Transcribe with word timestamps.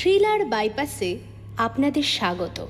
Thriller 0.00 0.44
বাইপাসে 0.44 1.18
আপনাদের 1.56 2.02
স্বাগত। 2.02 2.66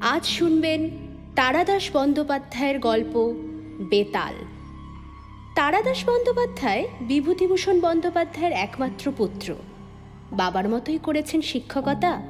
আজ 0.00 0.26
শুনবেন 0.26 0.90
তারাদাস 1.36 1.90
বন্দ্যোপাধ্যায়ের 1.92 2.78
গল্প 2.78 3.34
বেতাল। 3.80 4.34
তারাদাস 5.54 6.08
বন্দ্যোপাধ্যায় 6.08 6.88
বিভূতিভূষণ 7.00 7.80
বন্দ্যোপাধ্যায়ের 7.80 8.52
একমাত্র 8.52 9.12
পুত্র। 9.16 9.54
বাবার 10.32 10.68
মতোই 10.68 10.98
করেছেন 10.98 11.40
শিক্ষকতা। 11.40 12.22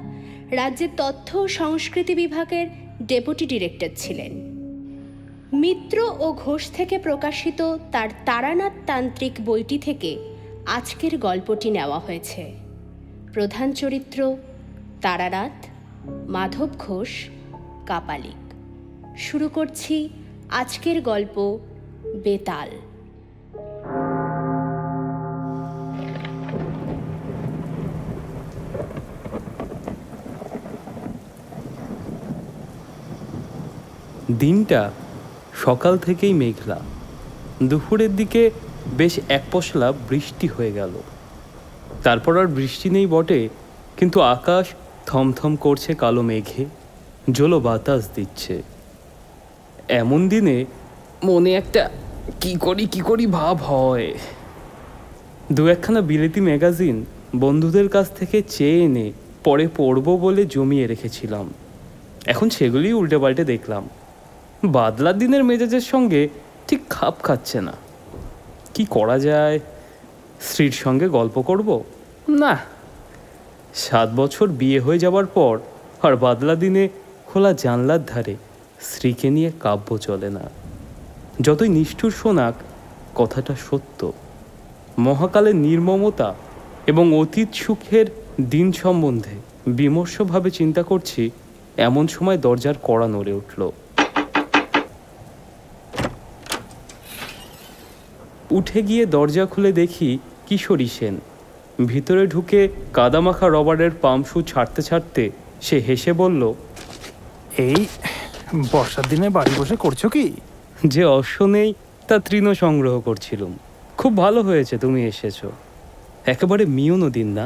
রাজ্যের 0.51 0.89
তথ্য 0.97 1.37
ও 1.37 1.47
সংস্কৃতি 1.47 2.15
বিভাগের 2.15 2.67
ডেপুটি 3.03 3.45
ডিরেক্টর 3.45 3.89
ছিলেন। 3.95 4.31
মিত্র 5.53 6.15
ও 6.19 6.33
ঘোষ 6.33 6.71
থেকে 6.71 6.97
প্রকাশিত 6.97 7.77
তার 7.91 8.09
তারানাথ 8.25 8.73
তান্ত্রিক 8.87 9.33
বইটি 9.45 9.77
থেকে 9.77 10.35
আজকের 10.65 11.17
গল্পটি 11.17 11.71
নেওয়া 11.71 11.99
হয়েছে। 11.99 12.64
প্রধান 13.35 13.73
চরিত্র 13.73 14.37
তারানাথ, 15.01 15.65
মাধব 16.27 16.69
ঘোষ, 16.79 17.09
কাপালিক। 17.85 18.53
শুরু 19.17 19.49
করছি 19.49 20.09
আজকের 20.49 21.01
গল্প 21.01 21.59
বেতাল। 22.23 22.69
দিনটা 34.39 34.91
সকাল 35.53 35.97
থেকেই 35.97 36.33
মেঘলা। 36.33 36.79
দুপুরের 37.63 38.15
দিকে 38.15 38.51
বেশ 38.97 39.19
এক 39.29 39.43
পশলা 39.51 39.91
বৃষ্টি 39.91 40.47
হয়ে 40.47 40.71
গেল। 40.71 40.91
তারপর 42.05 42.33
আর 42.41 42.47
বৃষ্টি 42.57 42.87
নেই 42.95 43.07
বটে, 43.13 43.39
কিন্তু 43.97 44.17
আকাশ 44.35 44.65
থমথম 45.09 45.51
করছে 45.55 45.91
কালো 45.93 46.21
মেঘে 46.29 46.63
জলো 47.37 47.57
বাতাস 47.67 48.01
দিচ্ছে। 48.15 48.55
এমন 50.01 50.21
দিনে 50.29 50.57
মনে 51.23 51.51
একটা 51.61 51.83
কি 52.41 52.51
করি 52.65 52.85
কি 52.93 53.01
করি 53.09 53.25
ভাব 53.39 53.57
হয়। 53.71 54.07
দু 55.55 55.63
একখানা 55.67 56.01
বিলেতি 56.09 56.41
ম্যাগাজিন 56.47 56.97
বন্ধুদের 57.43 57.87
কাছ 57.95 58.07
থেকে 58.19 58.37
চেয়ে 58.55 58.79
এনে 58.85 59.07
পরে 59.45 59.65
পড়ব 59.77 60.07
বলে 60.25 60.43
জমিয়ে 60.45 60.85
রেখেছিলাম। 60.87 61.45
এখন 62.31 62.47
সেগুলি 62.57 62.87
উল্টে 62.99 63.17
পাল্টে 63.23 63.43
দেখলাম। 63.53 63.83
বাদলার 64.77 65.15
দিনের 65.21 65.43
মেজাজের 65.49 65.85
সঙ্গে 65.93 66.21
ঠিক 66.67 66.81
খাপ 66.89 67.15
খাচ্ছে 67.23 67.59
না। 67.67 67.73
কি 68.73 68.83
করা 68.95 69.17
যায়? 69.19 69.57
স্ত্রীর 70.41 70.71
সঙ্গে 70.71 71.07
গল্প 71.07 71.41
করব? 71.41 71.83
না। 72.29 72.59
সাত 73.73 74.09
বছর 74.15 74.47
বিয়ে 74.47 74.79
হয়ে 74.79 74.99
যাওয়ার 74.99 75.25
পর 75.25 75.59
আর 76.01 76.15
বাদলা 76.15 76.55
দিনে 76.55 76.89
খোলা 77.25 77.53
জানলার 77.53 78.05
ধারে 78.05 78.35
স্ত্রীকে 78.81 79.29
নিয়ে 79.29 79.51
কাব্য 79.59 79.97
চলে 79.97 80.29
না। 80.29 80.49
যতই 81.41 81.69
নিষ্ঠুর 81.69 82.11
শোনাক, 82.11 82.53
কথাটা 83.15 83.55
সত্য। 83.69 84.13
মহাকালের 84.99 85.55
নির্মমতা 85.55 86.35
এবং 86.87 87.13
অতীত 87.13 87.47
সুখের 87.53 88.05
দিন 88.49 88.71
সম্বন্ধে 88.71 89.35
বিমর্ষভাবে 89.67 90.51
চিন্তা 90.51 90.83
করছি, 90.83 91.31
এমন 91.77 92.07
সময় 92.07 92.37
দরজার 92.37 92.73
কড়া 92.83 93.07
নড়ে 93.07 93.33
উঠল। 93.33 93.71
উঠে 98.57 98.79
গিয়ে 98.81 99.03
দরজা 99.05 99.45
খুলে 99.45 99.71
দেখি 99.71 100.09
কিশোরী 100.47 100.87
সেন। 100.87 101.15
ভিতরে 101.85 102.23
ঢুকে 102.27 102.59
কাদামাখা 102.93 103.47
রবারের 103.47 103.93
পাম্পশু 104.01 104.37
ছাড়তে 104.41 104.81
ছাড়তে 104.81 105.23
সে 105.61 105.77
হেসে 105.87 106.11
বলল 106.13 106.41
এই 107.57 107.79
বর্ষার 108.71 109.05
দিনে 109.09 109.27
বাড়ি 109.29 109.51
বসে 109.57 109.75
করছ 109.75 110.01
কি? 110.05 110.25
যে 110.87 111.03
অশ্ব 111.17 111.37
নেই 111.45 111.69
তা 112.07 112.15
তৃণ 112.19 112.45
সংগ্রহ 112.53 112.95
করছিলুম। 112.99 113.53
খুব 113.97 114.11
ভালো 114.17 114.39
হয়েছে 114.41 114.75
তুমি 114.77 114.99
এসেছ। 115.05 115.39
একেবারে 116.25 116.63
মিয়নো 116.65 117.07
দিন 117.09 117.27
না? 117.27 117.45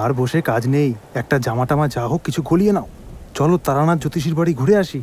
আর 0.00 0.10
বসে 0.12 0.38
কাজ 0.40 0.62
নেই। 0.68 0.90
একটা 1.14 1.36
জামা 1.38 1.64
টামা 1.66 1.86
যা 1.88 2.02
হোক 2.06 2.20
কিছু 2.22 2.40
গলিয়ে 2.42 2.72
নাও। 2.72 2.88
চলো 3.34 3.56
তারানাথ 3.66 3.98
জ্যোতিষীর 3.98 4.34
বাড়ি 4.34 4.52
ঘুরে 4.54 4.74
আসি। 4.76 5.00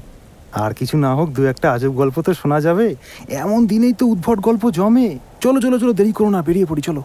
আর 0.54 0.74
কিছু 0.74 0.98
না 0.98 1.16
হোক, 1.16 1.30
দু 1.30 1.46
একটা 1.46 1.74
আজব 1.74 1.90
গল্প 1.90 2.22
তো 2.22 2.34
শোনা 2.34 2.62
যাবে। 2.62 2.96
এমন 3.30 3.68
দিনেই 3.68 3.94
তো 3.94 4.06
উদ্ভট 4.06 4.40
গল্প 4.40 4.70
জমে। 4.70 5.20
চলো 5.42 5.62
চলো 5.62 5.80
চলো, 5.80 5.94
দেরি 5.94 6.12
করো 6.12 6.30
না, 6.30 6.42
বেরিয়ে 6.42 6.66
পড়ি, 6.66 6.82
চলো। 6.82 7.04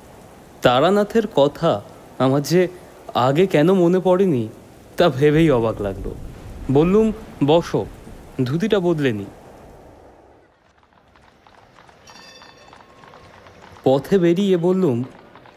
তারানাথের 0.62 1.26
কথা 1.26 1.80
আমার 2.18 2.42
যে 2.42 2.68
আগে 3.14 3.46
কেন 3.46 3.72
মনে 3.72 4.00
পড়েনি, 4.00 4.48
তা 4.96 5.08
ভেবেই 5.08 5.50
অবাক 5.50 5.82
লাগল। 5.82 6.10
বললুম, 6.70 7.12
বসো, 7.44 7.86
ধুতিটা 8.44 8.80
বদলে 8.80 9.12
নি। 9.12 9.24
পথে 13.84 14.18
বেরিয়ে 14.18 14.56
বললুম, 14.56 15.04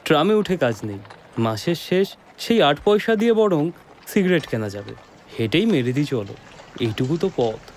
ট্রামে 0.05 0.33
উঠে 0.33 0.57
কাজ 0.57 0.75
নেই। 0.83 0.99
মাসের 1.39 1.75
শেষ, 1.75 2.15
সেই 2.37 2.61
আট 2.61 2.77
পয়সা 2.85 3.15
দিয়ে 3.15 3.33
বরং 3.33 3.71
সিগারেট 4.07 4.47
কেনা 4.47 4.69
যাবে। 4.69 4.93
হেঁটেই 5.39 5.65
মেরে 5.65 5.93
দিই, 5.93 6.05
চলো। 6.05 6.33
এইটুকু 6.79 7.17
তো 7.17 7.29
পথ। 7.35 7.76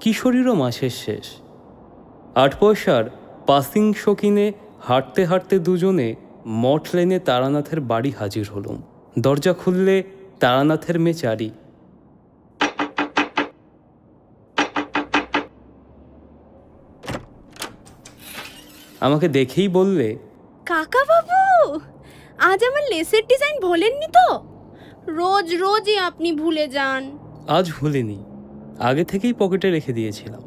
কিশোরীরও 0.00 0.54
মাসের 0.54 0.94
শেষ। 1.04 1.26
আট 2.34 2.52
পয়সার 2.60 3.04
পাসিং 3.46 3.84
শকিনে 3.94 4.52
হাঁটতে 4.82 5.22
হাঁটতে 5.24 5.58
দুজনে 5.58 6.08
মঠ 6.62 6.94
লেনে 6.94 7.18
তারানাথের 7.18 7.80
বাড়ি 7.80 8.10
হাজির 8.18 8.46
হলুম। 8.54 8.82
দরজা 9.18 9.52
খুললে 9.52 9.96
তারানাথের 10.40 10.96
মেয়ে 11.00 11.20
চারি 11.22 11.50
আমাকে 19.00 19.26
দেখেই 19.28 19.68
বললে 19.68 20.08
কাকা 20.66 21.02
বাবু 21.10 21.40
আজ 22.38 22.60
আমার 22.64 22.84
লেসের 22.92 23.24
ডিজাইন 23.28 23.56
ভোলেননি 23.60 24.08
তো? 24.18 24.28
রোজ 25.06 25.54
রোজই 25.54 25.96
আপনি 25.98 26.28
ভুলে 26.32 26.68
যান। 26.68 27.02
আজ 27.48 27.66
ভুলিনি। 27.78 28.18
আগে 28.80 29.04
থেকেই 29.04 29.32
পকেটে 29.32 29.70
রেখে 29.70 29.92
দিয়েছিলাম। 29.92 30.42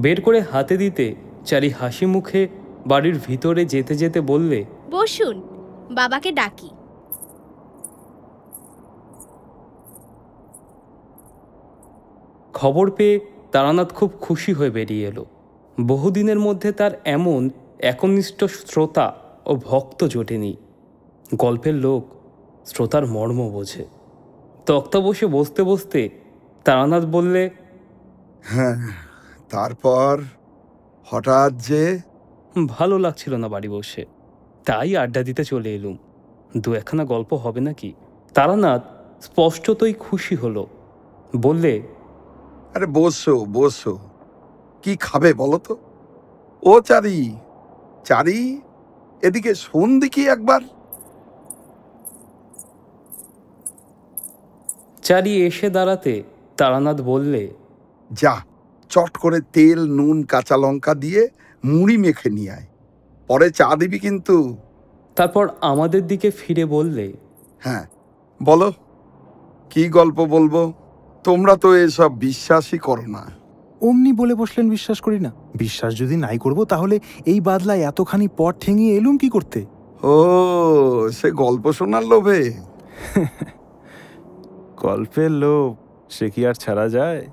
বের 0.00 0.18
করে 0.20 0.40
হাতে 0.40 0.76
দিতে 0.76 1.14
চারি 1.44 1.70
হাসি 1.70 2.06
মুখে 2.06 2.48
বাড়ির 2.86 3.16
ভিতরে 3.26 3.64
যেতে 3.64 3.94
যেতে 3.94 4.20
বললে 4.20 4.64
বসুন 4.90 5.36
বাবাকে 5.90 6.30
ডাকি। 6.32 6.70
খবর 12.54 12.90
পেয়ে 12.90 13.20
তারানাথ 13.52 13.90
খুব 13.92 14.10
খুশি 14.20 14.52
হয়ে 14.52 14.70
বেরিয়ে 14.70 15.08
এলো। 15.08 15.24
বহুদিনের 15.86 16.38
মধ্যে 16.38 16.72
তার 16.72 16.92
এমন 17.04 17.40
একনিষ্ঠ 17.80 18.44
শ্রোতা 18.44 19.06
ও 19.46 19.52
ভক্ত 19.56 20.04
জোটেনি। 20.04 20.52
গল্পের 21.36 21.74
লোক 21.74 22.02
শ্রোতার 22.66 23.06
মর্ম 23.06 23.40
বোঝে। 23.48 23.84
তক্তা 24.66 24.98
বসে 25.00 25.26
বসতে 25.26 25.62
বসতে 25.62 26.00
তারানাথ 26.64 27.04
বললে 27.06 27.50
হ্যাঁ 28.44 28.76
তারপর 29.50 30.22
হঠাৎ 31.06 31.52
যে 31.54 32.00
ভালো 32.68 32.98
লাগছিল 32.98 33.34
না 33.34 33.48
বাড়ি 33.48 33.68
বসে। 33.68 34.04
তাই 34.66 34.96
আড্ডা 34.96 35.22
দিতে 35.22 35.44
চলে 35.44 35.74
এলুম। 35.74 35.96
দু 36.56 36.74
একখানা 36.74 37.04
গল্প 37.04 37.34
হবে 37.34 37.60
নাকি? 37.60 37.94
তারানাথ 38.34 38.82
স্পষ্টতই 39.22 39.92
খুশি 39.92 40.34
হলো। 40.34 40.66
বললে 41.36 41.82
আরে 42.74 42.86
বসো 42.86 43.44
বসো। 43.44 43.98
কি 44.82 44.96
খাবে 44.96 45.34
বলো 45.34 45.58
তো? 45.58 45.76
ও 46.62 46.80
চারি 46.80 47.36
চারি 48.04 48.60
এদিকে 49.22 49.54
শোন 49.54 50.00
দেখি 50.00 50.28
একবার। 50.28 50.62
চারি 55.02 55.46
এসে 55.46 55.70
দাঁড়াতে 55.70 56.22
তারানাথ 56.56 57.00
বললে 57.00 57.42
যা 58.12 58.42
চট 58.90 59.16
করে 59.16 59.40
তেল 59.52 59.88
নুন 59.88 60.22
কাঁচা 60.22 60.56
লঙ্কা 60.56 60.94
দিয়ে 60.94 61.28
মুড়ি 61.64 61.96
মেখে 61.96 62.30
নিয়ে 62.30 62.50
আয়। 62.50 62.66
পরে 63.28 63.50
চা 63.50 63.76
দিবি 63.76 63.98
কিন্তু। 63.98 64.56
তারপর 65.16 65.48
আমাদের 65.60 66.06
দিকে 66.06 66.30
ফিরে 66.30 66.66
বললে 66.66 67.12
হ্যাঁ 67.64 67.86
বলো 68.42 68.72
কি 69.70 69.88
গল্প 69.88 70.24
বলব? 70.24 70.72
তোমরা 71.24 71.56
তো 71.56 71.76
এসব 71.76 72.18
বিশ্বাসই 72.18 72.78
করো 72.78 73.06
না। 73.06 73.26
অমনি 73.82 74.12
বলে 74.12 74.34
বসলেন 74.34 74.70
বিশ্বাস 74.70 75.00
করি 75.00 75.20
না। 75.20 75.32
বিশ্বাস 75.54 75.98
যদি 75.98 76.16
নাই 76.16 76.38
করব 76.38 76.64
তাহলে 76.64 77.00
এই 77.26 77.40
বাদলায় 77.40 77.80
এতখানি 77.80 78.28
পথ 78.36 78.54
ঠেঙিয়ে 78.60 78.96
এলুম 78.96 79.18
কি 79.18 79.28
করতে? 79.28 79.66
ও 80.02 80.14
সে 81.12 81.30
গল্প 81.30 81.72
শোনার 81.72 82.04
লোভে। 82.04 82.52
গল্পের 84.76 85.30
লোভ 85.30 85.76
সে 86.10 86.30
কি 86.30 86.46
আর 86.46 86.54
ছাড়া 86.54 86.88
যায়? 86.88 87.26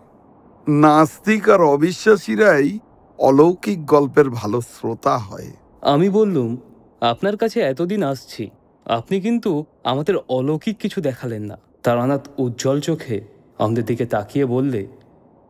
নাস্তিক 0.67 1.49
আর 1.49 1.61
অবিশ্বাসীরাই 1.61 2.79
অলৌকিক 3.19 3.85
গল্পের 3.85 4.29
ভালো 4.29 4.61
শ্রোতা 4.61 5.17
হয়। 5.17 5.51
আমি 5.81 6.09
বললুম 6.09 6.57
আপনার 7.01 7.37
কাছে 7.37 7.61
এতদিন 7.61 8.03
আসছি 8.03 8.49
আপনি 8.85 9.21
কিন্তু 9.21 9.65
আমাদের 9.83 10.15
অলৌকিক 10.29 10.77
কিছু 10.77 11.01
দেখালেন 11.01 11.43
না। 11.43 11.55
তার 11.55 11.81
তারানাথ 11.83 12.27
উজ্জ্বল 12.37 12.79
চোখে 12.79 13.21
আমাদের 13.59 13.85
দিকে 13.85 14.05
তাকিয়ে 14.05 14.45
বললে 14.45 14.87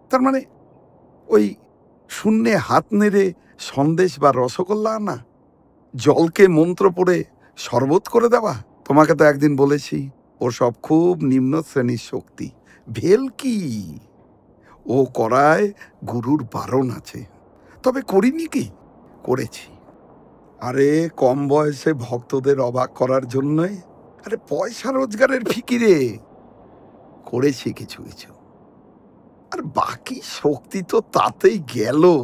তার 0.09 0.21
মানে 0.21 0.45
ওই 1.29 1.55
শূন্যে 2.09 2.57
হাত 2.57 2.85
নেড়ে 2.93 3.33
সন্দেশ 3.59 4.19
বা 4.19 4.31
রসগোল্লা 4.31 4.99
না? 4.99 5.25
জলকে 5.95 6.47
মন্ত্র 6.47 6.91
পড়ে 6.91 7.23
শরবত 7.57 8.07
করে 8.07 8.29
দেওয়া? 8.29 8.63
তোমাকে 8.87 9.15
তো 9.15 9.23
একদিন 9.23 9.55
বলেছি 9.55 10.09
ও 10.41 10.51
সব 10.51 10.73
খুব 10.81 11.21
নিম্ন 11.21 11.61
শ্রেণির 11.61 11.97
শক্তি। 11.97 12.49
ভেল 12.87 13.29
কি 13.29 13.55
ও 14.91 15.05
করায় 15.05 15.73
গুরুর 16.07 16.45
বারণ 16.53 16.89
আছে। 16.89 17.25
তবে 17.83 18.01
করিনি 18.01 18.45
কি? 18.45 18.69
করেছি। 19.23 19.73
আরে, 20.61 21.09
কম 21.17 21.47
বয়সে 21.47 21.93
ভক্তদের 21.93 22.59
অবাক 22.59 22.93
করার 22.93 23.27
জন্যই। 23.27 23.77
আরে, 24.25 24.37
পয়সা 24.49 24.91
রোজগারের 24.91 25.43
ফিকিরে। 25.43 26.17
করেছি 27.25 27.73
কিছু 27.73 28.03
কিছু। 28.03 28.33
আর 29.53 29.61
বাকি 29.61 30.21
শক্তি 30.23 30.81
তো 30.81 31.01
তাতেই 31.01 31.59
গেল। 31.59 32.23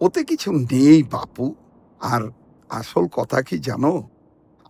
ওতে 0.00 0.24
কিছু 0.24 0.52
নেই, 0.52 1.02
বাপু। 1.02 1.54
আর 2.00 2.22
আসল 2.68 3.06
কথা 3.06 3.42
কি 3.42 3.58
জানো? 3.58 4.08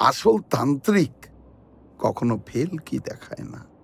আসল 0.01 0.39
তান্ত্রিক 0.51 1.27
কখনো 1.99 2.39
ফেল 2.47 2.77
কি 2.77 2.99
দেখায় 2.99 3.49
না। 3.49 3.76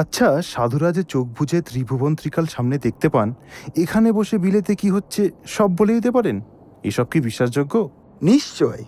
আচ্ছা 0.00 0.28
সাধুরা 0.42 0.92
যে 0.92 1.02
চোখ 1.02 1.26
বুঝে 1.38 1.58
ত্রিভুবন 1.62 2.12
ত্রিকাল 2.14 2.46
সামনে 2.46 2.78
দেখতে 2.78 3.08
পান 3.08 3.28
এখানে 3.76 4.08
বসে 4.12 4.38
বিলেতে 4.38 4.72
কি 4.74 4.88
হচ্ছে 4.90 5.22
সব 5.46 5.70
বলে 5.76 5.92
দিতে 5.94 6.10
পারেন? 6.10 6.36
এসব 6.84 7.06
কি 7.10 7.18
বিশ্বাসযোগ্য? 7.20 7.74
নিশ্চয় 8.22 8.82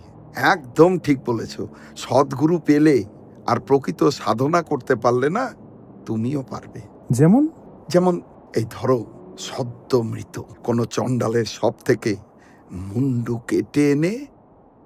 একদম 0.53 0.91
ঠিক 0.99 1.17
বলেছ। 1.25 1.53
সদ্গুরু 1.95 2.59
পেলে 2.59 3.03
আর 3.47 3.57
প্রকৃত 3.59 4.01
সাধনা 4.09 4.61
করতে 4.61 4.95
পারলে 4.95 5.29
না 5.29 5.45
তুমিও 6.05 6.41
পারবে। 6.41 6.81
যেমন? 7.11 7.43
যেমন 7.89 8.15
এই 8.55 8.65
ধরো 8.71 8.99
সদ্য 9.39 9.91
মৃত 10.11 10.35
কোনো 10.63 10.83
চণ্ডালের 10.85 11.45
সব 11.45 11.73
থেকে 11.85 12.11
মুন্ডু 12.89 13.35
কেটে 13.47 13.91
এনে 13.91 14.13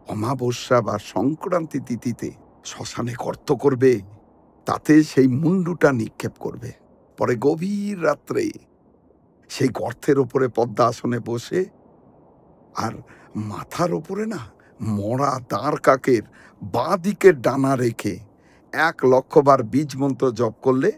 অমাবস্যা 0.07 0.77
বা 0.81 0.95
সংক্রান্তি 1.13 1.79
তিথিতে 1.79 2.29
শ্মশানে 2.65 3.13
গর্ত 3.19 3.49
করবে। 3.53 3.91
তাতে 4.67 4.93
সেই 5.03 5.27
মুন্ডুটা 5.41 5.89
নিক্ষেপ 5.91 6.33
করবে। 6.39 6.71
পরে 7.17 7.33
গভীর 7.35 7.97
রাত্রে 8.03 8.43
সেই 9.49 9.69
গর্তের 9.79 10.17
ওপরে 10.19 10.47
পদ্মা 10.47 10.83
আসনে 10.85 11.19
বসে 11.19 11.61
আর 12.75 12.93
মাথার 13.35 13.91
ওপরে 13.93 14.25
না 14.25 14.41
মরা 14.97 15.31
দাঁড় 15.49 15.77
কাকের 15.77 16.23
বাঁ 16.61 16.95
দিকের 16.97 17.35
ডানা 17.41 17.73
রেখে 17.75 18.13
এক 18.73 18.97
লক্ষবার 19.05 19.59
বীজ 19.63 19.91
মন্ত্র 19.97 20.25
জপ 20.31 20.53
করলে 20.61 20.91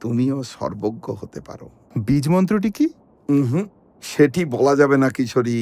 তুমিও 0.00 0.38
সর্বজ্ঞ 0.42 1.06
হতে 1.12 1.40
পারো। 1.40 1.66
বীজ 2.06 2.24
মন্ত্রটি 2.28 2.70
কি 2.70 2.86
হুম 3.28 3.64
সেটি 4.02 4.40
বলা 4.44 4.72
যাবে 4.76 4.96
না 4.96 5.08
কিশোরী। 5.10 5.58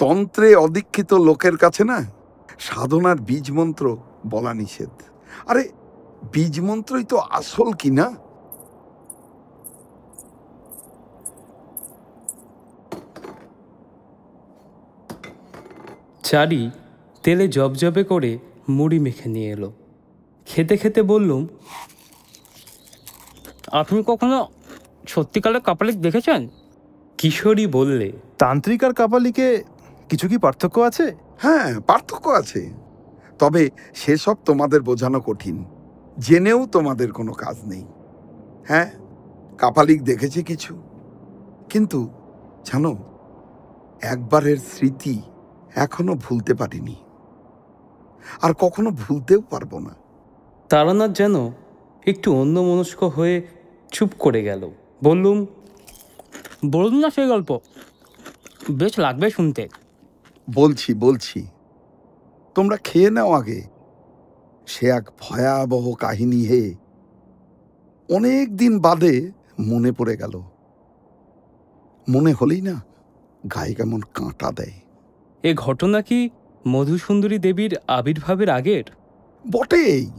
তন্ত্রে 0.00 0.48
অদীক্ষিত 0.56 1.10
লোকের 1.28 1.56
কাছে 1.56 1.82
না 1.84 1.98
সাধনার 2.58 3.18
বীজ 3.20 3.46
মন্ত্র 3.50 3.84
বলা 4.26 4.52
নিষেধ। 4.54 4.94
আরে 5.46 5.62
বীজ 6.32 6.60
মন্ত্রই 6.60 7.04
তো 7.04 7.16
আসল 7.38 7.72
কি 7.72 7.90
না? 7.90 8.06
চারি 16.24 16.70
তেলে 17.22 17.48
জবজবে 17.48 18.04
করে 18.04 18.38
মুড়ি 18.68 18.98
মেখে 18.98 19.28
নিয়ে 19.28 19.50
এলো। 19.50 19.72
খেতে 20.46 20.76
খেতে 20.76 21.02
বললুম 21.02 21.42
আপনি 23.72 23.98
কখনো 24.06 24.38
সত্যিকালের 25.08 25.60
কাপালিক 25.60 25.96
দেখেছেন? 26.00 26.48
কিশোরী 27.18 27.66
বললে 27.66 28.12
তান্ত্রিক 28.38 28.84
আর 28.84 28.92
কাপালিকে 28.92 29.62
কিছু 30.08 30.28
কি 30.28 30.38
পার্থক্য 30.38 30.80
আছে? 30.80 31.06
হ্যাঁ 31.42 31.80
পার্থক্য 31.80 32.26
আছে। 32.30 32.72
তবে 33.38 33.70
সেসব 33.94 34.36
তোমাদের 34.44 34.80
বোঝানো 34.82 35.20
কঠিন। 35.20 35.64
জেনেও 36.18 36.66
তোমাদের 36.66 37.12
কোনো 37.12 37.32
কাজ 37.32 37.56
নেই। 37.66 37.84
হ্যাঁ 38.68 38.90
কাপালিক 39.58 40.02
দেখেছি 40.02 40.42
কিছু? 40.42 40.82
কিন্তু 41.70 42.08
জানো 42.64 42.96
একবারের 44.02 44.56
স্মৃতি 44.56 45.22
এখনও 45.74 46.14
ভুলতে 46.14 46.54
পারিনি। 46.54 46.96
আর 48.42 48.54
কখনো 48.54 48.90
ভুলতেও 48.90 49.40
পারব 49.40 49.78
না। 49.78 49.94
তারানাথ 50.68 51.10
যেন 51.10 51.50
একটু 52.06 52.34
অন্যমনস্ক 52.34 53.02
হয়ে 53.02 53.46
চুপ 53.92 54.10
করে 54.18 54.42
গেল। 54.42 54.70
বললুম 55.04 55.46
বলুন 56.66 56.98
না 56.98 57.10
সেই 57.10 57.28
গল্প 57.28 57.58
বেশ 58.70 58.98
লাগবে 58.98 59.30
শুনতে। 59.30 59.68
বলছি 60.54 60.94
বলছি 60.94 61.46
তোমরা 62.54 62.76
খেয়ে 62.76 63.10
নাও 63.10 63.32
আগে। 63.32 63.75
সে 64.66 64.86
এক 64.86 65.10
ভয়াবহ 65.20 65.94
কাহিনী 65.94 66.46
হে। 66.46 66.74
অনেক 68.10 68.56
দিন 68.56 68.78
বাদে 68.78 69.32
মনে 69.60 69.92
পড়ে 69.92 70.16
গেল। 70.16 70.42
মনে 72.08 72.32
হলেই 72.32 72.60
না 72.60 72.82
গায়ে 73.54 73.74
কেমন 73.74 74.00
কাঁটা 74.14 74.52
দেয়। 74.52 74.72
এ 75.42 75.54
ঘটনা 75.54 76.02
কি 76.02 76.30
মধুসুন্দরী 76.68 77.38
দেবীর 77.38 77.76
আবির্ভাবের 77.88 78.50
আগের? 78.50 78.84
বটেই। 79.50 80.10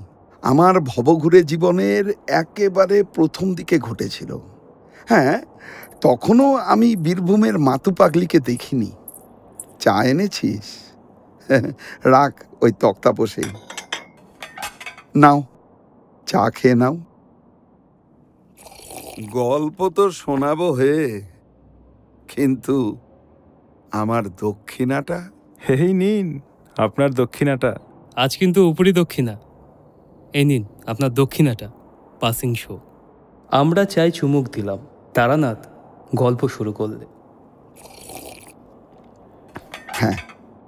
আমার 0.41 0.79
ভবঘুরে 0.79 1.43
জীবনের 1.43 2.13
একেবারে 2.27 3.03
প্রথম 3.03 3.55
দিকে 3.55 3.79
ঘটেছিল। 3.79 4.37
হ্যাঁ 5.05 5.41
তখনও 6.01 6.55
আমি 6.55 6.95
বীরভূমের 6.95 7.59
মাতু 7.59 7.91
পাগলিকে 7.91 8.39
দেখিনি। 8.39 8.91
চা 9.79 10.03
এনেছিস? 10.03 10.93
রাখ 12.05 12.43
ওই 12.61 12.71
তক্তা 12.79 13.11
বসে 13.11 13.41
নাও 15.17 15.43
চা 16.27 16.49
খেয়ে 16.49 16.75
নাও। 16.75 16.95
গল্প 19.31 19.89
তো 19.89 20.11
শোনাবো 20.11 20.71
হে 20.71 21.21
কিন্তু 22.27 22.97
আমার 23.91 24.23
দক্ষিণাটা? 24.29 25.29
হেই 25.69 25.93
নিন 25.93 26.39
আপনার 26.77 27.13
দক্ষিণাটা। 27.13 27.75
আজ 28.15 28.37
কিন্তু 28.37 28.69
উপরি 28.69 28.91
দক্ষিণা। 28.91 29.37
এই 30.33 30.45
নিন 30.45 30.63
আপনার 30.87 31.13
দক্ষিণাটা 31.13 31.67
পাসিং 32.19 32.55
শো 32.55 32.79
আমরা 33.49 33.85
চাই 33.85 34.11
চুমুক 34.11 34.45
দিলাম। 34.47 34.79
তারানাথ 35.13 35.67
গল্প 36.15 36.47
শুরু 36.47 36.71
করলে। 36.73 37.05
হ্যাঁ 39.87 40.17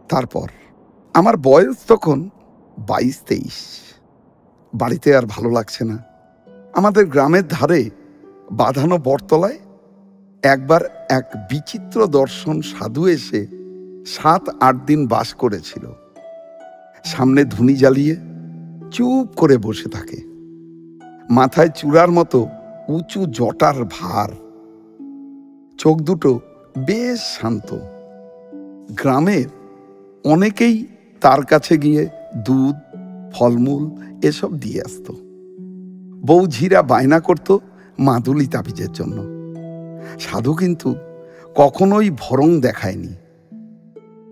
তারপর। 0.09 0.47
আমার 1.13 1.37
বয়স 1.37 1.77
তখন 1.87 2.29
বাইশ 2.77 3.17
তেইশ। 3.21 3.57
বাড়িতে 4.73 5.15
আর 5.15 5.23
ভালো 5.25 5.49
লাগছে 5.51 5.85
না। 5.85 5.97
আমাদের 6.73 7.05
গ্রামের 7.05 7.47
ধারে 7.47 7.89
বাঁধানো 8.51 8.97
বটতলায় 8.97 9.59
একবার 10.43 10.81
এক 11.09 11.23
বিচিত্র 11.49 12.07
দর্শন 12.07 12.61
সাধু 12.61 13.07
এসে 13.07 13.47
সাত, 14.05 14.49
আট 14.59 14.75
দিন 14.85 15.07
বাস 15.07 15.33
করেছিল। 15.33 15.91
সামনে 17.03 17.43
ধুনি 17.43 17.75
জ্বালিয়ে 17.75 18.15
চুপ 18.91 19.27
করে 19.35 19.57
বসে 19.57 19.89
থাকে। 19.89 20.17
মাথায় 21.29 21.69
চূড়ার 21.69 22.11
মতো 22.11 22.47
উঁচু 22.87 23.25
জটার 23.25 23.83
ভার। 23.83 24.29
চোখ 25.77 25.97
দুটো 25.97 26.39
বেশ 26.77 27.19
শান্ত। 27.21 27.77
গ্রামের 28.91 29.45
অনেকেই 30.23 30.87
তার 31.21 31.45
কাছে 31.45 31.77
গিয়ে 31.77 32.09
দুধ 32.37 32.88
ফলমূল 33.33 33.89
এসব 34.23 34.59
দিয়ে 34.59 34.81
আসতো। 34.81 35.13
বৌঝিরা 36.25 36.81
বায়না 36.81 37.19
করত 37.19 37.57
মাদুলি 37.99 38.47
তাবিজের 38.47 38.91
জন্য। 38.91 39.23
সাধু 40.19 40.53
কিন্তু 40.53 40.95
কখনোই 41.55 42.09
ভরং 42.09 42.61
দেখায়নি। 42.61 43.13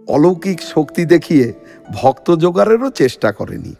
অলৌকিক 0.07 0.61
শক্তি 0.61 1.05
দেখিয়ে 1.05 1.53
ভক্ত 1.93 2.31
জোগাড়েরও 2.31 2.89
চেষ্টা 2.89 3.31
করেনি। 3.31 3.75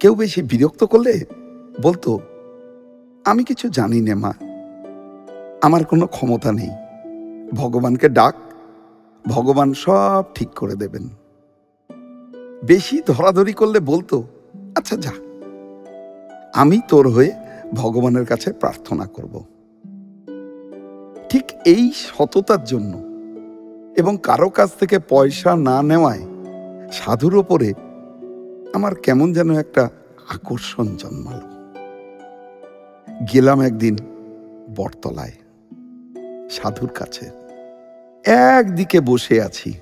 কেউ 0.00 0.14
বেশি 0.14 0.42
বিরক্ত 0.42 0.84
করলে 0.84 1.24
বলতো, 1.82 2.20
আমি 3.24 3.44
কিছু 3.44 3.68
জানি 3.68 4.00
না 4.00 4.14
মা, 4.14 4.32
আমার 5.62 5.84
কোনো 5.84 6.06
ক্ষমতা 6.06 6.52
নেই। 6.52 6.70
ভগবানকে 7.54 8.08
ডাক, 8.08 8.34
ভগবান 9.28 9.74
সব 9.74 10.24
ঠিক 10.34 10.48
করে 10.48 10.74
দেবেন। 10.74 11.08
বেশি 12.66 13.02
ধরাধরি 13.06 13.52
করলে 13.52 13.80
বলতো 13.80 14.22
আচ্ছা 14.76 14.96
যা, 14.96 15.14
আমি 16.54 16.80
তোর 16.88 17.08
হয়ে 17.08 17.32
ভগবানের 17.74 18.26
কাছে 18.26 18.52
প্রার্থনা 18.52 19.06
করব। 19.06 19.34
ঠিক 21.28 21.44
এই 21.64 21.92
সততার 21.92 22.64
জন্য 22.64 22.92
এবং 23.96 24.18
কারও 24.22 24.48
কাছ 24.48 24.70
থেকে 24.78 24.98
পয়সা 24.98 25.56
না 25.56 25.82
নেওয়ায় 25.82 26.24
সাধুর 26.92 27.36
ওপরে 27.36 27.72
আমার 28.74 28.94
কেমন 28.94 29.32
যেন 29.32 29.50
একটা 29.54 29.88
আকর্ষণ 30.28 30.96
জন্মাল। 30.96 31.40
গেলাম 33.32 33.60
একদিন 33.60 33.96
বটতলায় 34.76 35.36
সাধুর 36.50 36.88
কাছে। 36.88 37.30
একদিকে 38.56 39.00
বসে 39.00 39.42
আছি। 39.42 39.72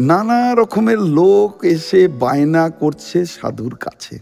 নানা 0.00 0.54
রকমের 0.54 0.98
লোক 0.98 1.64
এসে 1.64 2.08
বায়না 2.08 2.70
করছে 2.70 3.26
সাধুর 3.26 3.76
কাছে। 3.76 4.18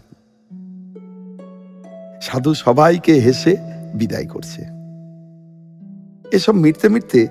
সাধু 2.21 2.53
সবাইকে 2.53 3.13
হেসে 3.13 3.57
বিদায় 3.95 4.25
করছে। 4.25 4.61
এসব 6.31 6.53
মিটতে 6.53 6.89
মিটতে 6.89 7.27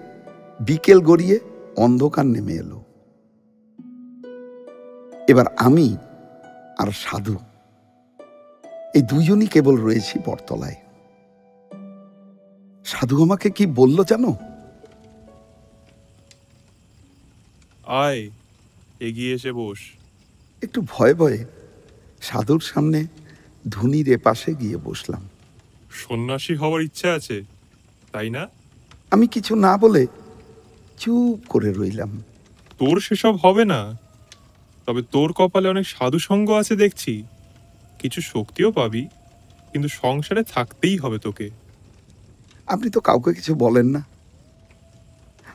বিকেল 0.61 1.01
গড়িয়ে 1.01 1.39
অন্ধকার 1.77 2.27
নেমে 2.27 2.53
এলো। 2.53 2.83
এবার 5.29 5.45
আমি 5.57 5.97
আর 6.79 6.87
সাধু, 6.93 7.37
এই 8.95 9.03
দুজনই 9.03 9.47
কেবল 9.47 9.77
রয়েছি 9.77 10.19
বটতলায়। 10.27 10.75
সাধু 12.85 13.23
আমাকে 13.23 13.51
কি 13.51 13.67
বলল 13.67 14.05
জানো? 14.05 14.37
আয় 18.03 18.23
এগিয়ে 19.01 19.35
এসে 19.35 19.53
বস। 19.53 19.81
একটু 20.63 20.81
ভয়ে 20.93 21.15
ভয়ে 21.15 21.45
সাধুর 22.21 22.61
সামনে 22.61 23.01
ধুনির 23.69 24.09
এপাশে 24.09 24.55
গিয়ে 24.55 24.77
বসলাম। 24.77 25.23
সন্ন্যাসী 25.91 26.55
হওয়ার 26.55 26.81
ইচ্ছা 26.83 27.09
আছে 27.13 27.37
তাই 28.13 28.31
না? 28.31 28.43
আমি 29.11 29.27
কিছু 29.27 29.53
না 29.57 29.73
বলে 29.77 30.07
চুপ 30.99 31.39
করে 31.49 31.73
রইলাম। 31.73 32.23
তোর 32.79 33.01
সেসব 33.01 33.35
হবে 33.37 33.65
না 33.65 33.81
তবে 34.87 35.03
তোর 35.03 35.33
কপালে 35.33 35.69
অনেক 35.69 35.87
সাধু 35.87 36.19
সঙ্গ 36.19 36.49
আছে 36.51 36.77
দেখছি। 36.77 37.25
কিছু 37.99 38.21
শক্তিও 38.33 38.71
পাবি 38.73 39.03
কিন্তু 39.73 39.89
সংসারে 39.89 40.43
থাকতেই 40.45 40.97
হবে 40.97 41.19
তোকে। 41.19 41.51
আপনি 42.67 42.89
তো 42.91 43.01
কাউকে 43.01 43.31
কিছু 43.35 43.55
বলেন 43.55 43.87
না। 43.87 44.03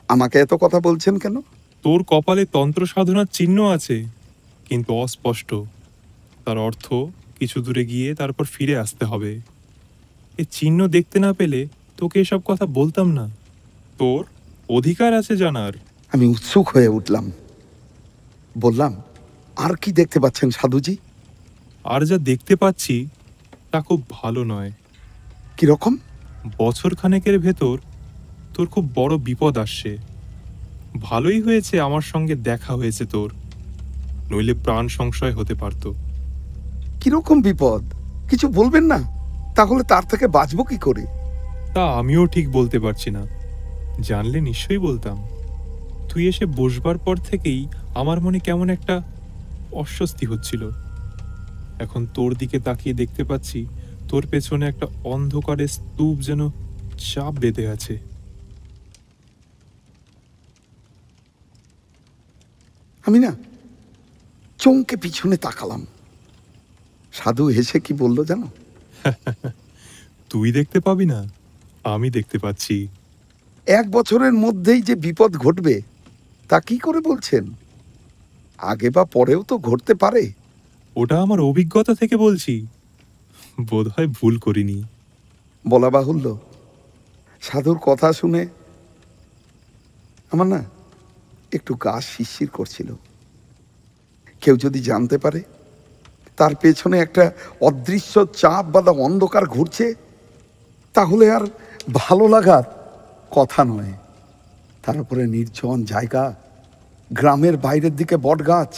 আমাকে 0.08 0.36
এত 0.38 0.52
কথা 0.54 0.80
বলছেন 0.80 1.14
কেন? 1.18 1.36
তোর 1.84 2.02
কপালে 2.02 2.44
তন্ত্র 2.44 2.86
সাধনার 2.86 3.26
চিহ্ন 3.32 3.70
আছে 3.70 4.06
কিন্তু 4.68 4.94
অস্পষ্ট। 4.94 5.54
তার 6.44 6.58
অর্থ 6.58 6.94
কিছু 7.38 7.62
দূরে 7.62 7.84
গিয়ে 7.84 8.14
তারপর 8.14 8.44
ফিরে 8.44 8.76
আসতে 8.76 9.04
হবে। 9.04 9.40
এ 10.38 10.44
চিহ্ন 10.50 10.86
দেখতে 10.86 11.18
না 11.18 11.32
পেলে 11.32 11.68
তোকে 11.96 12.20
এসব 12.20 12.40
কথা 12.44 12.66
বলতাম 12.66 13.10
না। 13.10 13.30
তোর 13.98 14.24
অধিকার 14.68 15.14
আছে 15.14 15.36
জানার। 15.36 15.72
আমি 16.12 16.26
উৎসুক 16.26 16.68
হয়ে 16.68 16.88
উঠলাম। 16.88 17.30
বললাম 18.58 18.92
আর 19.56 19.76
কি 19.76 19.92
দেখতে 19.92 20.20
পাচ্ছেন 20.20 20.50
সাধুজি? 20.50 20.96
আর 21.84 22.04
যা 22.04 22.18
দেখতে 22.18 22.56
পাচ্ছি 22.56 23.08
তা 23.70 23.80
খুব 23.80 24.00
ভালো 24.10 24.44
নয়। 24.44 24.72
কীরকম? 25.56 25.96
বছর 26.58 26.94
খানেকের 26.94 27.38
ভেতর 27.38 27.78
তোর 28.54 28.66
খুব 28.66 28.90
বড় 28.94 29.16
বিপদ 29.18 29.58
আসছে। 29.58 30.09
ভালোই 30.98 31.42
হয়েছে 31.42 31.80
আমার 31.80 32.00
সঙ্গে 32.00 32.34
দেখা 32.34 32.74
হয়েছে 32.74 33.04
তোর। 33.04 33.32
নইলে 34.30 34.54
প্রাণ 34.54 34.88
সংশয় 34.88 35.32
হতে 35.32 35.54
পারত। 35.54 35.92
কীরকম 37.00 37.42
বিপদ? 37.42 37.82
কিছু 38.30 38.48
বলবেন 38.48 38.84
না? 38.84 39.20
তাহলে 39.56 39.84
তার 39.84 40.02
থেকে 40.02 40.26
বাঁচবো 40.26 40.64
কি 40.64 40.78
করে? 40.78 41.06
তা 41.74 41.84
আমিও 41.84 42.26
ঠিক 42.26 42.52
বলতে 42.52 42.80
পারছি 42.80 43.10
না। 43.10 43.26
জানলে 44.00 44.40
নিশ্চয়ই 44.40 44.78
বলতাম। 44.78 45.28
তুই 46.08 46.28
এসে 46.28 46.46
বসবার 46.46 46.98
পর 46.98 47.16
থেকেই 47.16 47.68
আমার 47.94 48.20
মনে 48.20 48.38
কেমন 48.38 48.70
একটা 48.70 49.02
অস্বস্তি 49.72 50.26
হচ্ছিল। 50.26 50.70
এখন 51.80 52.06
তোর 52.14 52.34
দিকে 52.34 52.58
তাকিয়ে 52.58 52.94
দেখতে 52.94 53.24
পাচ্ছি 53.24 53.66
তোর 54.08 54.26
পেছনে 54.30 54.66
একটা 54.66 54.86
অন্ধকারের 55.04 55.68
স্তূপ 55.68 56.18
যেন 56.18 56.50
চাপ 56.98 57.34
বেঁধে 57.34 57.68
আছে। 57.68 58.09
আমি 63.06 63.18
না 63.18 63.36
চমকে 64.58 64.96
পিছনে 64.96 65.36
তাকালাম। 65.36 65.86
সাধু 67.12 67.46
হেসে 67.46 67.80
কি 67.80 67.92
বলল 67.94 68.24
জানো? 68.24 68.48
তুই 70.30 70.52
দেখতে 70.52 70.80
পাবি 70.80 71.06
না 71.06 71.26
আমি 71.84 72.10
দেখতে 72.10 72.38
পাচ্ছি। 72.38 72.88
এক 73.66 73.90
বছরের 73.90 74.32
মধ্যেই 74.32 74.82
যে 74.82 74.94
বিপদ 74.94 75.36
ঘটবে 75.36 75.82
তা 76.48 76.60
কি 76.60 76.78
করে 76.78 77.00
বলছেন? 77.00 77.54
আগে 78.58 78.90
বা 78.90 79.04
পরেও 79.04 79.42
তো 79.42 79.58
ঘটতে 79.58 79.94
পারে। 79.94 80.32
ওটা 80.96 81.22
আমার 81.22 81.40
অভিজ্ঞতা 81.40 81.94
থেকে 81.94 82.16
বলছি। 82.16 82.66
বোধহয় 83.60 84.06
ভুল 84.06 84.38
করিনি। 84.38 84.84
বলা 85.66 85.90
বাহুল্য। 85.90 86.38
সাধুর 87.42 87.78
কথা 87.82 88.12
শুনে 88.12 88.46
আমার 90.32 90.46
না 90.46 90.64
একটু 91.52 91.74
গা 91.74 92.00
শিরশির 92.00 92.48
করছিল। 92.48 92.94
কেউ 94.40 94.56
যদি 94.56 94.80
জানতে 94.80 95.18
পারে, 95.18 95.42
তার 96.36 96.54
পেছনে 96.54 96.98
একটা 96.98 97.32
অদৃশ্য 97.60 98.26
চাপ 98.26 98.64
বাঁধা 98.64 98.90
অন্ধকার 98.90 99.46
ঘুরছে, 99.46 99.94
তাহলে 100.94 101.30
আর 101.30 101.40
ভালো 101.94 102.28
লাগার 102.28 102.62
কথা 103.30 103.64
নয়। 103.64 103.92
তার 104.82 105.00
উপরে 105.00 105.26
নির্জন 105.26 105.84
জায়গা, 105.84 106.34
গ্রামের 107.12 107.56
বাইরের 107.56 107.96
দিকে 107.96 108.16
বট 108.16 108.46
গাছ 108.46 108.76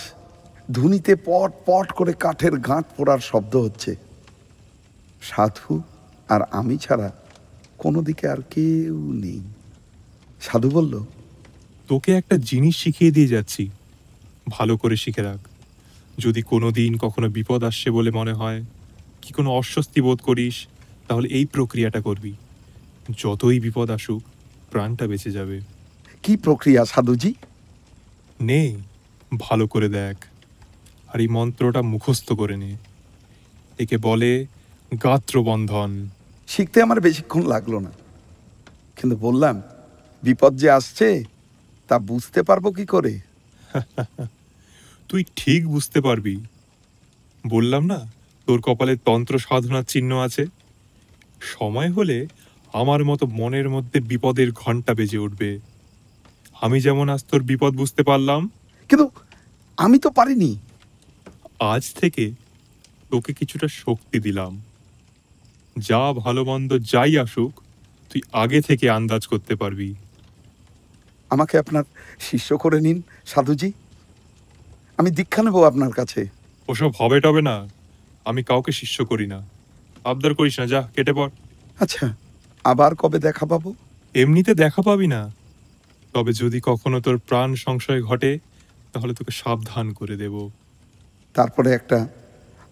ধুনিতে 0.72 1.16
পট 1.16 1.52
পট 1.66 1.92
করে 1.92 2.12
কাঠের 2.12 2.56
গাঁট 2.56 2.84
পোড়ার 2.96 3.18
শব্দ 3.18 3.56
হচ্ছে। 3.56 3.96
সাধু 5.22 5.82
আর 6.28 6.40
আমি 6.50 6.78
ছাড়া 6.78 7.12
কোনো 7.78 8.02
দিকে 8.02 8.28
আর 8.28 8.40
কেউ 8.50 9.12
নেই। 9.12 9.42
সাধু 10.40 10.70
বলল 10.70 11.04
তোকে 11.92 12.12
একটা 12.12 12.36
জিনিস 12.36 12.76
শিখিয়ে 12.76 13.10
দিয়ে 13.10 13.26
যাচ্ছি। 13.26 13.70
ভালো 14.48 14.76
করে 14.76 14.96
শিখে 14.96 15.22
রাখ। 15.22 15.38
যদি 16.18 16.42
কোনো 16.42 16.70
দিন 16.70 16.96
কখনো 16.96 17.28
বিপদ 17.28 17.64
আসছে 17.64 17.90
বলে 17.90 18.10
মনে 18.10 18.32
হয় 18.32 18.64
কি 19.22 19.32
কোনো 19.32 19.50
অস্বস্তি 19.50 20.00
বোধ 20.00 20.20
করিস 20.20 20.66
তাহলে 21.08 21.28
এই 21.28 21.46
প্রক্রিয়াটা 21.46 22.00
করবি। 22.00 22.32
যতই 23.18 23.60
বিপদ 23.60 23.90
আসুক 23.90 24.22
প্রাণটা 24.70 25.06
বেঁচে 25.06 25.30
যাবে। 25.30 25.60
কি 26.22 26.36
প্রক্রিয়া 26.36 26.84
সাধুজি? 26.84 27.34
নে 28.40 28.76
ভালো 29.38 29.66
করে 29.66 29.88
দেখ। 29.88 30.24
আর 31.14 31.20
এই 31.20 31.28
মন্ত্রটা 31.28 31.82
মুখস্থ 31.82 32.32
করে 32.32 32.56
নে। 32.56 32.76
একে 33.78 33.96
বলে 33.96 34.46
গাত্রবন্ধন। 35.04 36.08
শিখতে 36.48 36.82
আমার 36.82 37.00
বেশিক্ষণ 37.00 37.42
লাগল 37.46 37.78
না। 37.78 37.90
কিন্তু 38.96 39.16
বললাম 39.16 39.62
বিপদ 40.22 40.56
যে 40.56 40.70
আসছে 40.70 41.31
তা 41.88 41.98
বুঝতে 41.98 42.42
পারব 42.42 42.70
কি 42.70 42.86
করে? 42.86 43.20
তুই 45.08 45.24
ঠিক 45.36 45.66
বুঝতে 45.66 46.00
পারবি। 46.00 46.40
বললাম 47.46 47.86
না 47.86 48.12
তোর 48.46 48.60
কপালে 48.60 48.96
তন্ত্র 48.96 49.38
সাধনার 49.38 49.82
চিহ্ন 49.82 50.20
আছে? 50.20 50.46
সময় 51.40 51.90
হলে 51.90 52.26
আমার 52.72 53.04
মতো 53.04 53.26
মনের 53.26 53.68
মধ্যে 53.68 54.00
বিপদের 54.00 54.52
ঘণ্টা 54.52 54.94
বেজে 54.94 55.18
উঠবে। 55.18 55.60
আমি 56.60 56.80
যেমন 56.80 57.08
আজ 57.08 57.24
তোর 57.24 57.42
বিপদ 57.42 57.74
বুঝতে 57.74 58.02
পারলাম। 58.02 58.50
কিন্তু 58.88 59.10
আমি 59.76 59.98
তো 59.98 60.10
পারিনি। 60.10 60.58
আজ 61.60 61.94
থেকে 61.94 62.32
তোকে 63.10 63.32
কিছুটা 63.34 63.68
শক্তি 63.68 64.18
দিলাম। 64.20 64.62
যা 65.78 66.12
ভালো 66.12 66.44
মন্দ 66.44 66.78
যাই 66.78 67.18
আসুক 67.18 67.60
তুই 68.10 68.22
আগে 68.32 68.60
থেকে 68.60 68.90
আন্দাজ 68.90 69.26
করতে 69.26 69.56
পারবি। 69.56 69.94
আমাকে 71.34 71.54
আপনার 71.58 71.84
শিষ্য 72.28 72.48
করে 72.56 72.78
নিন 72.80 72.98
সাধুজি। 73.26 73.72
আমি 74.98 75.10
দীক্ষা 75.18 75.40
নেব 75.42 75.56
আপনার 75.70 75.92
কাছে। 75.98 76.20
ওসব 76.68 76.90
হবে 77.00 77.18
টবে 77.20 77.42
না। 77.42 77.56
আমি 78.24 78.40
কাউকে 78.50 78.72
শিষ্য 78.80 78.96
করি 79.04 79.26
না। 79.26 79.38
আবদার 80.10 80.32
করিস 80.34 80.54
না 80.60 80.66
যা 80.66 80.80
কেটে 80.94 81.12
পড়। 81.12 81.30
আচ্ছা 81.80 82.06
আবার 82.64 82.92
কবে 82.94 83.18
দেখা 83.18 83.44
পাবো? 83.46 83.70
এমনিতে 84.14 84.52
দেখা 84.54 84.82
পাবি 84.82 85.06
না। 85.06 85.20
তবে 86.14 86.32
যদি 86.32 86.58
কখনো 86.64 86.96
তোর 87.00 87.16
প্রাণ 87.18 87.50
সংশয় 87.54 88.02
ঘটে 88.02 88.32
তাহলে 88.92 89.12
তোকে 89.14 89.32
সাবধান 89.32 89.86
করে 89.92 90.14
দেব। 90.16 90.34
তারপরে 91.34 91.68
একটা 91.78 91.98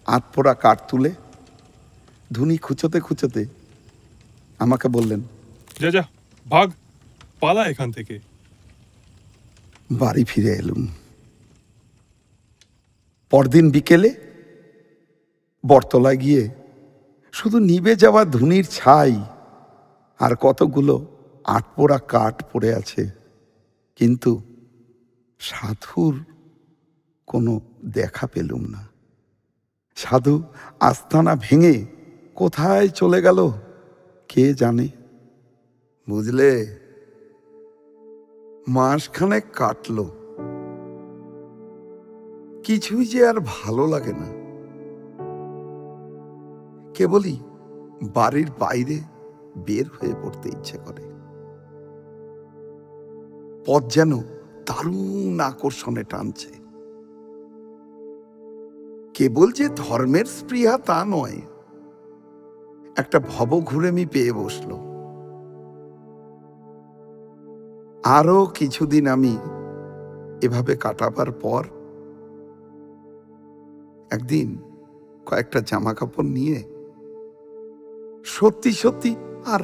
আটপোড়া 0.05 0.53
কাঠ 0.53 0.77
তুলে 0.89 1.11
ধুনি 2.31 2.57
খুঁচোতে 2.57 2.99
খুঁচোতে 2.99 3.41
আমাকে 4.59 4.87
বললেন 4.87 5.21
যা 5.81 5.89
যা 5.91 6.03
ভাগ 6.45 6.67
পালা 7.39 7.63
এখান 7.65 7.89
থেকে। 7.91 8.15
বাড়ি 9.99 10.23
ফিরে 10.31 10.51
এলুম। 10.61 10.83
পরদিন 13.31 13.65
বিকেলে 13.75 14.11
বটতলায় 15.63 16.19
গিয়ে 16.23 16.43
শুধু 17.33 17.57
নিভে 17.69 17.93
যাওয়া 18.03 18.21
ধুনির 18.35 18.65
ছাই 18.77 19.13
আর 20.19 20.31
কতগুলো 20.45 20.95
আটপোড়া 21.45 21.99
কাঠ 22.13 22.35
পড়ে 22.51 22.69
আছে, 22.79 23.03
কিন্তু 23.99 24.31
সাধুর 25.39 26.15
কোনো 27.27 27.53
দেখা 27.97 28.25
পেলুম 28.33 28.63
না। 28.73 28.81
সাধু 29.97 30.35
আস্তানা 30.89 31.33
ভেঙে 31.45 31.75
কোথায় 32.35 32.87
চলে 32.99 33.19
গেল 33.25 33.39
কে 34.29 34.43
জানে? 34.61 34.87
বুঝলে 36.07 36.51
মাসখানেক 38.71 39.43
কাটলো। 39.53 40.05
কিছুই 42.63 43.05
যে 43.05 43.27
আর 43.27 43.33
ভালো 43.45 43.87
লাগে 43.87 44.13
না। 44.13 44.41
কেবলই 46.93 47.39
বাড়ির 48.13 48.49
বাইরে 48.59 48.99
বের 49.57 49.85
হয়ে 49.87 50.13
পড়তে 50.23 50.49
ইচ্ছে 50.49 50.77
করে। 50.77 51.01
পথ 53.65 53.83
যেন 53.93 54.17
দারুণ 54.65 55.39
আকর্ষণে 55.39 56.03
টানছে। 56.03 56.49
কেবল 59.13 59.51
যে 59.51 59.69
ধর্মের 59.75 60.25
স্পৃহা 60.25 60.77
তা 60.77 61.05
নয়, 61.07 61.41
একটা 62.97 63.19
ভব 63.19 63.27
ভবঘুরেমি 63.27 64.05
পেয়ে 64.05 64.33
বসল। 64.33 64.90
আরও 68.03 68.45
কিছুদিন 68.45 69.07
আমি 69.07 69.37
এভাবে 70.41 70.75
কাটাবার 70.75 71.31
পর 71.31 71.65
একদিন 74.11 74.57
কয়েকটা 75.25 75.61
জামা 75.61 75.93
কাপড় 75.93 76.27
নিয়ে 76.27 76.63
সত্যি 78.25 78.71
সত্যি 78.71 79.15
আর 79.45 79.61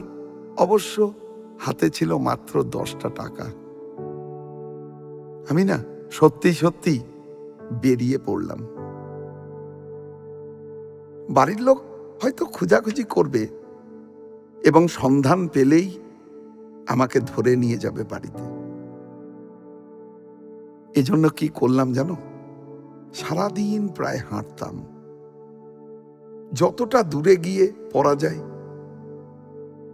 অবশ্য 0.58 1.14
হাতে 1.60 1.90
ছিল 1.90 2.18
মাত্র 2.18 2.64
দশটা 2.64 3.10
টাকা। 3.10 3.46
আমি 5.50 5.64
না 5.64 5.84
সত্যি 6.12 6.54
সত্যি 6.54 7.00
বেরিয়ে 7.82 8.18
পড়লাম। 8.26 8.68
বাড়ির 11.30 11.62
লোক 11.62 11.78
হয়তো 12.22 12.46
খোঁজাখুঁজি 12.46 13.04
করবে 13.04 13.48
এবং 14.66 14.88
সন্ধান 14.88 15.48
পেলেই 15.48 16.00
আমাকে 16.88 17.20
ধরে 17.20 17.56
নিয়ে 17.56 17.78
যাবে 17.78 18.04
বাড়িতে। 18.04 18.44
এজন্য 21.00 21.30
কি 21.30 21.48
করলাম 21.48 21.94
জানো? 21.94 22.16
সারাদিন 23.14 23.88
প্রায় 23.88 24.20
হাঁটতাম। 24.30 24.86
যতটা 26.54 27.04
দূরে 27.04 27.36
গিয়ে 27.36 27.74
পড়া 27.94 28.16
যায়, 28.16 28.40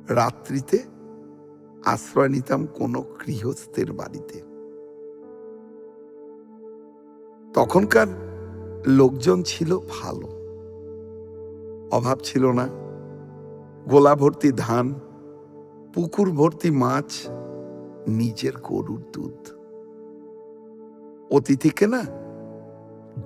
রাত্রিতে 0.10 0.80
আশ্রয় 1.86 2.30
নিতাম 2.30 2.66
কোনো 2.66 3.02
গৃহস্থের 3.02 3.92
বাড়িতে। 3.92 4.42
তখনকার 7.54 8.08
লোকজন 8.88 9.44
ছিল 9.44 9.78
ভালো। 9.90 10.28
অভাব 11.92 12.18
ছিল 12.24 12.52
না। 12.52 12.68
গোলা 13.90 14.16
ভর্তি 14.16 14.52
ধান 14.52 14.94
পুকুর 15.94 16.32
ভর্তি 16.32 16.72
মাছ, 16.72 17.28
নিজের 18.08 18.54
গরুর 18.64 19.02
দুধ। 19.14 19.40
অতিথিকে 21.32 21.88
না 21.88 22.02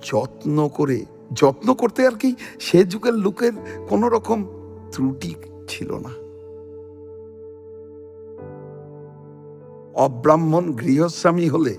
যত্ন 0.03 0.69
করে, 0.73 1.05
যত্ন 1.33 1.73
করতে 1.73 2.07
আর 2.07 2.15
কি 2.17 2.35
সে 2.59 2.85
যুগের 2.85 3.13
লোকের 3.13 3.51
কোন 3.89 4.03
রকম 4.05 4.45
ত্রুটি 4.91 5.35
ছিল 5.67 5.93
না। 5.93 6.13
অব্রাহ্মণ 9.95 10.73
গৃহস্বামী 10.73 11.49
হলে 11.49 11.77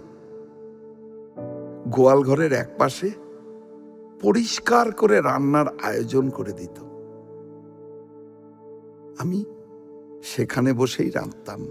গোয়াল 1.91 2.23
ঘরের 2.23 2.53
এক 2.53 2.71
পাশে 2.79 3.11
পরিষ্কার 4.21 4.93
করে 4.93 5.21
রান্নার 5.21 5.67
আয়োজন 5.83 6.31
করে 6.31 6.53
দিত। 6.53 6.79
আমি 9.19 9.45
সেখানে 10.23 10.73
বসেই 10.73 11.11
রাঁধতাম। 11.11 11.67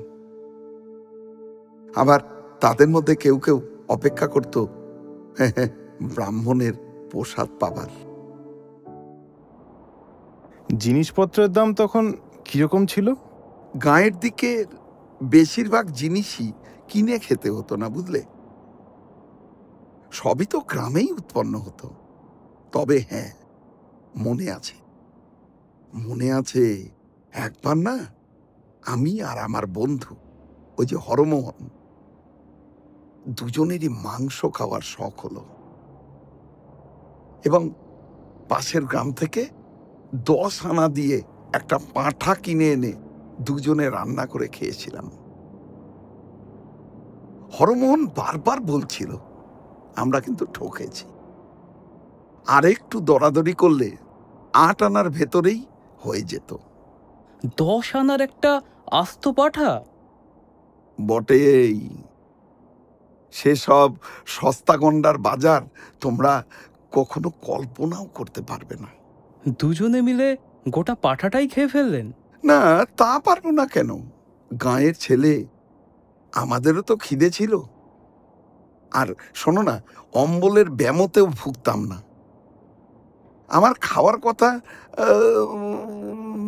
আবার 1.95 2.19
তাদের 2.61 2.89
মধ্যে 2.89 3.15
কেউ 3.15 3.37
কেউ 3.37 3.61
অপেক্ষা 3.87 4.27
করত 4.27 4.65
ব্রাহ্মণের 6.01 6.73
প্রসাদ 7.11 7.47
পাবার। 7.59 7.87
জিনিসপত্রের 10.77 11.51
দাম 11.51 11.73
তখন 11.73 12.13
কীরকম 12.45 12.85
ছিল? 12.85 13.13
গাঁয়ের 13.83 14.19
দিকে 14.19 14.65
বেশিরভাগ 15.23 15.91
জিনিসই 15.91 16.51
কিনে 16.87 17.19
খেতে 17.19 17.49
হতো 17.49 17.75
না 17.75 17.89
বুঝলে? 17.89 18.23
সবই 20.11 20.45
তো 20.45 20.59
গ্রামেই 20.59 21.11
উৎপন্ন 21.11 21.57
হতো। 21.57 21.89
তবে 22.71 23.03
হ্যাঁ 23.09 23.31
মনে 24.17 24.51
আছে। 24.51 24.73
মনে 25.93 26.31
আছে 26.31 26.89
একবার 27.33 27.77
না 27.77 28.16
আমি 28.87 29.21
আর 29.21 29.37
আমার 29.37 29.65
বন্ধু, 29.65 30.15
ওই 30.77 30.85
যে 30.85 30.95
হরমোহন, 30.95 31.69
দুজনেরই 33.29 33.89
মাংস 33.89 34.45
খাওয়ার 34.53 34.81
শখ 34.81 35.25
হলো। 35.25 35.45
এবং 37.45 37.69
পাশের 38.49 38.83
গ্রাম 38.85 39.11
থেকে 39.11 39.45
দশ 40.15 40.65
আনা 40.65 40.87
দিয়ে 40.87 41.21
একটা 41.53 41.79
পাঁঠা 41.93 42.35
কিনে 42.35 42.71
এনে 42.71 42.93
দুজনে 43.41 43.89
রান্না 43.89 44.25
করে 44.25 44.47
খেয়েছিলাম। 44.47 45.11
হরমোহন 47.59 48.05
বারবার 48.05 48.59
বলছিল, 48.59 49.15
আমরা 49.95 50.19
কিন্তু 50.19 50.45
ঠকেছি। 50.45 51.05
আর 52.47 52.65
একটু 52.65 52.99
দরাদরি 52.99 53.53
করলে 53.53 53.91
আট 54.53 54.83
আনার 54.83 55.09
ভেতরেই 55.09 55.65
হয়ে 55.99 56.21
যেত। 56.21 56.55
দশ 57.57 57.95
আনার 57.95 58.21
একটা 58.21 58.61
আস্ত 58.91 59.27
পাঠা? 59.27 59.71
বটেই। 60.99 61.89
সেসব 63.31 63.89
সস্তা 64.25 64.77
গন্ডার 64.77 65.17
বাজার 65.17 65.61
তোমরা 66.01 66.43
কখনো 66.91 67.29
কল্পনাও 67.41 68.05
করতে 68.13 68.41
পারবে 68.41 68.75
না। 68.75 68.89
দুজনে 69.59 70.01
মিলে 70.01 70.37
গোটা 70.69 70.95
পাঠাটাই 70.95 71.47
খেয়ে 71.47 71.67
ফেললেন। 71.67 72.07
না 72.43 72.85
তা 72.97 73.19
পারব 73.19 73.45
না 73.49 73.65
কেন? 73.67 73.89
গাঁয়ের 74.51 74.93
ছেলে 74.93 75.45
আমাদেরও 76.33 76.81
তো 76.81 76.97
খিদে 76.97 77.29
ছিল। 77.29 77.53
আর 78.91 79.07
শোনো 79.33 79.61
না 79.61 79.75
অম্বলের 80.13 80.69
ব্যামতেও 80.69 81.25
ভুগতাম 81.25 81.79
না। 81.85 81.97
আমার 83.49 83.73
খাওয়ার 83.81 84.17
কথা 84.21 84.59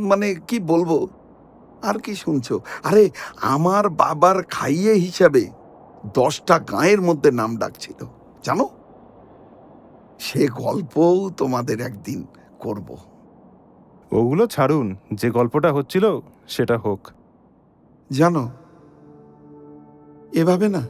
মানে 0.10 0.36
কি 0.48 0.60
বলব? 0.60 0.92
আর 1.82 2.00
কি 2.00 2.16
শুনছো? 2.16 2.62
আরে 2.84 3.10
আমার 3.42 3.90
বাবার 3.90 4.44
খাইয়ে 4.44 4.94
হিসাবে 4.94 5.50
দশটা 6.14 6.60
গাঁয়ের 6.60 7.02
মধ্যে 7.02 7.32
নাম 7.32 7.58
ডাকছিল 7.58 8.06
জানো? 8.44 8.70
সে 10.20 10.48
গল্পও 10.48 11.30
তোমাদের 11.30 11.82
একদিন 11.82 12.26
করব। 12.60 12.98
ওগুলো 14.12 14.48
ছাড়ুন 14.48 14.96
যে 15.14 15.32
গল্পটা 15.32 15.74
হচ্ছিল 15.74 16.20
সেটা 16.48 16.78
হোক। 16.78 17.08
জানো 18.12 18.50
এভাবে 20.34 20.70
না 20.70 20.88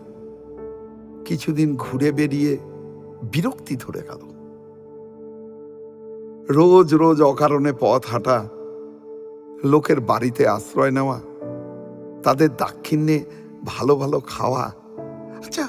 কিছুদিন 1.26 1.76
ঘুরে 1.76 2.12
বেরিয়ে 2.12 2.58
বিরক্তি 3.32 3.76
ধরে 3.76 4.02
গেল। 4.02 4.20
রোজ 6.50 6.94
রোজ 6.94 7.22
অকারণে 7.22 7.74
পথ 7.80 8.06
হাঁটা 8.08 8.46
লোকের 9.64 10.00
বাড়িতে 10.00 10.48
আশ্রয় 10.48 10.92
নেওয়া, 10.92 11.20
তাদের 12.24 12.50
দাক্ষিণ্যে 12.58 13.26
ভালো 13.66 13.96
ভালো 13.96 14.22
খাওয়া। 14.28 14.72
আচ্ছা 15.46 15.68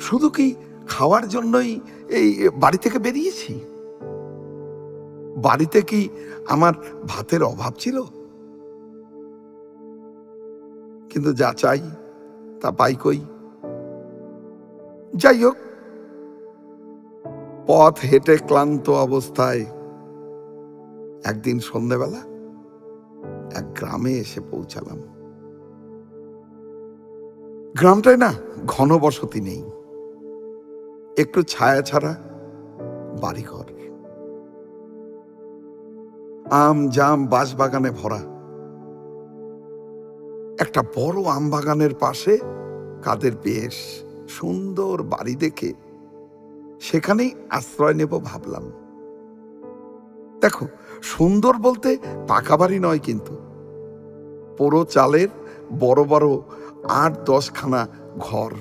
শুধু 0.00 0.28
কি 0.28 0.54
খাওয়ার 0.88 1.28
জন্যই 1.28 1.80
এই 2.08 2.48
বাড়ি 2.56 2.78
থেকে 2.78 2.98
বেরিয়েছি? 2.98 3.60
বাড়িতে 5.36 5.82
কি 5.82 6.08
আমার 6.48 6.72
ভাতের 7.08 7.42
অভাব 7.42 7.72
ছিল? 7.78 8.02
কিন্তু 11.10 11.32
যা 11.32 11.52
চাই, 11.56 11.80
তা 12.60 12.70
পাই 12.70 12.94
কই? 12.94 13.20
যাই 15.14 15.44
হোক, 15.44 15.56
পথ 17.66 17.98
হেঁটে 17.98 18.36
ক্লান্ত 18.36 18.90
অবস্থায় 18.90 19.64
একদিন 21.24 21.58
সন্ধ্যাবেলা 21.58 22.31
এক 23.56 23.64
গ্রামে 23.74 24.12
এসে 24.12 24.40
পৌঁছালাম। 24.50 24.98
গ্রামটায় 27.78 28.16
না 28.16 28.34
ঘন 28.66 28.98
বসতি 28.98 29.40
নেই। 29.40 29.62
একটু 31.18 31.42
ছায়া 31.42 31.82
ছাড়া 31.82 32.14
বাড়িঘর। 33.22 33.64
আম, 36.50 36.88
জাম, 36.88 37.26
বাঁশবাগানে 37.26 37.90
ভরা। 37.90 38.18
একটা 40.60 40.82
বড় 40.82 41.24
আম 41.24 41.50
বাগানের 41.50 41.94
পাশে 41.94 42.38
কাদের 43.02 43.32
বেশ 43.42 44.04
সুন্দর 44.28 45.02
বাড়ি 45.02 45.34
দেখে 45.34 45.72
সেখানেই 46.80 47.34
আশ্রয় 47.50 47.94
নেব 47.94 48.20
ভাবলাম। 48.24 48.72
দেখো, 50.42 50.64
সুন্দর 51.02 51.54
বলতে 51.56 51.90
পাকা 52.28 52.56
বাড়ি 52.56 52.78
নয় 52.78 52.98
কিন্তু। 52.98 53.34
পুরো 54.58 54.84
চালের 54.84 55.28
বড় 55.78 56.04
বড় 56.04 56.28
আট 57.02 57.12
দশখানা 57.26 57.82
ঘর 58.18 58.52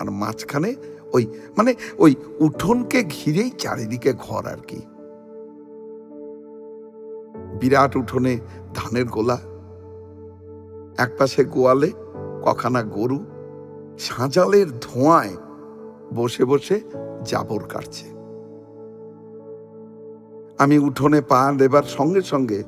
আর 0.00 0.08
মাঝখানে 0.10 0.70
ওই 1.12 1.24
মানে 1.56 1.74
ওই 1.98 2.14
উঠোনকে 2.40 3.00
ঘিরেই 3.04 3.50
চারিদিকে 3.50 4.12
ঘর 4.26 4.42
আর 4.46 4.60
কি। 4.68 4.80
বিরাট 7.60 7.92
উঠোনে 7.96 8.34
ধানের 8.74 9.04
গোলা 9.04 9.38
একপাশে 10.98 11.42
গোয়ালে 11.44 11.90
কখানা 12.44 12.82
গরু, 12.96 13.20
সাঁজালের 13.98 14.68
ধোঁয়ায় 14.80 15.34
বসে 16.14 16.44
বসে 16.44 16.76
জাবর 17.24 17.62
কাটছে। 17.72 18.13
আমি 20.62 20.76
উঠোনে 20.78 21.20
পা 21.30 21.40
দেবার 21.60 21.86
সঙ্গে 21.96 22.22
সঙ্গে 22.32 22.60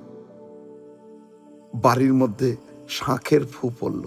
বাড়ির 1.84 2.14
মধ্যে 2.14 2.50
শাঁখের 2.88 3.42
ফু 3.52 3.64
পড়ল। 3.80 4.04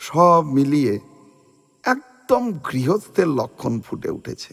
সব 0.00 0.42
মিলিয়ে 0.56 0.94
একদম 1.84 2.42
গৃহস্থের 2.68 3.28
লক্ষণ 3.38 3.74
ফুটে 3.80 4.10
উঠেছে। 4.10 4.52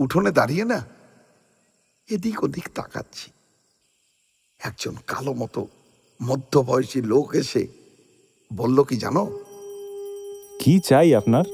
উঠোনে 0.00 0.30
দাঁড়িয়ে 0.32 0.64
না, 0.64 0.80
এদিক 2.08 2.38
ওদিক 2.44 2.66
তাকাচ্ছি। 2.74 3.28
একজন 4.60 4.94
কালো 5.06 5.32
মতো 5.32 5.62
মধ্যবয়সী 6.20 7.00
লোক 7.02 7.28
এসে 7.34 7.62
বলল, 8.50 8.78
কি 8.84 8.96
জানো? 8.96 9.22
কি 10.60 10.74
চাই 10.80 11.14
আপনার? 11.14 11.44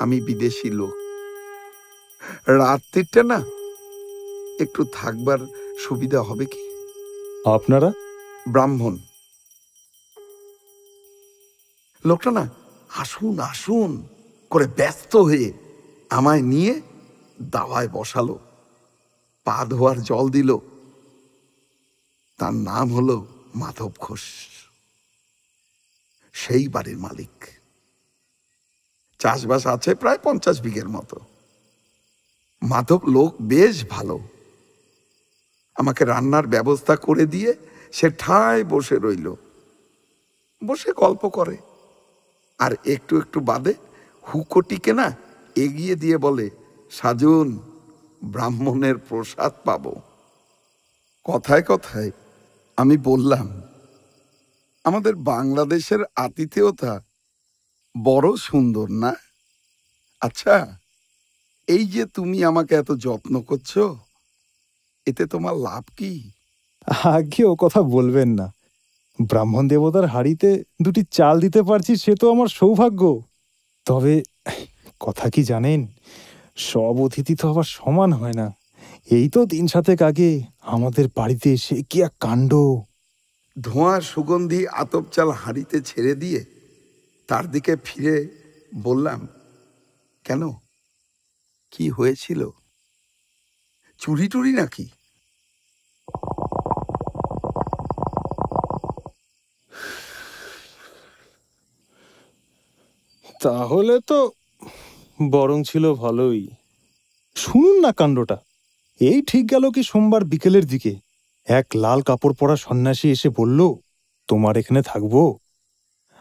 আমি 0.00 0.20
বিদেশি 0.20 0.70
লোক। 0.70 0.94
রাত্রিটা 2.48 3.22
না 3.22 3.44
একটু 4.60 4.84
থাকবার 4.92 5.38
সুবিধা 5.78 6.22
হবে 6.22 6.46
কি? 6.46 6.62
আপনারা? 7.50 7.92
ব্রাহ্মণ। 8.48 8.98
লোকটা 12.04 12.30
না 12.30 12.48
আসুন 12.88 13.38
আসুন 13.38 14.06
করে 14.50 14.66
ব্যস্ত 14.66 15.16
হয়ে 15.16 15.52
আমায় 16.10 16.42
নিয়ে 16.42 16.82
দাওয়ায় 17.42 17.88
বসালো 17.88 18.38
পা 19.44 19.66
ধোয়ার 19.70 20.02
জল 20.02 20.28
দিল। 20.28 20.56
তার 22.38 22.54
নাম 22.54 22.94
হলো 22.94 23.26
মাধব 23.54 23.92
ঘোষ। 23.98 24.20
সেই 26.32 26.68
বাড়ির 26.68 26.98
মালিক। 26.98 27.55
চাষবাস 29.18 29.66
আছে 29.66 29.94
প্রায় 29.94 30.18
পঞ্চাশ 30.22 30.60
বিঘের 30.60 30.88
মতো। 30.88 31.20
মাধব 32.62 33.00
লোক 33.04 33.34
বেশ 33.42 33.84
ভালো। 33.88 34.20
আমাকে 35.74 36.04
রান্নার 36.04 36.46
ব্যবস্থা 36.46 36.96
করে 36.96 37.26
দিয়ে 37.26 37.54
সে 37.92 38.10
ঠায় 38.18 38.64
বসে 38.64 38.96
রইল। 38.96 39.34
বসে 40.64 40.92
গল্প 40.92 41.28
করে। 41.28 41.56
আর 42.58 42.72
একটু 42.84 43.18
একটু 43.18 43.40
বাদে 43.40 43.74
হুকোটিকে 44.34 44.92
না 44.92 45.16
এগিয়ে 45.56 45.94
দিয়ে 45.94 46.18
বলে, 46.18 46.50
সাজুন, 46.90 47.58
ব্রাহ্মণের 48.24 48.98
প্রসাদ 48.98 49.52
পাব। 49.64 50.00
কথায় 51.24 51.62
কথায় 51.62 52.10
আমি 52.76 52.96
বললাম, 52.96 53.62
আমাদের 54.84 55.14
বাংলাদেশের 55.14 55.98
আতিথেয়তা 56.16 57.05
বড় 58.04 58.36
সুন্দর 58.36 58.90
না? 58.90 59.14
আচ্ছা 60.20 60.80
এই 61.68 61.86
যে 61.86 62.06
তুমি 62.06 62.44
আমাকে 62.44 62.74
এত 62.74 62.92
যত্ন 62.92 63.40
করছ 63.40 63.78
এতে 65.06 65.26
তোমার 65.26 65.56
লাভ 65.56 65.84
কি? 65.96 66.30
আগে 67.04 67.44
ও 67.44 67.56
কথা 67.56 67.82
বলবেন 67.82 68.28
না। 68.28 68.52
ব্রাহ্মণ 69.20 69.68
দেবতার 69.68 70.06
হাড়িতে 70.06 70.64
দুটি 70.82 71.02
চাল 71.10 71.40
দিতে 71.40 71.62
পারছি 71.62 71.96
সে 71.96 72.14
তো 72.14 72.30
আমার 72.30 72.46
সৌভাগ্য। 72.46 73.22
তবে 73.86 74.22
কথা 75.00 75.30
কি 75.30 75.42
জানেন? 75.44 75.86
সব 76.56 77.00
অতিথি 77.00 77.34
তো 77.36 77.48
আবার 77.48 77.64
সমান 77.64 78.12
হয় 78.12 78.32
না। 78.32 78.52
এই 79.10 79.28
তো 79.28 79.46
দিন 79.46 79.66
সাতেক 79.66 80.02
আগে 80.02 80.42
আমাদের 80.62 81.08
বাড়িতে 81.16 81.52
এসে 81.52 81.82
কি 81.90 82.02
এক 82.02 82.12
কাণ্ড 82.20 82.52
ধোঁয়ার 83.58 84.02
সুগন্ধি 84.02 84.66
আতপ 84.66 85.04
চাল 85.12 85.30
হাঁড়িতে 85.30 85.80
ছেড়ে 85.80 86.14
দিয়ে 86.14 86.55
তার 87.28 87.50
দিকে 87.50 87.76
ফিরে 87.84 88.16
বললাম, 88.82 89.28
কেন? 90.24 90.42
কি 91.70 91.90
হয়েছিল? 91.90 92.50
চুরি 93.98 94.28
টুরি 94.28 94.52
নাকি? 94.52 94.86
তাহলে 103.42 104.00
তো 104.06 104.30
বরং 105.30 105.62
ছিল 105.62 105.94
ভালোই। 105.94 106.48
শুনুন 107.36 107.80
না 107.80 107.92
কাণ্ডটা। 107.92 108.36
এই 109.00 109.22
ঠিক 109.22 109.50
গেল 109.50 109.70
কি 109.70 109.82
সোমবার 109.82 110.24
বিকেলের 110.24 110.66
দিকে। 110.66 110.92
এক 111.46 111.66
লাল 111.74 112.00
কাপড় 112.02 112.34
পরা 112.38 112.56
সন্ন্যাসী 112.56 113.10
এসে 113.10 113.28
বলল, 113.28 113.60
তোমার 114.28 114.56
এখানে 114.56 114.82
থাকব? 114.82 115.14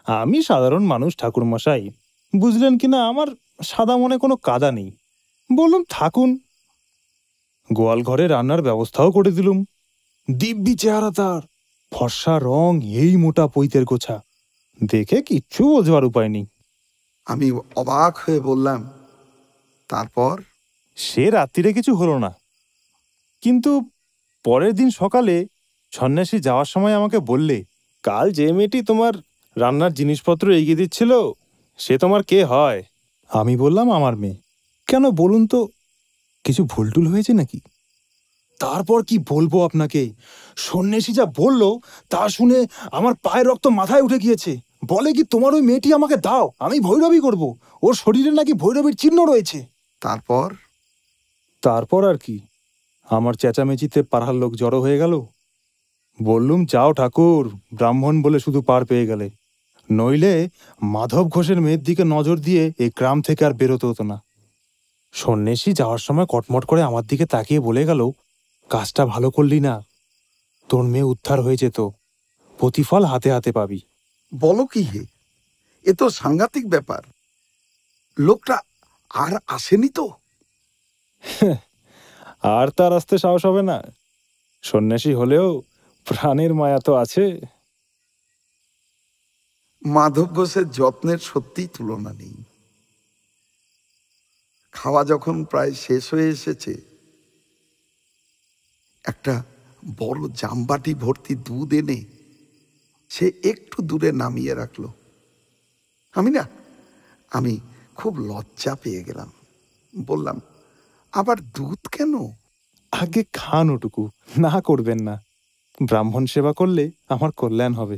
আমি 0.08 0.44
সাধারণ 0.44 0.84
মানুষ 0.86 1.18
ঠাকুরমশাই। 1.18 1.90
বুঝলেন 2.36 2.78
কিনা 2.78 3.08
আমার 3.08 3.28
সাদা 3.64 3.98
মনে 3.98 4.18
কোনো 4.18 4.36
কাদা 4.36 4.72
নেই। 4.72 4.92
বললাম 5.56 5.84
থাকুন। 5.90 6.40
গোয়াল 7.74 8.04
ঘরে 8.04 8.28
রান্নার 8.28 8.62
ব্যবস্থাও 8.62 9.12
করে 9.12 9.32
দিলুম। 9.32 9.66
দিব্যি 10.32 10.76
চেহারা 10.76 11.12
তার। 11.12 11.42
ফর্সা 11.92 12.40
রং 12.40 12.82
এই 12.84 13.16
মোটা 13.16 13.48
পৈতের 13.48 13.86
গোছা। 13.86 14.22
দেখে 14.84 15.22
কিচ্ছু 15.22 15.64
বোঝবার 15.64 16.04
উপায় 16.04 16.30
নেই। 16.30 16.46
আমি 17.26 17.52
অবাক 17.76 18.18
হয়ে 18.18 18.40
বললাম 18.40 18.90
তারপর? 19.90 20.42
সে 20.96 21.30
রাত্রিরে 21.30 21.74
কিছু 21.74 21.96
হলো 21.96 22.18
না। 22.18 22.34
কিন্তু 23.42 23.90
পরের 24.44 24.74
দিন 24.74 24.90
সকালে 24.90 25.48
সন্ন্যাসী 25.92 26.40
যাওয়ার 26.40 26.66
সময় 26.66 26.94
আমাকে 26.94 27.20
বললে 27.20 27.66
কাল 28.04 28.32
যে 28.32 28.52
মেয়েটি 28.52 28.82
তোমার 28.82 29.14
রান্নার 29.58 29.94
জিনিসপত্র 29.94 30.50
এগিয়ে 30.50 30.76
দিচ্ছিল 30.76 31.12
সে 31.78 31.98
তোমার 31.98 32.24
কে 32.24 32.46
হয়? 32.46 32.84
আমি 33.30 33.58
বললাম 33.58 33.92
আমার 33.92 34.16
মেয়ে। 34.16 34.36
কেন 34.88 35.12
বলুন 35.12 35.48
তো 35.48 35.68
কিছু 36.44 36.64
ভুলটুল 36.64 37.08
হয়েছে 37.08 37.34
নাকি? 37.34 37.60
তারপর 38.60 39.04
কি 39.04 39.18
বলব 39.30 39.66
আপনাকে? 39.66 40.14
সন্ন্যাসী 40.56 41.14
যা 41.14 41.26
বলল 41.26 41.78
তা 42.10 42.30
শুনে 42.30 42.68
আমার 42.92 43.14
পায়ের 43.14 43.48
রক্ত 43.48 43.68
মাথায় 43.68 44.02
উঠে 44.02 44.20
গিয়েছে। 44.20 44.58
বলে 44.88 45.14
কি 45.14 45.24
তোমার 45.24 45.54
ওই 45.54 45.62
মেয়েটি 45.62 45.94
আমাকে 45.94 46.16
দাও 46.16 46.52
আমি 46.60 46.80
ভৈরবী 46.80 47.20
করব। 47.20 47.58
ওর 47.84 47.94
শরীরে 47.94 48.32
নাকি 48.32 48.54
ভৈরবীর 48.54 48.96
চিহ্ন 48.96 49.26
রয়েছে। 49.26 49.66
তারপর? 50.02 50.54
তারপর 51.62 52.10
আর 52.10 52.18
কি? 52.18 52.40
আমার 53.10 53.34
চেঁচামেচিতে 53.34 54.04
পাড়ার 54.04 54.36
লোক 54.36 54.56
জড়ো 54.56 54.82
হয়ে 54.82 54.98
গেল। 54.98 55.22
বললুম 56.24 56.66
যাও 56.66 56.94
ঠাকুর 56.94 57.50
ব্রাহ্মণ 57.74 58.22
বলে 58.22 58.40
শুধু 58.40 58.62
পার 58.62 58.86
পেয়ে 58.86 59.06
গেলে। 59.06 59.30
নইলে 59.92 60.50
মাধব 60.82 61.28
ঘোষের 61.28 61.62
মেয়ের 61.62 61.84
দিকে 61.84 62.04
নজর 62.04 62.38
দিয়ে 62.38 62.74
এই 62.78 62.92
গ্রাম 62.96 63.22
থেকে 63.22 63.46
আর 63.46 63.54
বেরোতে 63.54 63.88
হতো 63.88 64.04
না। 64.04 64.22
সন্ন্যাসী 65.12 65.74
যাওয়ার 65.74 65.98
সময় 65.98 66.26
কটমট 66.30 66.66
করে 66.66 66.84
আমার 66.84 67.04
দিকে 67.04 67.26
তাকিয়ে 67.26 67.60
বলে 67.60 67.86
গেল 67.86 68.12
কাজটা 68.70 69.06
ভালো 69.06 69.32
করলি 69.32 69.60
না। 69.60 69.84
তোর 70.70 70.84
মেয়ে 70.84 71.04
উদ্ধার 71.04 71.42
হয়ে 71.42 71.58
যেত। 71.58 71.80
প্রতিফল 72.58 73.06
হাতে 73.06 73.32
হাতে 73.32 73.52
পাবি। 73.52 73.80
বলো 74.40 74.66
কি 74.66 74.82
হে? 74.82 75.06
এ 75.86 75.94
তো 75.94 76.10
সাংঘাতিক 76.10 76.70
ব্যাপার। 76.70 77.02
লোকটা 78.20 78.60
আর 79.10 79.38
আসেনি 79.48 79.90
তো? 79.90 80.10
আর 82.42 82.70
তার 82.70 82.94
আসতে 82.94 83.18
সাহস 83.18 83.46
হবে 83.46 83.62
না। 83.62 83.82
সন্ন্যাসী 84.64 85.14
হলেও 85.14 85.62
প্রাণের 86.06 86.54
মায়া 86.54 86.80
তো 86.80 86.96
আছে। 86.96 87.42
মাধব 89.86 90.30
ঘোষের 90.34 90.70
যত্নের 90.70 91.18
সত্যিই 91.18 91.68
তুলনা 91.68 92.14
নেই। 92.14 92.44
খাওয়া 94.72 95.06
যখন 95.06 95.44
প্রায় 95.44 95.74
শেষ 95.74 96.14
হয়ে 96.14 96.30
এসেছে, 96.30 96.82
একটা 99.06 99.44
বড় 99.98 100.30
জামবাটি 100.34 100.94
ভর্তি 100.94 101.36
দুধ 101.36 101.74
এনে 101.74 102.04
সে 103.10 103.32
একটু 103.44 103.82
দূরে 103.82 104.12
নামিয়ে 104.12 104.54
রাখল। 104.54 104.88
আমি 106.16 106.30
না, 106.30 106.44
আমি 107.32 107.60
খুব 107.96 108.20
লজ্জা 108.20 108.76
পেয়ে 108.76 109.04
গেলাম। 109.04 109.32
বললাম, 109.94 110.42
আবার 111.12 111.38
দুধ 111.40 111.88
কেন? 111.88 112.14
আগে 112.92 113.24
খান 113.34 113.70
ওটুকু, 113.70 114.10
না 114.38 114.62
করবেন 114.62 115.00
না। 115.00 115.16
ব্রাহ্মণ 115.84 116.26
সেবা 116.26 116.54
করলে 116.54 116.92
আমার 117.10 117.32
কল্যাণ 117.32 117.74
হবে। 117.74 117.98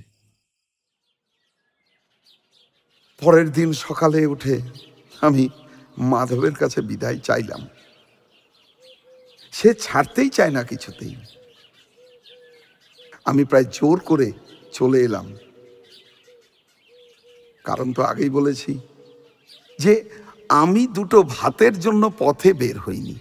পরের 3.21 3.51
দিন 3.51 3.73
সকালে 3.73 4.25
উঠে 4.25 4.61
আমি 5.21 5.49
মাধবের 5.97 6.51
কাছে 6.51 6.81
বিদায় 6.81 7.19
চাইলাম। 7.19 7.67
সে 9.51 9.73
ছাড়তেই 9.73 10.29
চায় 10.29 10.51
না 10.51 10.63
কিছুতেই। 10.63 11.15
আমি 13.25 13.45
প্রায় 13.45 13.63
জোর 13.63 13.99
করে 13.99 14.31
চলে 14.73 14.99
এলাম। 14.99 15.33
কারণ 17.65 17.93
তো 17.93 18.01
আগেই 18.01 18.29
বলেছি 18.29 18.79
যে 19.79 20.09
আমি 20.49 20.87
দুটো 20.87 21.23
ভাতের 21.23 21.79
জন্য 21.79 22.11
পথে 22.19 22.53
বের 22.53 22.79
হইনি। 22.79 23.15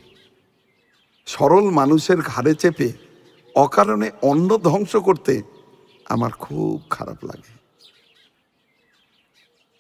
সরল 1.27 1.71
মানুষের 1.71 2.17
ঘাড়ে 2.17 2.55
চেপে 2.55 2.93
অকারণে 3.55 4.11
অন্ন 4.23 4.59
ধ্বংস 4.59 4.97
করতে 4.97 5.43
আমার 6.05 6.31
খুব 6.31 6.83
খারাপ 6.91 7.25
লাগে। 7.25 7.56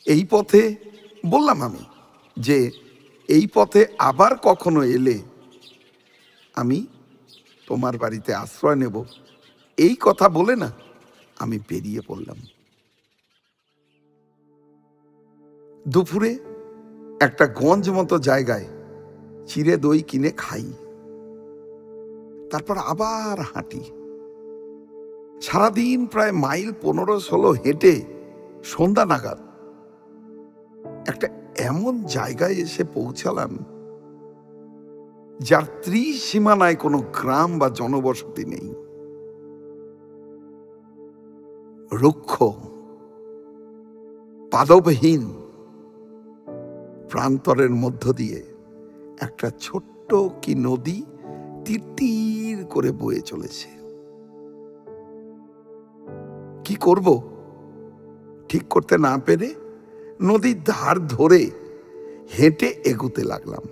এই 0.06 0.24
পথে 0.30 0.76
বললাম 1.26 1.62
আমি 1.62 1.84
যে 2.36 2.70
এই 3.28 3.46
পথে 3.54 3.86
আবার 3.98 4.36
কখনো 4.42 4.82
এলে 4.82 5.22
আমি 6.54 6.86
তোমার 7.66 7.98
বাড়িতে 7.98 8.34
আশ্রয় 8.34 8.76
নেব। 8.76 9.04
এই 9.78 9.96
কথা 10.00 10.28
বলে 10.28 10.56
না 10.56 10.72
আমি 11.38 11.58
বেরিয়ে 11.68 12.00
পড়লাম। 12.00 12.36
দুপুরে 15.88 16.38
একটা 17.20 17.46
গঞ্জ 17.46 17.90
মতো 17.90 18.18
জায়গায় 18.18 18.64
চিড়ে 19.46 19.76
দই 19.76 20.02
কিনে 20.02 20.30
খাই। 20.36 20.72
তারপর 22.50 22.76
আবার 22.78 23.40
হাঁটি। 23.40 23.82
সারাদিন 25.42 26.06
প্রায় 26.06 26.32
মাইল 26.32 26.72
পনেরো 26.82 27.20
ষোলো 27.20 27.50
হেঁটে 27.52 27.94
সন্ধ্যা 28.64 29.04
নাগাদ 29.04 29.45
এমন 31.56 32.02
জায়গায় 32.02 32.54
এসে 32.54 32.84
পৌঁছালাম 32.84 33.58
যার 35.40 35.62
ত্রিসীমানায় 35.82 36.74
কোনো 36.74 36.98
গ্রাম 36.98 37.58
বা 37.58 37.68
জনবসতি 37.68 38.44
নেই। 38.44 38.74
রুক্ষ 41.92 42.42
পাদবহীন 44.52 45.32
প্রান্তরের 47.10 47.70
মধ্য 47.70 48.12
দিয়ে 48.12 48.44
একটা 49.20 49.50
ছোট্ট 49.60 50.14
কি 50.42 50.54
নদী 50.54 51.04
তীর 51.64 51.80
তীর 51.96 52.64
করে 52.64 52.92
বয়ে 52.92 53.20
চলেছে। 53.20 53.68
কি 56.64 56.74
করব? 56.74 57.22
ঠিক 58.48 58.62
করতে 58.70 58.98
না 58.98 59.18
পেরে 59.26 59.54
নদীর 60.22 60.56
ধার 60.64 61.06
ধরে 61.06 61.50
হেঁটে 62.38 62.66
এগুতে 62.66 63.24
লাগলাম। 63.24 63.62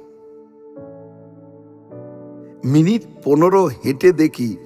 মিনিট 2.64 3.02
পনেরো 3.24 3.64
হেঁটে 3.66 4.12
দেখি 4.12 4.57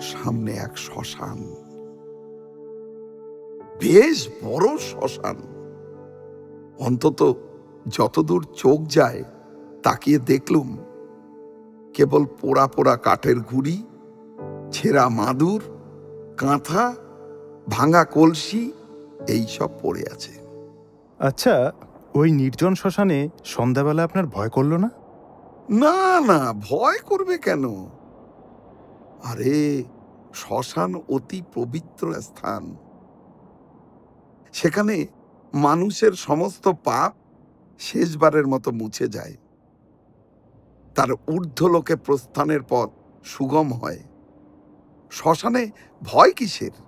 সামনে 0.00 0.52
এক 0.52 0.78
শ্মশান। 0.78 1.38
বেশ 3.80 4.28
বড় 4.44 4.78
শ্মশান। 4.78 5.36
অন্তত 6.78 7.34
যতদূর 7.88 8.46
চোখ 8.54 8.80
যায়, 8.88 9.24
তাকিয়ে 9.82 10.18
দেখলুম 10.18 10.78
কেবল 11.94 12.24
পোড়া 12.24 12.66
পোড়া 12.66 12.96
কাঠের 12.96 13.38
গুড়ি, 13.40 13.82
ছেঁড়া 14.72 15.08
মাদুর, 15.08 15.60
কাঁথা, 16.38 16.94
ভাঙা 17.68 18.04
কলসি 18.04 18.72
এই 19.26 19.46
সব 19.46 19.70
পড়ে 19.82 20.04
আছে। 20.12 20.32
আচ্ছা 21.18 21.72
ওই 22.14 22.32
নির্জন 22.32 22.74
শ্মশানে 22.74 23.28
সন্ধ্যাবেলা 23.44 24.04
আপনার 24.04 24.26
ভয় 24.26 24.48
করল 24.48 24.76
না? 24.76 24.90
না 25.70 26.20
না 26.20 26.52
ভয় 26.52 26.98
করবে 26.98 27.38
কেন? 27.38 27.86
আরে 29.24 29.84
শ্মশান 30.34 30.94
অতি 31.08 31.42
পবিত্র 31.54 32.14
স্থান। 32.20 32.76
সেখানে 34.52 35.06
মানুষের 35.54 36.12
সমস্ত 36.12 36.68
পাপ 36.68 37.14
শেষবারের 37.78 38.46
মতো 38.46 38.70
মুছে 38.70 39.08
যায়। 39.08 39.36
তার 40.94 41.12
ঊর্ধ্বলোকে 41.12 41.96
প্রস্থানের 41.96 42.60
পথ 42.68 42.90
সুগম 43.24 43.72
হয়। 43.72 43.98
শ্মশানে 45.10 45.70
ভয় 46.02 46.32
কিসের? 46.32 46.87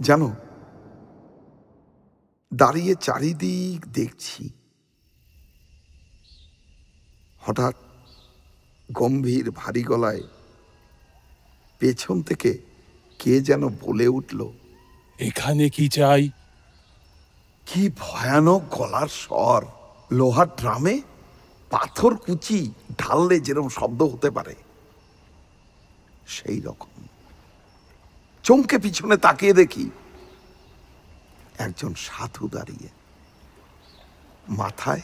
জানো 0.00 0.32
দাঁড়িয়ে 2.54 2.94
চারিদিক 2.94 3.86
দেখছি। 3.86 4.50
হঠাৎ 7.40 7.74
গম্ভীর 8.92 9.50
ভারী 9.50 9.82
গলায় 9.82 10.20
পেছন 11.80 12.22
থেকে 12.22 12.58
কে 13.18 13.40
যেন 13.40 13.68
বলে 13.68 14.08
উঠল 14.08 14.52
এখানে 15.18 15.68
কি 15.68 15.88
চাই? 15.88 16.30
কি 17.66 17.90
ভয়ানক 17.98 18.62
গলার 18.70 19.08
স্বর। 19.08 19.66
লোহার 20.12 20.46
ড্রামে? 20.56 21.00
পাথর 21.70 22.16
কুচি 22.16 22.72
ঢাললে 22.98 23.40
যেরকম 23.40 23.68
শব্দ 23.68 24.02
হতে 24.02 24.30
পারে 24.30 24.54
সেই 26.26 26.60
রকম। 26.60 27.09
চমকে 28.42 28.78
পিছনে 28.78 29.16
তাকিয়ে 29.16 29.52
দেখি 29.52 29.90
একজন 31.58 31.94
সাধু 31.94 32.48
দাঁড়িয়ে 32.48 32.88
মাথায় 34.48 35.00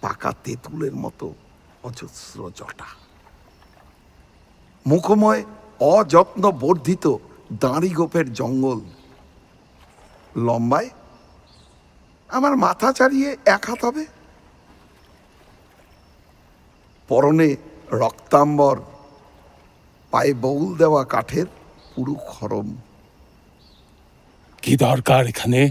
পাকা 0.00 0.34
তেঁতুলের 0.44 0.94
মতো 0.94 1.34
অজস্র 1.82 2.50
জটা। 2.50 2.88
মুখময়, 4.86 5.42
অযত্ন 5.80 6.50
বর্ধিত 6.50 7.04
দাঁড়ি 7.52 7.90
গোপের 7.90 8.32
জঙ্গল। 8.32 8.80
লম্বায়, 10.36 10.90
আমার 12.28 12.56
মাথা 12.56 12.92
চাড়িয়ে 12.92 13.36
এক 13.44 13.64
হাত 13.70 13.84
হবে। 13.84 14.06
পরনে 17.08 17.56
রক্তাম্বর, 17.92 18.76
পায়ে 20.10 20.34
বউল 20.34 20.76
দেওয়া 20.76 21.04
কাঠের 21.04 21.46
পুরু 21.94 22.14
খরম। 22.14 22.76
কি 24.62 24.76
দরকার 24.76 25.26
এখানে? 25.26 25.70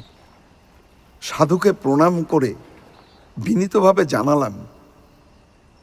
সাধুকে 1.21 1.73
প্রণাম 1.73 2.23
করে 2.23 2.53
বিনীতভাবে 3.37 4.05
জানালাম 4.05 4.67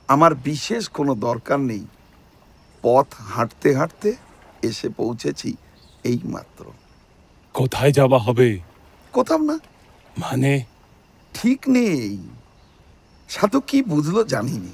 আমার 0.09 0.35
বিশেষ 0.35 0.89
কোনো 0.89 1.15
দরকার 1.15 1.61
নেই। 1.61 1.87
পথ 2.83 3.07
হাঁটতে 3.21 3.75
হাঁটতে 3.75 4.17
এসে 4.63 4.89
পৌঁছেছি 4.89 5.57
এই 6.05 6.19
মাত্র 6.25 6.65
কোথায় 7.55 7.93
যাওয়া 7.93 8.19
হবে? 8.19 8.59
কোথাও 9.13 9.39
না। 9.39 9.59
মানে? 10.19 10.63
ঠিক 11.35 11.69
নেই। 11.69 12.29
সাধু 13.29 13.61
কি 13.61 13.83
বুঝলো 13.83 14.25
জানিনি। 14.25 14.73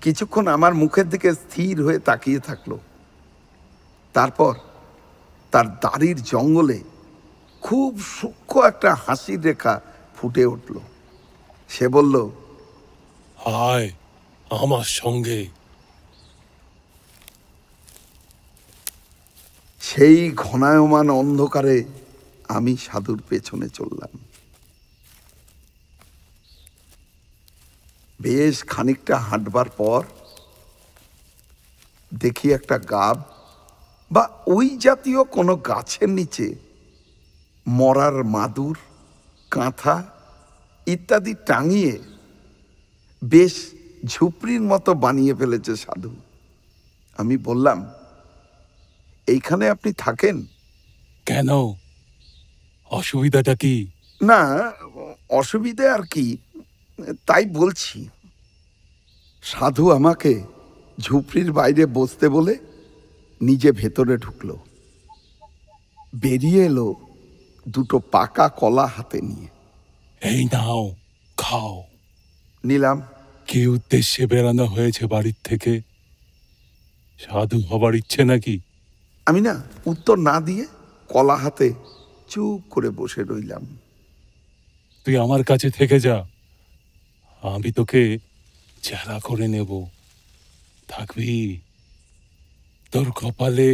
কিছুক্ষণ 0.00 0.46
আমার 0.46 0.74
মুখের 0.74 1.08
দিকে 1.08 1.32
স্থির 1.32 1.84
হয়ে 1.84 1.98
তাকিয়ে 1.98 2.38
থাকল। 2.38 2.78
তারপর 4.12 4.54
তার 5.50 5.80
দাড়ির 5.80 6.22
জঙ্গলে 6.22 6.80
খুব 7.60 8.00
সূক্ষ্ম 8.00 8.62
একটা 8.62 8.94
হাসির 8.94 9.40
রেখা 9.42 9.80
ফুটে 10.16 10.44
উঠল। 10.44 10.78
সে 11.68 11.88
বলল 11.88 12.30
হায় 13.36 13.90
আমার 14.50 14.84
সঙ্গে। 14.84 15.46
সেই 19.80 20.30
ঘনায়মান 20.36 21.10
অন্ধকারে 21.10 21.84
আমি 22.48 22.76
সাধুর 22.76 23.22
পেছনে 23.28 23.68
চললাম। 23.68 24.18
বেশ 28.20 28.64
খানিকটা 28.64 29.16
হাঁটবার 29.18 29.68
পর 29.68 30.04
দেখি 32.14 32.52
একটা 32.52 32.78
গাব 32.78 33.22
বা 34.10 34.28
ওই 34.46 34.76
জাতীয় 34.78 35.24
কোনো 35.24 35.56
গাছের 35.56 36.08
নিচে 36.08 36.54
মরার 37.66 38.24
মাদুর 38.24 38.76
কাঁথা 39.50 40.04
ইত্যাদি 40.86 41.34
টাঙিয়ে 41.46 41.98
বেশ 43.22 43.54
ঝুপড়ির 44.04 44.62
মতো 44.62 44.94
বানিয়ে 44.94 45.34
ফেলেছে 45.34 45.76
সাধু। 45.76 46.16
আমি 47.18 47.36
বললাম 47.36 47.92
এইখানে 49.26 49.68
আপনি 49.68 49.92
থাকেন? 49.98 50.46
কেন? 51.26 51.48
অসুবিধাটা 52.90 53.54
কি? 53.54 53.86
না 54.22 54.72
অসুবিধে 55.28 55.88
আর 55.88 56.02
কি 56.02 56.36
তাই 57.26 57.46
বলছি। 57.46 58.08
সাধু 59.42 59.90
আমাকে 59.90 60.42
ঝুপড়ির 61.00 61.52
বাইরে 61.52 61.86
বসতে 61.86 62.28
বলে 62.28 62.56
নিজে 63.40 63.72
ভেতরে 63.72 64.16
ঢুকলো। 64.16 64.58
বেরিয়ে 66.14 66.64
এলো 66.64 66.94
দুটো 67.68 67.98
পাকা 67.98 68.48
কলা 68.48 68.86
হাতে 68.86 69.20
নিয়ে। 69.20 69.48
এই 70.28 70.44
নাও 70.44 70.96
খাও। 71.36 71.84
নিলাম। 72.64 73.02
কি 73.46 73.66
উদ্দেশ্যে 73.66 74.26
বেরানো 74.26 74.64
হয়েছে 74.64 75.06
বাড়ির 75.06 75.34
থেকে? 75.44 75.80
সাধু 77.18 77.60
হবার 77.60 77.94
ইচ্ছে 77.94 78.24
নাকি? 78.24 78.60
আমি 79.26 79.40
না 79.40 79.64
উত্তর 79.86 80.18
না 80.18 80.40
দিয়ে 80.40 80.66
কলা 81.08 81.36
হাতে 81.36 81.74
চুপ 82.28 82.70
করে 82.70 82.90
বসে 82.90 83.22
রইলাম। 83.22 83.78
তুই 85.04 85.16
আমার 85.16 85.44
কাছে 85.44 85.70
থেকে 85.70 86.00
যা। 86.00 86.26
আমি 87.42 87.72
তোকে 87.72 88.18
চেলা 88.82 89.20
করে 89.22 89.48
নেব। 89.48 89.86
থাকবি? 90.88 91.60
তোর 92.92 93.08
কপালে 93.20 93.68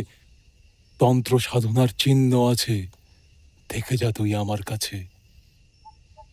তন্ত্র 1.01 1.33
সাধনার 1.47 1.91
চিহ্ন 2.03 2.33
আছে 2.53 2.77
থেকে 3.71 3.93
যা 4.03 4.09
তুই 4.19 4.31
আমার 4.43 4.61
কাছে। 4.71 4.97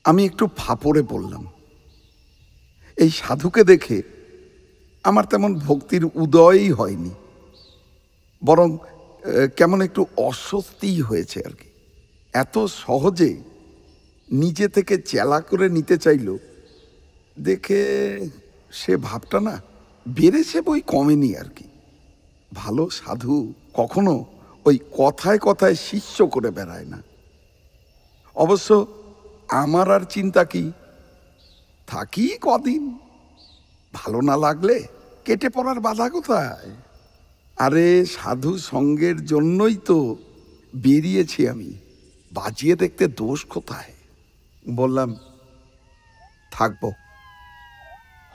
আমি 0.09 0.21
একটু 0.29 0.45
ফাপড়ে 0.59 1.03
পড়লাম 1.11 1.43
এই 2.97 3.11
সাধুকে 3.21 3.61
দেখে 3.71 3.97
আমার 5.09 5.25
তেমন 5.31 5.51
ভক্তির 5.67 6.03
উদয়ই 6.23 6.69
হয়নি, 6.79 7.13
বরং 8.41 8.69
কেমন 9.57 9.79
একটু 9.87 10.01
অস্বস্তিই 10.29 10.99
হয়েছে 11.09 11.37
আর 11.47 11.53
কি। 11.61 11.69
এত 12.33 12.55
সহজে 12.83 13.31
নিজে 14.29 14.65
থেকে 14.75 14.95
চেলা 15.11 15.39
করে 15.49 15.67
নিতে 15.77 15.95
চাইলো, 16.05 16.33
দেখে 17.37 17.81
সে 18.79 18.93
ভাবটা 19.07 19.37
না 19.47 19.55
বেড়েছে 20.05 20.57
বই 20.67 20.81
কমেনি 20.93 21.29
আর 21.41 21.49
কি। 21.57 21.67
ভালো 22.53 22.89
সাধু 22.89 23.53
কখনো 23.73 24.25
ওই 24.65 24.79
কথায় 24.97 25.37
কথায় 25.37 25.75
শিষ্য 25.75 26.27
করে 26.27 26.51
বেড়ায় 26.51 26.85
না। 26.85 27.03
অবশ্য 28.35 28.87
আমার 29.49 29.91
আর 29.91 30.01
চিন্তা 30.01 30.43
কি? 30.43 30.71
থাকি 31.87 32.37
কদিন। 32.41 32.97
ভালো 33.93 34.21
না 34.21 34.37
লাগলে 34.37 34.87
কেটে 35.25 35.49
পড়ার 35.49 35.79
বাধা 35.79 36.09
কোথায়? 36.09 36.71
আরে 37.57 38.05
সাধু 38.05 38.57
সঙ্গের 38.57 39.25
জন্যই 39.25 39.75
তো 39.75 40.15
বেরিয়েছি 40.75 41.49
আমি। 41.49 41.73
বাজিয়ে 42.31 42.75
দেখতে 42.75 43.07
দোষ 43.07 43.45
কোথায়? 43.45 43.93
বললাম, 44.69 45.15
থাকব। 46.51 46.91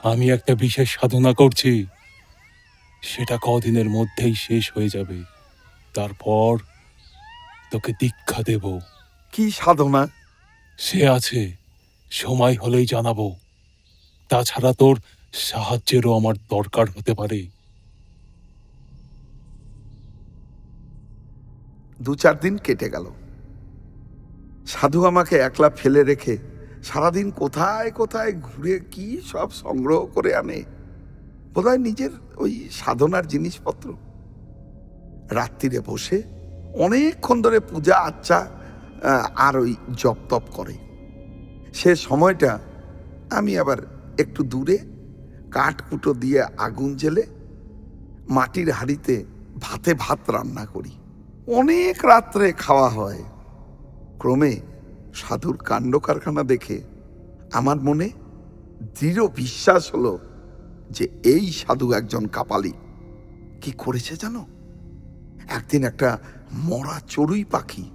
আমি 0.02 0.30
একটা 0.30 0.54
বিশেষ 0.54 0.98
সাধনা 1.00 1.32
করছি। 1.34 1.86
সেটা 3.02 3.38
কদিনের 3.42 3.90
মধ্যেই 3.90 4.34
শেষ 4.34 4.72
হয়ে 4.72 4.88
যাবে। 4.88 5.24
তারপর 5.94 6.58
তোকে 7.72 7.92
দীক্ষা 8.00 8.42
দেব। 8.42 8.80
কি 9.32 9.50
সাধনা? 9.50 10.08
সে 10.78 11.08
আছে 11.08 11.56
সময় 12.10 12.56
হলেই 12.56 12.86
জানাব। 12.86 13.34
তাছাড়া 14.28 14.72
তোর 14.72 15.00
সাহায্যেরও 15.32 16.16
আমার 16.16 16.34
দরকার 16.36 16.90
হতে 16.90 17.14
পারে। 17.14 17.46
দু 22.02 22.14
চার 22.14 22.40
দিন 22.40 22.58
কেটে 22.58 22.90
গেল। 22.90 23.10
সাধু 24.66 25.04
আমাকে 25.04 25.36
একলা 25.36 25.70
ফেলে 25.70 26.04
রেখে 26.04 26.38
সারাদিন 26.84 27.30
কোথায় 27.30 27.90
কোথায় 27.90 28.32
ঘুরে 28.32 28.80
কি 28.90 29.20
সব 29.26 29.52
সংগ্রহ 29.52 30.06
করে 30.06 30.34
আনে? 30.34 30.77
বোধহয় 31.54 31.78
নিজের 31.78 32.10
ওই 32.36 32.68
সাধনার 32.72 33.26
জিনিসপত্র। 33.26 33.94
রাত্রিরে 35.30 35.80
বসে 35.86 36.22
অনেকক্ষণ 36.74 37.42
ধরে 37.42 37.60
পূজা 37.60 37.96
আচ্চা 37.98 38.46
আর 39.36 39.56
ওই 39.56 39.74
জপ 39.96 40.16
তপ 40.28 40.42
করে। 40.52 40.74
সে 41.74 41.96
সময়টা 41.96 42.58
আমি 43.30 43.58
আবার 43.58 43.78
একটু 44.18 44.42
দূরে 44.42 44.78
কাঠকুটো 45.50 46.14
দিয়ে 46.14 46.42
আগুন 46.42 46.96
জেলে 46.96 47.22
মাটির 48.28 48.70
হাঁড়িতে 48.70 49.24
ভাতে 49.60 49.94
ভাত 49.94 50.30
রান্না 50.30 50.66
করি। 50.66 50.90
অনেক 51.46 52.04
রাত্রে 52.04 52.52
খাওয়া 52.52 52.88
হয়। 52.88 53.22
ক্রমে 54.18 54.60
সাধুর 55.14 55.56
কাণ্ড 55.56 55.96
কারখানা 55.96 56.42
দেখে 56.42 56.82
আমার 57.52 57.76
মনে 57.76 58.10
দৃঢ় 59.00 59.26
বিশ্বাস 59.26 59.94
হলো 59.94 60.18
যে 60.90 61.08
এই 61.24 61.52
সাধু 61.52 61.92
একজন 61.92 62.26
কাপালি। 62.26 62.72
কি 63.60 63.72
করেছে 63.78 64.16
জানো? 64.16 64.46
একদিন 65.48 65.84
একটা 65.84 66.18
মরা 66.52 67.00
চড়ুই 67.08 67.44
পাখি 67.44 67.90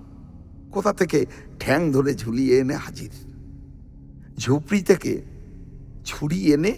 কোথা 0.71 0.93
থেকে 0.93 1.25
ঠ্যাং 1.59 1.91
ধরে 1.91 2.15
ঝুলিয়ে 2.15 2.59
এনে 2.59 2.75
হাজির। 2.75 3.11
ঝুপড়ি 4.37 4.81
থেকে 4.81 5.21
ছুরি 6.05 6.53
এনে 6.53 6.73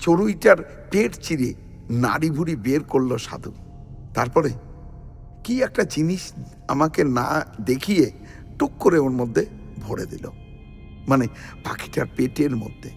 চড়ুইটার 0.00 0.88
পেট 0.90 1.12
চিরে 1.22 1.54
নাড়ি 1.90 2.30
ভুড়ি 2.30 2.56
বের 2.56 2.80
করল 2.80 3.16
সাধু। 3.16 3.52
তারপরে 4.14 4.50
কি 5.44 5.62
একটা 5.62 5.82
জিনিস 5.84 6.32
আমাকে 6.68 7.04
না 7.04 7.46
দেখিয়ে 7.60 8.10
টুক 8.58 8.70
করে 8.78 8.98
ওর 8.98 9.10
মধ্যে 9.10 9.46
ভরে 9.80 10.06
দিল। 10.06 10.28
মানে 11.08 11.26
পাখিটার 11.64 12.06
পেটের 12.16 12.56
মধ্যে। 12.56 12.90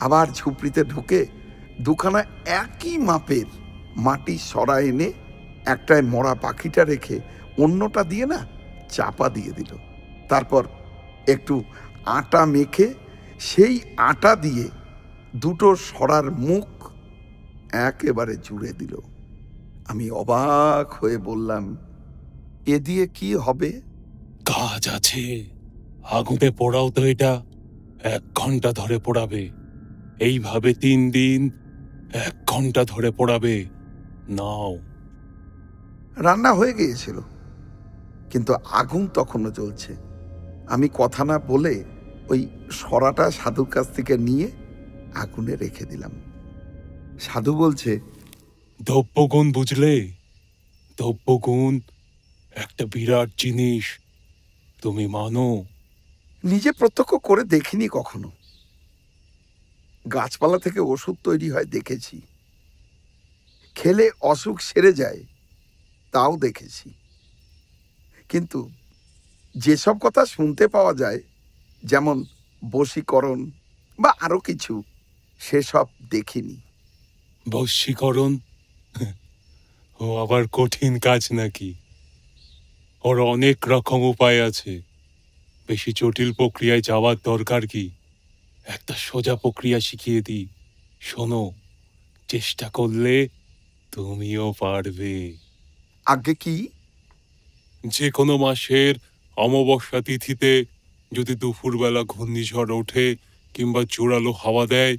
আবার 0.00 0.26
ঝুপড়িতে 0.34 0.84
ঢুকে 0.84 1.26
দুখানা 1.82 2.24
একই 2.46 2.98
মাপের 2.98 3.44
মাটি 3.96 4.38
সরা 4.38 4.80
এনে 4.80 5.12
একটায় 5.66 6.02
মরা 6.02 6.34
পাখিটা 6.34 6.84
রেখে 6.84 7.20
অন্যটা 7.58 8.04
দিয়ে 8.04 8.26
না 8.26 8.46
চাপা 8.90 9.28
দিয়ে 9.28 9.52
দিল। 9.52 9.76
তারপর 10.28 10.64
একটু 11.26 11.64
আটা 12.06 12.46
মেখে 12.46 12.94
সেই 13.38 13.80
আটা 13.96 14.36
দিয়ে 14.36 14.68
দুটো 15.36 15.76
সরার 15.76 16.30
মুখ 16.30 16.92
একেবারে 17.72 18.36
জুড়ে 18.36 18.72
দিল। 18.72 18.96
আমি 19.88 20.10
অবাক 20.10 20.92
হয়ে 20.92 21.18
বললাম, 21.18 21.76
এ 22.66 22.78
দিয়ে 22.78 23.06
কি 23.06 23.34
হবে? 23.34 23.80
কাজ 24.44 24.88
আছে। 24.88 25.44
আগুনে 26.10 26.50
পোড়াও 26.50 26.90
তো 26.90 27.04
এটা। 27.04 27.42
এক 28.02 28.22
ঘণ্টা 28.34 28.72
ধরে 28.72 28.98
পোড়াবে। 28.98 29.50
এইভাবে 30.20 30.74
তিন 30.74 31.10
দিন 31.10 31.50
এক 32.12 32.34
ঘণ্টা 32.46 32.84
ধরে 32.84 33.10
পড়াবে। 33.10 33.66
নাও। 34.28 34.78
রান্না 36.16 36.52
হয়ে 36.52 36.72
গিয়েছিল 36.72 37.20
কিন্তু 38.30 38.54
আগুন 38.54 39.08
তখনও 39.14 39.50
চলছে 39.50 39.96
আমি 40.68 40.88
কথা 40.94 41.24
না 41.24 41.38
বলে 41.38 41.84
ওই 42.28 42.48
সরাটা 42.70 43.30
সাধুর 43.30 43.66
কাছ 43.66 43.86
থেকে 43.94 44.18
নিয়ে 44.18 44.50
আগুনে 45.14 45.56
রেখে 45.56 45.84
দিলাম। 45.84 46.12
সাধু 47.20 47.56
বলছে 47.56 48.00
দ্রব্যগুণ 48.82 49.52
বুঝলে? 49.52 50.12
দ্রব্যগুণ 50.96 51.80
একটা 52.54 52.86
বিরাট 52.86 53.28
জিনিস। 53.38 53.84
তুমি 54.82 55.06
মানো? 55.06 55.64
নিজে 56.44 56.72
প্রত্যক্ষ 56.72 57.14
করে 57.14 57.44
দেখিনি 57.44 57.88
কখনো। 57.92 58.32
গাছপালা 60.12 60.58
থেকে 60.58 60.80
ওষুধ 60.80 61.16
তৈরি 61.24 61.50
হয়, 61.50 61.64
দেখেছি। 61.64 62.20
খেলে 63.74 64.10
অসুখ 64.20 64.60
সেরে 64.60 64.92
যায়, 64.92 65.24
তাও 66.12 66.36
দেখেছি। 66.36 66.90
কিন্তু 68.28 68.70
যেসব 69.56 69.98
কথা 69.98 70.26
শুনতে 70.26 70.68
পাওয়া 70.68 70.94
যায়, 70.94 71.20
যেমন 71.84 72.24
বশীকরণ 72.70 73.50
বা 73.98 74.14
আরও 74.20 74.38
কিছু, 74.38 74.82
সেসব 75.40 75.86
দেখিনি। 76.10 76.56
বশীকরণ? 77.48 78.38
ও 80.00 80.16
আবার 80.16 80.48
কঠিন 80.52 80.98
কাজ 80.98 81.28
নাকি? 81.32 81.74
ওর 83.04 83.20
অনেক 83.20 83.56
রকম 83.68 84.02
উপায় 84.02 84.46
আছে। 84.46 84.82
বেশি 85.68 85.92
জটিল 85.92 86.32
প্রক্রিয়ায় 86.32 86.80
যাওয়ার 86.80 87.16
দরকার 87.24 87.66
কি? 87.66 87.90
একটা 88.66 88.94
সোজা 88.94 89.36
প্রক্রিয়া 89.36 89.80
শিখিয়ে 89.80 90.22
দিই। 90.22 90.46
শোনো 91.00 91.52
চেষ্টা 92.28 92.70
করলে 92.70 93.28
তুমিও 93.92 94.54
পারবে। 94.60 95.36
আগে 96.06 96.34
কি? 96.34 96.68
যে 97.84 98.10
কোনো 98.10 98.36
মাসের 98.36 98.94
অমাবস্যা 99.36 100.00
তিথিতে 100.00 100.64
যদি 101.12 101.34
দুপুরবেলা 101.34 102.02
ঘূর্ণিঝড় 102.02 102.74
ওঠে 102.74 103.16
কিংবা 103.54 103.82
জোরালো 103.90 104.32
হাওয়া 104.32 104.66
দেয় 104.66 104.96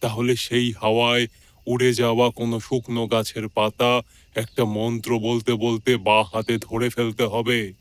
তাহলে 0.00 0.36
সেই 0.36 0.72
হাওয়ায় 0.72 1.26
উড়ে 1.66 1.92
যাওয়া 1.92 2.30
কোনো 2.30 2.60
শুকনো 2.60 3.06
গাছের 3.06 3.48
পাতা 3.48 4.02
একটা 4.34 4.64
মন্ত্র 4.64 5.18
বলতে 5.18 5.54
বলতে 5.54 5.96
বা 5.96 6.24
হাতে 6.24 6.58
ধরে 6.58 6.90
ফেলতে 6.90 7.24
হবে। 7.24 7.72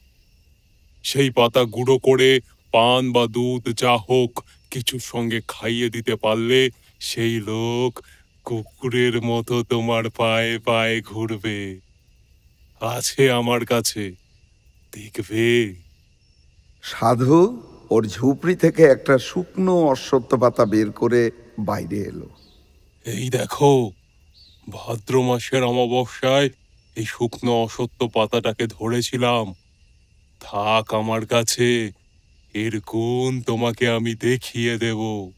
সেই 1.04 1.30
পাতা 1.30 1.64
গুঁড়ো 1.64 1.98
করে 1.98 2.40
পান 2.72 3.12
বা 3.12 3.28
দুধ 3.28 3.80
যা 3.80 3.98
হোক 3.98 4.44
কিছুর 4.72 5.00
সঙ্গে 5.00 5.42
খাইয়ে 5.48 5.90
দিতে 5.90 6.16
পারলে 6.16 6.70
সেই 7.00 7.40
লোক 7.42 8.02
কুকুরের 8.46 9.22
মতো 9.22 9.64
তোমার 9.64 10.10
পায়ে 10.10 10.60
পায়ে 10.60 11.02
ঘুরবে। 11.02 11.80
আছে 12.82 13.32
আমার 13.32 13.66
কাছে। 13.66 14.16
দেখবে। 14.94 15.76
সাধু 16.84 17.64
ওর 17.90 18.08
ঝুপড়ি 18.08 18.56
থেকে 18.56 18.84
একটা 18.84 19.18
শুকনো 19.18 19.88
অশ্বত্থ 19.88 20.36
পাতা 20.36 20.66
বের 20.66 20.92
করে 20.92 21.32
বাইরে 21.60 21.98
এলো। 21.98 22.30
এই 23.06 23.30
দেখো 23.30 23.92
ভাদ্র 24.70 25.22
মাসের 25.22 25.64
অমাবস্যায় 25.64 26.50
এই 26.96 27.06
শুকনো 27.06 27.64
অসত্য 27.64 28.08
পাতাটাকে 28.08 28.68
ধরেছিলাম। 28.68 29.54
থাক 30.42 30.94
আমার 30.94 31.26
কাছে। 31.26 31.92
এর 32.54 32.80
গুণ 32.80 33.42
তোমাকে 33.42 33.90
আমি 33.90 34.16
দেখিয়ে 34.16 34.78
দেব। 34.78 35.32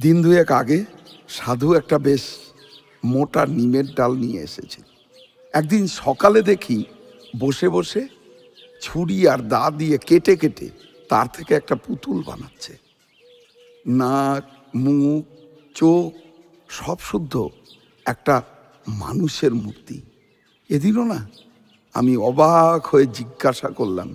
দিন 0.00 0.22
দুয়েক 0.22 0.52
আগে 0.52 0.84
সাধু 1.28 1.74
একটা 1.74 1.98
বেশ 1.98 2.24
মোটা 3.04 3.46
নিমের 3.46 3.84
ডাল 3.94 4.16
নিয়ে 4.16 4.42
এসেছে। 4.42 4.80
একদিন 5.54 5.86
সকালে 5.86 6.42
দেখি 6.42 6.84
বসে 7.40 7.68
বসে 7.68 8.08
ছুরি 8.82 9.28
আর 9.28 9.38
দা 9.38 9.70
দিয়ে 9.70 9.98
কেটে 9.98 10.36
কেটে 10.36 10.70
তার 11.08 11.26
থেকে 11.32 11.54
একটা 11.54 11.74
পুতুল 11.74 12.22
বানাচ্ছে। 12.22 12.76
নাক, 13.86 14.44
মুখ, 14.76 15.24
চোখ 15.74 16.12
সব 16.68 16.98
শুদ্ধ 17.00 17.48
একটা 18.06 18.42
মানুষের 18.88 19.54
মূর্তি। 19.54 20.00
এদিনও 20.68 21.04
না 21.04 21.30
আমি 21.98 22.14
অবাক 22.28 22.80
হয়ে 22.86 23.06
জিজ্ঞাসা 23.18 23.68
করলাম 23.68 24.10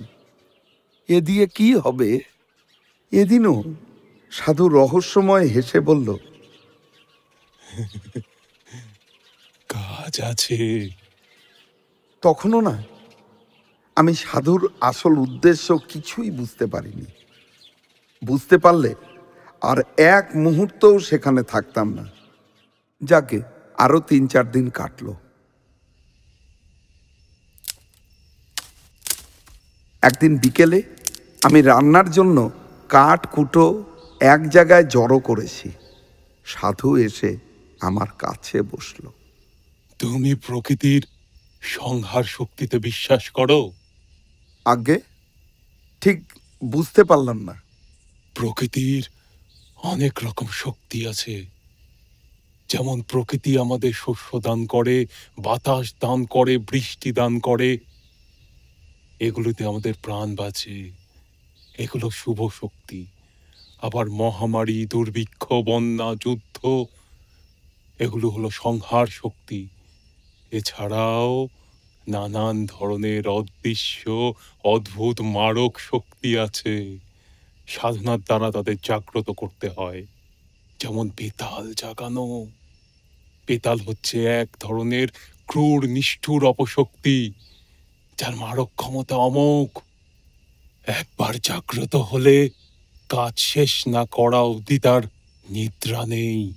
এ 1.10 1.18
দিয়ে 1.28 1.46
কি 1.58 1.68
হবে? 1.76 2.10
এদিনও 3.12 3.56
সাধু 4.32 4.66
রহস্যময় 4.80 5.46
হেসে 5.54 5.80
বলল 5.80 6.10
কাজ 9.70 10.14
আছে। 10.32 10.58
তখনও 12.24 12.60
না 12.62 12.76
আমি 13.98 14.14
সাধুর 14.16 14.62
আসল 14.82 15.14
উদ্দেশ্য 15.18 15.68
কিছুই 15.92 16.30
বুঝতে 16.32 16.66
পারিনি। 16.66 17.08
বুঝতে 18.22 18.56
পারলে 18.58 18.92
আর 19.62 19.78
এক 20.16 20.26
মুহূর্তও 20.36 20.96
সেখানে 21.00 21.42
থাকতাম 21.44 21.88
না। 21.94 22.06
যাকে 23.02 23.38
আরও 23.78 24.00
তিন 24.10 24.24
চার 24.28 24.46
দিন 24.52 24.66
কাটলো। 24.70 25.14
একদিন 30.02 30.38
বিকেলে 30.38 30.82
আমি 31.44 31.62
রান্নার 31.62 32.12
জন্য 32.12 32.52
কাঠ 32.90 33.28
কুটো 33.28 33.84
এক 34.20 34.50
জায়গায় 34.50 34.84
জড়ো 34.84 35.20
করেছি। 35.20 35.72
সাধু 36.46 36.98
এসে 36.98 37.38
আমার 37.80 38.08
কাছে 38.20 38.62
বসল। 38.62 39.08
তুমি 40.00 40.36
প্রকৃতির 40.36 41.08
সংহার 41.62 42.24
শক্তিতে 42.24 42.80
বিশ্বাস 42.80 43.30
করো? 43.30 43.72
আগে 44.66 45.00
ঠিক 46.02 46.24
বুঝতে 46.66 47.04
পারলাম 47.04 47.44
না। 47.44 47.62
প্রকৃতির 48.36 49.10
অনেক 49.84 50.20
রকম 50.24 50.48
শক্তি 50.52 51.08
আছে। 51.08 51.46
যেমন 52.70 53.02
প্রকৃতি 53.02 53.58
আমাদের 53.58 53.94
শস্য 53.94 54.40
দান 54.40 54.66
করে 54.66 55.06
বাতাস 55.40 55.94
দান 56.02 56.26
করে 56.26 56.58
বৃষ্টি 56.58 57.12
দান 57.12 57.40
করে 57.40 57.78
এগুলোতে 59.22 59.66
আমাদের 59.66 59.94
প্রাণ 60.02 60.36
বাঁচে। 60.36 60.92
এগুলো 61.78 62.10
শুভ 62.10 62.48
শক্তি। 62.48 63.06
আবার 63.82 64.10
মহামারী, 64.10 64.86
দুর্ভিক্ষ, 64.86 65.54
বন্যা, 65.54 66.16
যুদ্ধ, 66.22 66.86
এগুলো 68.00 68.30
হলো 68.30 68.50
সংহার 68.50 69.08
শক্তি। 69.08 69.68
এছাড়াও 70.52 71.48
নানান 72.08 72.66
ধরনের 72.66 73.28
অদৃশ্য, 73.28 74.34
অদ্ভুত 74.64 75.22
মারক 75.22 75.80
শক্তি 75.80 76.38
আছে। 76.38 76.98
সাধনার 77.68 78.20
দ্বারা 78.20 78.52
তাদের 78.52 78.76
জাগ্রত 78.84 79.30
করতে 79.30 79.70
হয়। 79.70 80.06
যেমন 80.80 81.10
বেতাল 81.10 81.74
জাগানো। 81.74 82.48
বেতাল 83.48 83.80
হচ্ছে 83.80 84.26
এক 84.26 84.48
ধরনের 84.60 85.08
ক্রূর, 85.48 85.86
নিষ্ঠুর 85.86 86.46
অপশক্তি। 86.46 87.34
যার 88.22 88.36
মারক 88.36 88.70
ক্ষমতা 88.76 89.16
অমোঘ। 89.16 89.80
একবার 90.90 91.40
জাগ্রত 91.40 91.96
হলে 91.96 92.50
কাজ 93.10 93.40
শেষ 93.40 93.88
না 93.88 94.06
করা 94.06 94.40
অবধি 94.40 94.80
তার 94.80 95.02
নিদ্রা 95.50 96.06
নেই। 96.06 96.54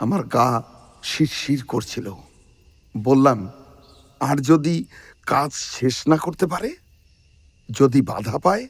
আমার 0.00 0.22
গা 0.22 0.62
শিরশির 1.02 1.64
করছিল। 1.64 2.14
বললাম 2.96 3.50
আর 4.20 4.36
যদি 4.36 4.84
কাজ 5.26 5.52
শেষ 5.52 6.08
না 6.08 6.16
করতে 6.16 6.46
পারে? 6.46 6.76
যদি 7.70 8.02
বাধা 8.02 8.38
পায়? 8.38 8.68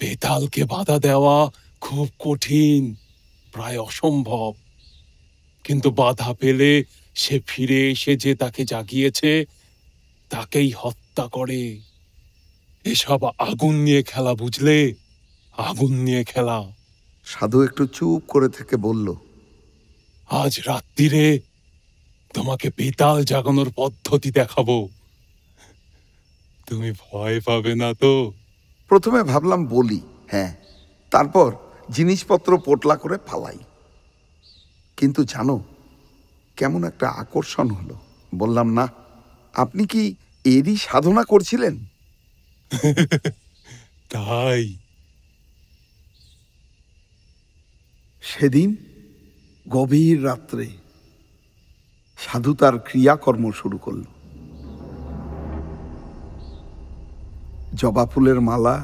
বেতালকে 0.00 0.64
বাধা 0.64 0.98
দেওয়া 0.98 1.50
খুব 1.80 2.08
কঠিন 2.18 2.94
প্রায় 3.52 3.78
অসম্ভব। 3.78 4.54
কিন্তু 5.64 5.90
বাধা 5.90 6.34
পেলে 6.34 6.84
সে 7.14 7.40
ফিরে 7.46 7.90
এসে 7.90 8.16
যে 8.16 8.34
তাকে 8.34 8.64
জাগিয়েছে 8.64 9.44
তাকেই 10.30 10.70
হত্যা 10.70 11.05
করে। 11.22 11.80
এসব 12.84 13.24
আগুন 13.24 13.74
নিয়ে 13.74 14.02
খেলা 14.02 14.34
বুঝলে? 14.34 14.94
আগুন 15.56 15.92
নিয়ে 15.92 16.24
খেলা। 16.24 16.72
সাধু 17.24 17.62
একটু 17.62 17.86
চুপ 17.86 18.22
করে 18.28 18.48
থেকে 18.48 18.76
বলল 18.76 19.14
আজ 20.30 20.60
রাত্রিরে 20.66 21.40
তোমাকে 22.34 22.70
বেতাল 22.76 23.24
জাগানোর 23.24 23.72
পদ্ধতি 23.76 24.30
দেখাবো। 24.30 24.88
তুমি 26.66 26.92
ভয় 26.92 27.40
পাবে 27.40 27.74
না 27.74 27.94
তো? 27.94 28.32
প্রথমে 28.88 29.22
ভাবলাম 29.22 29.66
বলি 29.66 30.00
হ্যাঁ। 30.28 30.56
তারপর 31.10 31.56
জিনিসপত্র 31.90 32.58
পোটলা 32.58 32.96
করে 32.96 33.18
ফালাই। 33.26 33.58
কিন্তু 34.96 35.24
জানো 35.24 35.64
কেমন 36.56 36.84
একটা 36.84 37.08
আকর্ষণ 37.08 37.70
হলো। 37.70 37.98
বললাম 38.34 38.72
না 38.72 38.88
আপনি 39.54 39.86
কি 39.86 40.14
এরই 40.46 40.76
সাধনা 40.76 41.22
করছিলেন? 41.24 41.86
তাই। 44.10 44.76
সেদিন 48.20 48.76
গভীর 49.68 50.24
রাত্রে 50.24 50.66
সাধু 52.18 52.54
তার 52.54 52.78
ক্রিয়াকর্ম 52.78 53.52
শুরু 53.52 53.78
করল। 53.78 54.02
জবা 57.74 58.06
ফুলের 58.06 58.40
মালা 58.40 58.76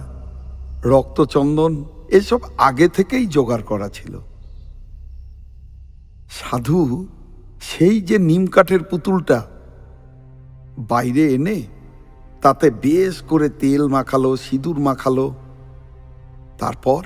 রক্তচন্দন 0.85 1.85
এসব 2.09 2.41
আগে 2.59 2.89
থেকেই 2.89 3.27
জোগাড় 3.27 3.63
করা 3.63 3.89
ছিল। 3.89 4.21
সাধু 6.31 7.07
সেই 7.61 8.01
যে 8.01 8.19
নিম 8.19 8.47
কাঠের 8.47 8.83
পুতুলটা 8.83 9.52
বাইরে 10.79 11.35
এনে 11.35 11.63
তাতে 12.43 12.71
বেশ 12.71 13.23
করে 13.23 13.49
তেল 13.49 13.89
মাখালো, 13.89 14.37
সিঁদুর 14.37 14.79
মাখালো। 14.81 15.35
তারপর 16.59 17.05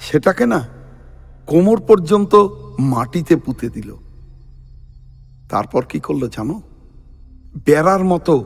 সেটাকে 0.00 0.46
না 0.46 0.68
কোমর 1.46 1.80
পর্যন্ত 1.80 2.48
মাটিতে 2.78 3.36
পুঁতে 3.36 3.68
দিল। 3.68 3.96
তারপর 5.48 5.84
কি 5.84 6.00
করল 6.00 6.28
জানো? 6.28 6.62
বেড়ার 7.64 8.04
মতো 8.04 8.44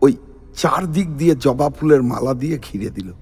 ওই 0.00 0.16
চারদিক 0.56 1.16
দিয়ে 1.16 1.34
জবা 1.34 1.70
ফুলের 1.70 2.02
মালা 2.02 2.34
দিয়ে 2.34 2.58
ঘিরে 2.58 2.90
দিল। 2.90 3.12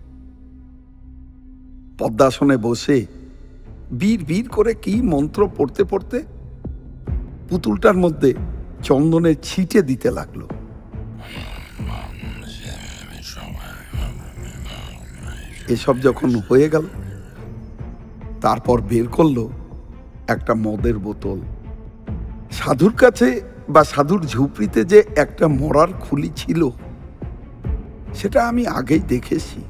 পদ্মাসনে 1.99 2.57
বসে 2.57 3.07
বীর 4.01 4.25
বীর 4.25 4.49
করে 4.49 4.75
কি 4.75 5.03
মন্ত্র 5.03 5.49
পড়তে 5.57 5.85
পড়তে 5.85 6.23
পুতুলটার 7.49 7.97
মধ্যে 7.97 8.35
চন্দনের 8.83 9.37
ছিটে 9.43 9.81
দিতে 9.83 10.11
লাগল। 10.11 10.41
এসব 15.75 15.95
যখন 16.01 16.31
হয়ে 16.49 16.69
গেল, 16.69 16.87
তারপর 18.41 18.77
বের 18.81 19.07
করল 19.09 19.39
একটা 20.29 20.53
মদের 20.55 20.97
বোতল। 20.99 21.39
সাধুর 22.59 22.93
কাছে 22.93 23.29
বা 23.69 23.83
সাধুর 23.85 24.23
ঝুপড়িতে 24.27 24.81
যে 24.85 24.99
একটা 25.17 25.47
মরার 25.61 25.91
খুলি 26.01 26.31
ছিল, 26.37 26.61
সেটা 28.15 28.41
আমি 28.49 28.63
আগেই 28.79 29.03
দেখেছি। 29.09 29.61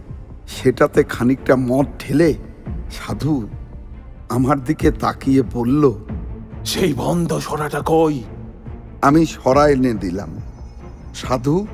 সেটাতে 0.57 1.01
খানিকটা 1.05 1.55
মদ 1.69 1.87
ঢেলে 2.01 2.31
সাধু 2.99 3.35
আমার 4.29 4.59
দিকে 4.65 4.89
তাকিয়ে 5.05 5.43
বলল, 5.57 5.85
সেই 6.65 6.93
বন্ধ 6.95 7.31
সরাটা 7.39 7.81
কই? 7.87 8.17
আমি 9.03 9.27
সরা 9.27 9.69
এনে 9.69 9.95
দিলাম। 9.95 10.31
সাধু 11.15 11.67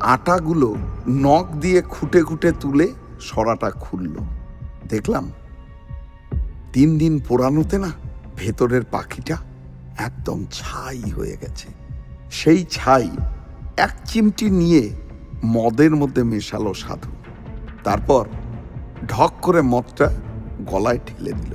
আটাগুলো 0.00 0.76
নখ 1.08 1.46
দিয়ে 1.52 1.82
খুঁটে 1.82 2.22
খুঁটে 2.22 2.52
তুলে 2.52 2.88
সরাটা 3.20 3.70
খুলল। 3.70 4.16
দেখলাম 4.88 5.30
তিন 6.72 6.98
দিন 6.98 7.20
পোড়ানোতে 7.28 7.78
না 7.78 7.90
ভেতরের 8.36 8.84
পাখিটা 8.90 9.36
একদম 9.98 10.44
ছাই 10.52 11.10
হয়ে 11.10 11.36
গেছে। 11.40 11.68
সেই 12.30 12.64
ছাই 12.70 13.10
এক 13.76 13.92
চিমটি 14.04 14.50
নিয়ে 14.50 14.90
মদের 15.44 15.96
মধ্যে 15.96 16.22
মেশালো 16.22 16.74
সাধু। 16.74 17.10
তারপর 17.84 18.24
ঢক 19.08 19.32
করে 19.42 19.62
মদটা 19.62 20.12
গলায় 20.66 20.98
ঠেলে 21.06 21.32
দিল। 21.32 21.54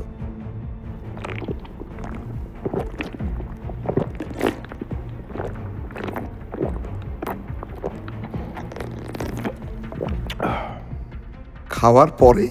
খাওয়ার 11.69 12.09
পরে 12.19 12.49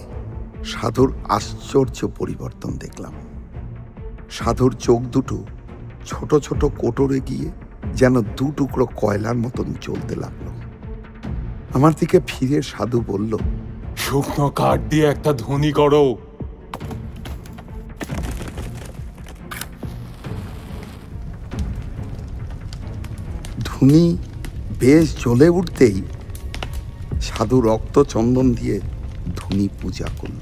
সাধুর 0.65 1.11
আশ্চর্য 1.29 1.99
পরিবর্তন 2.19 2.73
দেখলাম। 2.79 3.15
সাধুর 4.31 4.73
চোখ 4.87 5.01
দুটো 5.15 5.45
ছোট 6.07 6.31
ছোট 6.37 6.65
কোটরে 6.79 7.21
গিয়ে 7.21 7.49
যেন 7.95 8.15
দু 8.21 8.47
টুকরো 8.57 8.87
কয়লার 8.97 9.37
মতন 9.37 9.69
চলতে 9.81 10.15
লাগল। 10.17 10.47
আমার 11.75 11.93
দিকে 12.01 12.21
ফিরে 12.27 12.59
সাধু 12.63 12.99
বলল 13.07 13.33
শুকনো 13.97 14.47
কাঠ 14.51 14.81
দিয়ে 14.91 15.07
একটা 15.11 15.33
ধনী 15.33 15.73
করো। 15.73 16.05
ধুনি 23.65 24.05
বেশ 24.81 25.07
জ্বলে 25.23 25.49
উঠতেই 25.49 26.03
সাধু 27.27 27.57
রক্ত 27.61 27.97
চন্দন 28.13 28.47
দিয়ে 28.59 28.77
ধুনি 29.37 29.67
পূজা 29.81 30.09
করল। 30.19 30.41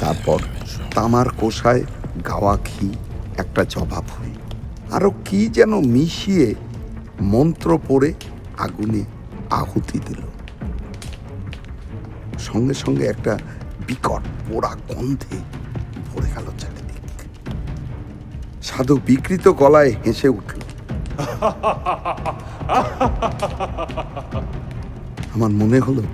তারপর 0.00 0.38
তামার 0.94 1.28
কোষায় 1.40 1.82
গাওয়া 2.28 2.54
ঘি, 2.68 2.88
একটা 3.42 3.62
জবা 3.74 4.00
ফুল। 4.08 4.30
আরও 4.96 5.10
কি 5.24 5.40
যেন 5.56 5.72
মিশিয়ে 5.94 6.48
মন্ত্র 7.32 7.68
পড়ে 7.88 8.10
আগুনে 8.58 9.02
আহুতি 9.50 9.98
দিল। 10.06 10.22
সঙ্গে 12.48 12.74
সঙ্গে 12.74 13.04
একটা 13.04 13.32
বিকট 13.86 14.22
পোড়া 14.46 14.72
গন্ধে 14.88 15.36
সাধু 18.68 18.94
বিকৃত 19.08 19.46
গলায় 19.62 19.92
হেসে 20.04 20.28
উঠল। 20.38 20.60
আমার 25.34 25.52
মনে 25.60 25.78
হলো, 25.86 26.04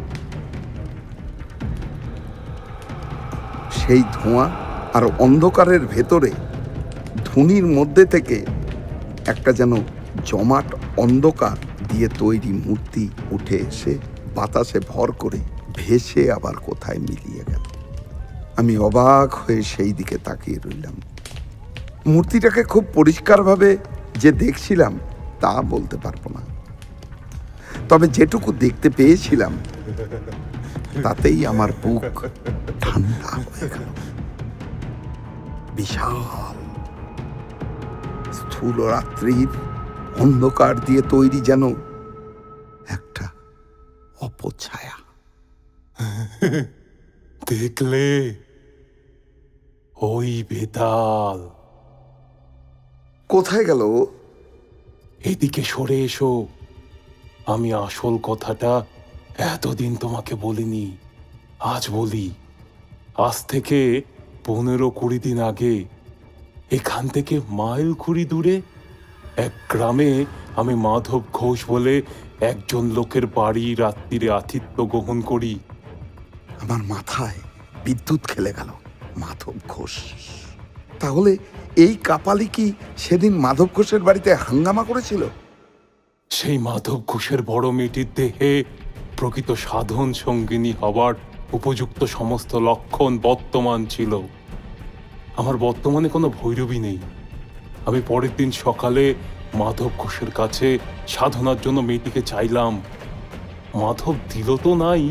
সেই 3.81 4.03
ধোঁয়া 4.17 4.47
আর 4.97 5.05
অন্ধকারের 5.19 5.83
ভেতরে 5.95 6.31
ধুনির 7.29 7.67
মধ্যে 7.77 8.05
থেকে 8.07 8.37
একটা 9.33 9.51
যেন 9.53 9.73
জমাট 10.25 10.69
অন্ধকার 10.97 11.57
দিয়ে 11.91 12.09
তৈরি 12.19 12.53
মূর্তি 12.65 13.05
উঠে 13.31 13.57
এসে 13.71 13.93
বাতাসে 14.37 14.79
ভর 14.91 15.09
করে 15.23 15.41
ভেসে 15.79 16.23
আবার 16.33 16.55
কোথায় 16.69 17.01
মিলিয়ে 17.09 17.43
গেল। 17.51 17.65
আমি 18.61 18.75
অবাক 18.89 19.29
হয়ে 19.35 19.61
সেই 19.73 19.93
দিকে 19.93 20.17
তাকিয়ে 20.27 20.59
রইলাম। 20.65 20.97
মূর্তিটাকে 22.07 22.63
খুব 22.63 22.85
পরিষ্কারভাবে 22.95 23.77
যে 24.19 24.33
দেখছিলাম, 24.33 24.99
তা 25.41 25.63
বলতে 25.63 25.97
পারব 25.97 26.29
না। 26.29 26.41
তবে 27.89 28.09
যেটুকু 28.09 28.53
দেখতে 28.53 28.91
পেয়েছিলাম, 28.91 29.53
তাতেই 31.03 31.47
আমার 31.47 31.71
বুক 31.83 32.27
ঠান্ডা 32.81 33.31
হয়ে 33.31 33.69
গেল। 33.69 33.91
বিশাল, 35.77 36.57
স্থূল 38.33 38.77
রাত্রির 38.87 39.49
অন্ধকার 40.19 40.81
দিয়ে 40.81 41.03
তৈরি 41.03 41.41
যেন 41.41 41.63
একটা 42.89 43.29
অপছায়া। 44.21 44.97
দেখলে 47.49 48.35
ওই 49.97 50.45
বেতাল। 50.51 51.51
কোথায় 53.29 53.65
গেল? 53.65 53.83
এদিকে 55.25 55.63
সরে 55.63 56.05
এসো। 56.05 56.47
আমি 57.47 57.73
আসল 57.75 58.19
কথাটা 58.23 58.85
এতদিন 59.39 59.97
তোমাকে 59.97 60.35
বলিনি 60.35 60.97
আজ 61.61 61.91
বলি। 61.91 62.31
আজ 63.17 63.37
থেকে 63.47 64.03
পনেরো 64.45 64.91
কুড়ি 64.91 65.19
দিন 65.19 65.39
আগে 65.41 65.85
এখান 66.71 67.09
থেকে 67.09 67.41
মাইল 67.49 67.95
কুড়ি 67.95 68.25
দূরে 68.25 68.63
এক 69.37 69.53
গ্রামে 69.71 70.25
আমি 70.57 70.75
মাধব 70.75 71.23
ঘোষ 71.33 71.65
বলে 71.69 72.03
একজন 72.41 72.85
লোকের 72.91 73.27
বাড়ি 73.27 73.75
রাত্রিরে 73.75 74.31
আতিথ্য 74.31 74.77
গ্রহণ 74.87 75.21
করি। 75.21 75.59
আমার 76.63 76.83
মাথায় 76.83 77.39
বিদ্যুৎ 77.85 78.23
খেলে 78.27 78.53
গেল 78.53 78.71
মাধব 79.17 79.57
ঘোষ। 79.69 79.95
তাহলে 81.05 81.33
এই 81.77 81.95
কাপালি 82.09 82.49
কি 82.57 82.67
সেদিন 82.97 83.33
মাধব 83.39 83.69
ঘোষের 83.75 84.03
বাড়িতে 84.03 84.31
হাঙ্গামা 84.35 84.83
করেছিল? 84.85 85.23
সেই 86.31 86.59
মাধব 86.59 87.01
ঘোষের 87.07 87.43
বড় 87.43 87.67
মেয়েটির 87.71 88.07
দেহে 88.15 88.53
প্রকৃত 89.17 89.49
সাধন 89.67 90.09
সঙ্গিনী 90.13 90.73
হবার 90.81 91.15
উপযুক্ত 91.53 92.05
সমস্ত 92.05 92.55
লক্ষণ 92.69 93.19
বর্তমান 93.19 93.81
ছিল। 93.85 94.13
আমার 95.37 95.57
বর্তমানে 95.57 96.09
কোনো 96.09 96.29
ভৈরবী 96.41 96.79
নেই। 96.79 96.99
আমি 97.87 98.01
পরের 98.09 98.33
দিন 98.37 98.51
সকালে 98.51 99.15
মাধব 99.55 99.91
ঘোষের 99.99 100.31
কাছে 100.31 100.79
সাধনার 101.09 101.59
জন্য 101.61 101.81
মেয়েটিকে 101.81 102.23
চাইলাম। 102.23 102.73
মাধব 103.75 104.15
দিল 104.33 104.49
তো 104.57 104.71
নাই 104.75 105.03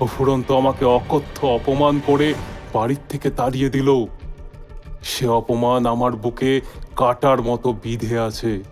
অফুরন্ত 0.00 0.52
আমাকে 0.52 0.84
অকথ্য 0.98 1.38
অপমান 1.46 1.94
করে 2.06 2.34
বাড়ির 2.72 3.02
থেকে 3.08 3.30
তাড়িয়ে 3.30 3.70
দিল। 3.70 3.90
সে 5.02 5.28
অপমান 5.28 5.86
আমার 5.86 6.12
বুকে 6.12 6.60
কাটার 6.96 7.42
মতো 7.42 7.72
বিধে 7.72 8.18
আছে। 8.18 8.62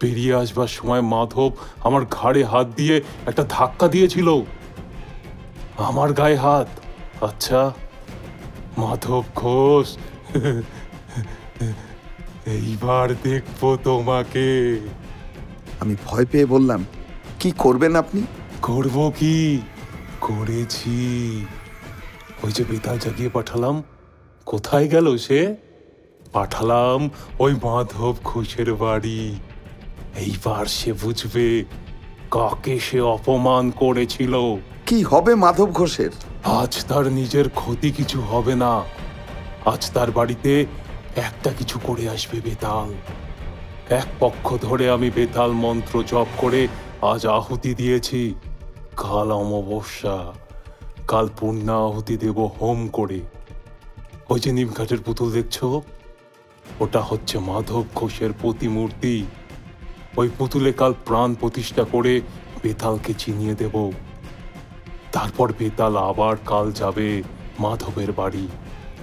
বেরিয়ে 0.00 0.34
আসবার 0.34 0.66
সময় 0.66 1.00
মাধব 1.00 1.50
আমার 1.84 2.04
ঘাড়ে 2.10 2.44
হাত 2.44 2.66
দিয়ে 2.76 3.02
একটা 3.26 3.44
ধাক্কা 3.48 3.88
দিয়েছিল। 3.88 4.40
আমার 5.76 6.12
গায়ে 6.12 6.36
হাত। 6.36 6.68
আচ্ছা 7.24 7.72
মাধব 8.78 9.24
ঘোষ 9.34 9.96
এইবার 12.46 13.14
দেখব 13.22 13.76
তোমাকে। 13.84 14.80
আমি 15.80 15.96
ভয় 16.06 16.26
পেয়ে 16.26 16.46
বললাম 16.46 16.84
কি 17.40 17.52
করবেন 17.58 17.96
আপনি? 17.96 18.22
করব 18.62 19.12
কি? 19.18 19.62
করেছি। 20.20 21.00
ওই 22.42 22.52
যে 22.52 22.64
বেতাল 22.70 22.98
জাগিয়ে 22.98 23.28
পাঠালাম 23.28 23.82
কোথায় 24.50 24.88
গেল 24.88 25.16
সে? 25.16 25.56
পাঠালাম 26.32 27.10
ওই 27.38 27.52
মাধব 27.52 28.14
ঘোষের 28.24 28.74
বাড়ি। 28.74 29.36
এইবার 30.16 30.66
সে 30.66 30.92
বুঝবে 30.92 31.64
কাকে 32.30 32.78
সে 32.78 33.00
অপমান 33.00 33.70
করেছিল। 33.70 34.56
কি 34.86 35.02
হবে 35.02 35.34
মাধব 35.34 35.70
ঘোষের? 35.72 36.10
আজ 36.44 36.84
তার 36.88 37.06
নিজের 37.06 37.48
ক্ষতি 37.48 37.90
কিছু 37.90 38.20
হবে 38.20 38.54
না। 38.54 38.82
আজ 39.66 39.90
তার 39.90 40.10
বাড়িতে 40.10 40.66
একটা 41.16 41.52
কিছু 41.58 41.78
করে 41.84 42.08
আসবে 42.08 42.40
বেতাল। 42.40 42.94
এক 43.88 44.06
পক্ষ 44.20 44.56
ধরে 44.62 44.90
আমি 44.90 45.10
বেতাল 45.10 45.52
মন্ত্র 45.52 46.04
জপ 46.06 46.26
করে 46.36 46.68
আজ 47.02 47.26
আহুতি 47.26 47.74
দিয়েছি। 47.74 48.34
কাল 48.96 49.32
অমাবস্যা 49.32 50.32
কাল 51.08 51.28
পূর্ণা 51.40 51.76
আহুতি 51.76 52.16
দেব 52.16 52.50
হোম 52.60 52.88
করে। 52.88 53.20
ওই 54.30 54.40
যে 54.40 54.52
নিমঘাটের 54.52 55.00
পুতুল 55.00 55.32
দেখছ? 55.32 55.64
ওটা 56.80 57.00
হচ্ছে 57.00 57.38
মাধব 57.38 57.84
ঘোষের 57.94 58.32
প্রতিমূর্তি। 58.32 59.26
ওই 60.16 60.30
পুতুলে 60.38 60.72
কাল 60.72 60.94
প্রাণ 61.06 61.34
প্রতিষ্ঠা 61.34 61.84
করে 61.84 62.20
বেতালকে 62.62 63.14
চিনিয়ে 63.18 63.54
দেব। 63.54 63.90
তারপর 65.12 65.52
বেতাল 65.58 65.96
আবার 65.96 66.36
কাল 66.46 66.72
যাবে 66.72 67.22
মাধবের 67.58 68.12
বাড়ি। 68.12 68.48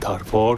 তারপর 0.01 0.57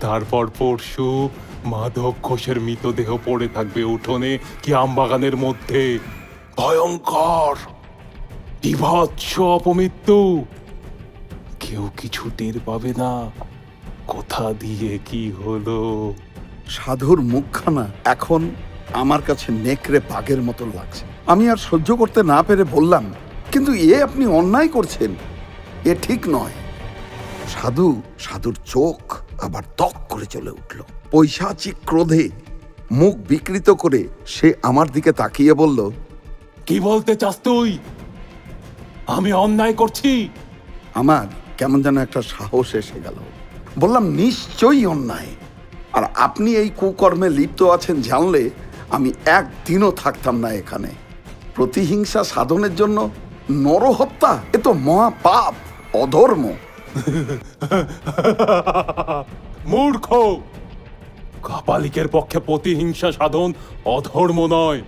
তারপর 0.00 0.46
পরশু 0.58 1.28
মাধব 1.64 2.12
ঘোষের 2.22 2.60
মৃতদেহ 2.60 3.18
পড়ে 3.24 3.48
থাকবে 3.48 3.84
উঠোনে 3.84 4.38
কি 4.62 4.74
আমবাগানের 4.74 5.36
মধ্যে। 5.36 5.98
ভয়ঙ্কর! 6.56 7.56
বিভৎস 8.62 9.38
অপমৃত্যু! 9.38 10.44
কেউ 11.60 11.90
কিছু 11.96 12.30
টের 12.38 12.54
পাবে 12.66 12.94
না। 12.96 13.30
কথা 14.08 14.54
দিয়ে 14.60 14.98
কি 15.06 15.30
হলো? 15.30 15.78
সাধুর 16.68 17.20
মুখখানা 17.20 17.86
এখন 18.04 18.50
আমার 18.92 19.22
কাছে 19.22 19.52
নেকড়ে 19.52 20.00
বাঘের 20.00 20.42
মতো 20.42 20.66
লাগছে। 20.66 21.04
আমি 21.26 21.50
আর 21.50 21.56
সহ্য 21.56 21.96
করতে 21.96 22.22
না 22.22 22.42
পেরে 22.42 22.64
বললাম 22.64 23.14
কিন্তু 23.52 23.72
এ 23.72 24.02
আপনি 24.02 24.26
অন্যায় 24.26 24.68
করছেন। 24.68 25.14
এ 25.84 25.94
ঠিক 26.02 26.28
নয়। 26.28 26.50
সাধু 27.48 28.02
সাধুর 28.18 28.56
চোখ 28.66 29.16
আবার 29.42 29.62
তক 29.76 29.92
করে 30.08 30.26
চলে 30.26 30.50
উঠল। 30.50 30.80
পৈশাচিক 31.10 31.74
ক্রোধে 31.86 32.28
মুখ 32.92 33.14
বিকৃত 33.28 33.70
করে 33.70 34.08
সে 34.26 34.54
আমার 34.62 34.90
দিকে 34.90 35.12
তাকিয়ে 35.12 35.54
বলল 35.54 35.90
কি 36.66 36.80
বলতে 36.80 37.16
চাস 37.16 37.38
তুই? 37.44 37.78
আমি 39.06 39.32
অন্যায় 39.32 39.72
করছি? 39.72 40.28
আমার 40.94 41.26
কেমন 41.58 41.82
যেন 41.82 41.98
একটা 41.98 42.22
সাহস 42.22 42.74
এসে 42.74 43.00
গেল। 43.04 43.14
বললাম 43.78 44.08
নিশ্চয়ই 44.08 44.86
অন্যায়। 44.86 45.26
আর 45.92 46.02
আপনি 46.14 46.56
এই 46.56 46.70
কুকর্মে 46.76 47.30
লিপ্ত 47.30 47.62
আছেন 47.62 48.02
জানলে 48.02 48.50
আমি 48.90 49.12
একদিনও 49.26 49.90
থাকতাম 49.90 50.38
না 50.38 50.52
এখানে। 50.52 50.88
প্রতিহিংসা 51.54 52.24
সাধনের 52.24 52.74
জন্য 52.74 53.10
নরহত্যা 53.50 54.38
এ 54.52 54.58
তো 54.58 54.72
মহাপাপ 54.72 55.54
অধর্ম। 55.96 56.52
মূর্খ! 59.66 60.36
কাপালিকের 61.42 62.08
পক্ষে 62.08 62.38
প্রতিহিংসা 62.38 63.12
সাধন 63.12 63.52
অধর্ম 63.84 64.46
নয়। 64.46 64.82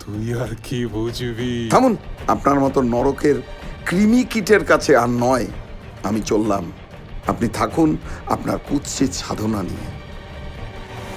তুই 0.00 0.34
আর 0.34 0.48
কি 0.64 0.86
বুঝবি? 0.86 1.68
থামুন 1.70 1.96
আপনার 2.28 2.60
মতো 2.60 2.82
নরকের 2.82 3.42
কৃমি 3.86 4.24
কীটের 4.24 4.64
কাছে 4.64 4.96
আর 4.96 5.08
নয়। 5.08 5.46
আমি 6.04 6.20
চললাম। 6.20 6.72
আপনি 7.30 7.46
থাকুন 7.58 7.90
আপনার 8.34 8.58
কুৎসিত 8.68 9.12
সাধনা 9.22 9.60
নিয়ে। 9.70 9.88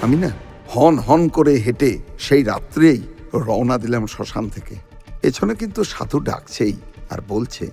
আমি 0.03 0.17
না 0.23 0.31
হন 0.73 0.95
হন 1.07 1.21
করে 1.29 1.53
হেঁটে 1.65 1.91
সেই 2.25 2.41
রাত্রেই 2.51 2.99
রওনা 3.47 3.75
দিলাম 3.83 4.03
শ্মশান 4.13 4.45
থেকে। 4.55 4.75
পেছনে 5.21 5.53
কিন্তু 5.61 5.81
সাধু 5.93 6.17
ডাকছেই 6.29 6.75
আর 7.13 7.19
বলছে, 7.31 7.65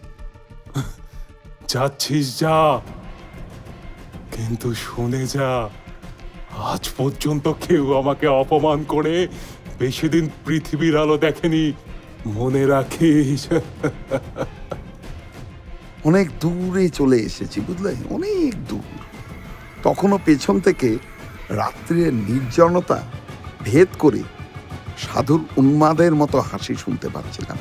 যাচ্ছিস 1.72 2.26
যা, 2.40 2.56
কিন্তু 4.34 4.68
শুনে 4.86 5.22
যা, 5.34 5.50
আজ 6.72 6.84
পর্যন্ত 6.98 7.46
কেউ 7.64 7.84
আমাকে 8.00 8.26
অপমান 8.42 8.78
করে 8.94 9.14
বেশি 9.82 10.06
দিন 10.14 10.24
পৃথিবীর 10.46 10.94
আলো 11.02 11.16
দেখেনি, 11.26 11.64
মনে 12.38 12.62
রাখিস। 12.74 13.42
অনেক 16.08 16.26
দূরে 16.40 16.84
চলে 16.88 17.18
এসেছি, 17.28 17.58
বুঝলে? 17.60 17.92
অনেক 18.10 18.52
দূর। 18.68 18.86
তখনও 19.82 20.18
পেছন 20.24 20.56
থেকে 20.60 20.88
রাত্রির 21.60 22.12
নির্জনতা 22.28 22.98
ভেদ 23.66 23.88
করে 23.98 24.20
সাধুর 25.04 25.42
উন্মাদের 25.56 26.12
মতো 26.20 26.36
হাসি 26.40 26.74
শুনতে 26.84 27.08
পাচ্ছিলাম। 27.14 27.58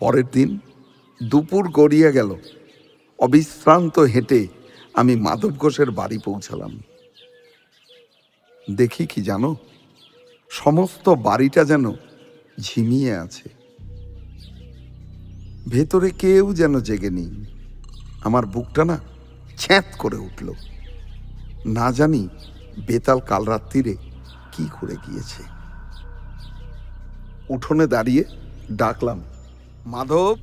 পরের 0.00 0.26
দিন 0.32 0.48
দুপুর 1.20 1.64
গড়িয়ে 1.78 2.10
গেল। 2.12 2.30
অবিশ্রান্ত 3.18 3.98
হেঁটে 3.98 4.48
আমি 4.94 5.16
মাধব 5.16 5.50
ঘোষের 5.56 5.90
বাড়ি 5.90 6.18
পৌঁছালাম। 6.18 6.80
দেখি 8.70 9.06
কি 9.06 9.22
জানো? 9.22 9.56
সমস্ত 10.50 11.08
বাড়িটা 11.08 11.64
যেন 11.64 11.92
ঝিমিয়ে 12.60 13.16
আছে। 13.16 13.48
ভেতরে 15.68 16.10
কেউ 16.10 16.54
যেন 16.54 16.80
জেগে 16.80 17.10
নেই। 17.10 17.44
আমার 18.24 18.46
বুকটা 18.46 18.84
না 18.84 18.98
ছ্যাঁত 19.56 19.84
করে 19.98 20.16
উঠল। 20.16 20.52
না 21.66 21.92
জানি 21.92 22.28
বেতাল 22.86 23.20
কাল 23.20 23.44
রাত্রিরে 23.44 23.96
কি 24.52 24.68
করে 24.80 24.96
গিয়েছে। 25.06 25.42
উঠোনে 27.48 27.86
দাঁড়িয়ে 27.86 28.24
ডাকলাম, 28.72 29.22
মাধব 29.86 30.36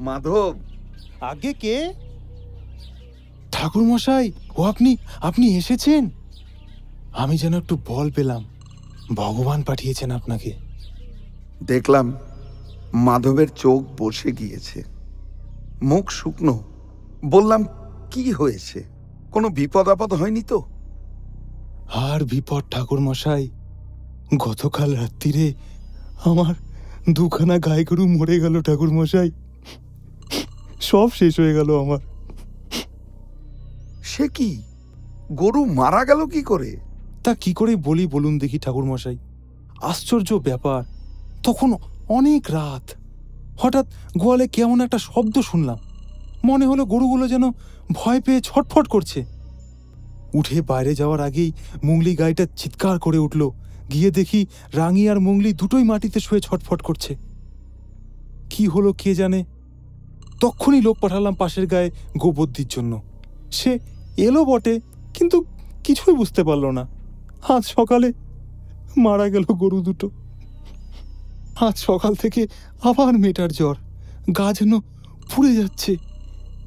মাধব। 0.00 0.58
আগে 1.20 1.52
কে? 1.52 1.92
ঠাকুর 3.52 3.82
মশাই 3.82 4.32
ও 4.56 4.62
আপনি 4.62 4.96
আপনি 5.20 5.56
এসেছেন? 5.56 6.10
আমি 7.12 7.38
যেন 7.38 7.54
একটু 7.54 7.78
বল 7.86 8.10
পেলাম। 8.10 8.44
ভগবান 9.14 9.62
পাঠিয়েছেন 9.62 10.10
আপনাকে। 10.10 10.52
দেখলাম 11.66 12.14
মাধবের 12.94 13.48
চোখ 13.56 13.84
বসে 13.98 14.32
গিয়েছে। 14.32 14.84
মুখ 15.82 16.10
শুকনো। 16.10 16.64
বললাম 17.24 17.64
কি 18.10 18.32
হয়েছে? 18.32 18.84
কোনো 19.32 19.48
বিপদ 19.48 19.88
আপদ 19.88 20.14
হয়নি 20.14 20.42
তো? 20.42 20.62
আর 21.94 22.24
বিপদ 22.24 22.64
ঠাকুর 22.70 23.00
মশাই 23.00 23.48
গতকাল 24.36 24.96
রাত্রিরে 24.96 25.54
আমার 26.24 26.54
দুখানা 27.12 27.58
গায়ে 27.58 27.84
গরু 27.84 28.06
মরে 28.06 28.40
গেল 28.40 28.62
ঠাকুর 28.62 28.92
মশাই 28.92 29.30
সব 30.80 31.10
শেষ 31.10 31.40
হয়ে 31.40 31.54
গেল 31.54 31.80
আমার। 31.80 31.98
সে 34.04 34.28
কি? 34.28 34.62
গরু 35.32 35.64
মারা 35.64 36.04
গেল 36.04 36.26
কি 36.26 36.42
করে? 36.42 36.76
তা 37.24 37.34
কি 37.34 37.52
করে 37.52 37.76
বলি 37.76 38.06
বলুন 38.06 38.38
দেখি 38.38 38.58
ঠাকুর 38.58 38.84
মশাই 38.84 39.18
আশ্চর্য 39.82 40.34
ব্যাপার 40.34 40.84
তখন 41.42 41.74
অনেক 42.08 42.46
রাত। 42.50 42.90
হঠাৎ 43.58 43.86
গোয়ালে 44.18 44.48
কেমন 44.48 44.80
একটা 44.80 44.98
শব্দ 44.98 45.38
শুনলাম। 45.38 45.78
মনে 46.44 46.66
হলো 46.66 46.86
গরুগুলো 46.86 47.28
যেন 47.28 47.50
ভয় 47.92 48.20
পেয়ে 48.20 48.40
ছটফট 48.40 48.88
করছে। 48.88 49.24
উঠে 50.34 50.62
বাইরে 50.62 50.94
যাওয়ার 50.94 51.20
আগেই 51.20 51.52
মুংলি 51.84 52.16
গাইটা 52.16 52.46
চিৎকার 52.56 52.98
করে 52.98 53.18
উঠল। 53.18 53.50
গিয়ে 53.92 54.10
দেখি 54.10 54.46
রাঙি 54.72 55.08
আর 55.08 55.20
মুংলি 55.20 55.52
দুটোই 55.52 55.84
মাটিতে 55.84 56.20
শুয়ে 56.20 56.40
ছটফট 56.40 56.82
করছে। 56.82 57.16
কি 58.50 58.66
হলো 58.66 58.92
কে 58.92 59.14
জানে? 59.14 59.44
তক্ষুনি 60.40 60.78
লোক 60.86 60.96
পাঠালাম 61.02 61.34
পাশের 61.34 61.66
গায়ে 61.66 61.90
গোবদ্দির 62.18 62.68
জন্য। 62.70 62.92
সে 63.58 63.72
এলো 64.26 64.44
বটে, 64.44 64.74
কিন্তু 65.14 65.36
কিছুই 65.84 66.14
বুঝতে 66.14 66.42
পারল 66.44 66.64
না। 66.70 66.84
আজ 67.54 67.64
সকালে 67.76 68.12
মারা 68.96 69.26
গেল 69.28 69.44
গরু 69.62 69.78
দুটো। 69.80 70.06
আজ 71.66 71.76
সকাল 71.78 72.12
থেকে 72.14 72.42
আবার 72.82 73.12
মেটার 73.24 73.50
জ্বর। 73.52 73.76
গা 74.38 74.48
যেন 74.52 74.72
পুড়ে 75.30 75.52
যাচ্ছে। 75.56 75.92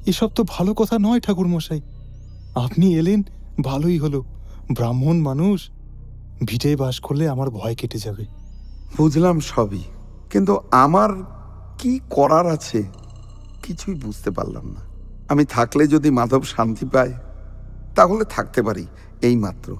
এসব 0.06 0.30
তো 0.36 0.42
ভালো 0.44 0.72
কথা 0.74 0.96
নয় 0.98 1.20
ঠাকুর 1.20 1.46
মশাই 1.46 1.80
আপনি 2.54 2.86
এলেন, 3.00 3.20
ভালোই 3.62 3.98
হলো। 3.98 4.20
ব্রাহ্মণ 4.76 5.16
মানুষ, 5.20 5.58
ভিটে 6.44 6.70
বাস 6.76 6.96
করলে 7.00 7.24
আমার 7.28 7.48
ভয় 7.50 7.74
কেটে 7.74 7.98
যাবে। 7.98 8.24
বুঝলাম 8.96 9.36
সবই, 9.40 9.84
কিন্তু 10.32 10.52
আমার 10.84 11.10
কি 11.78 11.92
করার 12.10 12.46
আছে? 12.46 12.80
কিছুই 13.62 13.94
বুঝতে 13.94 14.30
পারলাম 14.30 14.66
না। 14.70 14.80
আমি 15.28 15.44
থাকলে 15.44 15.86
যদি 15.86 16.10
মাধব 16.10 16.42
শান্তি 16.42 16.86
পায়, 16.86 17.12
তাহলে 17.94 18.24
থাকতে 18.24 18.62
পারি 18.62 18.86
এই 19.22 19.36
মাত্র। 19.36 19.76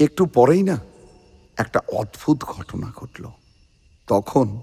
একটু 0.00 0.26
পরেই 0.26 0.62
না 0.62 0.78
একটা 1.56 1.80
অদ্ভুত 1.92 2.44
ঘটনা 2.44 2.92
ঘটল। 2.96 3.24
তখন 4.06 4.60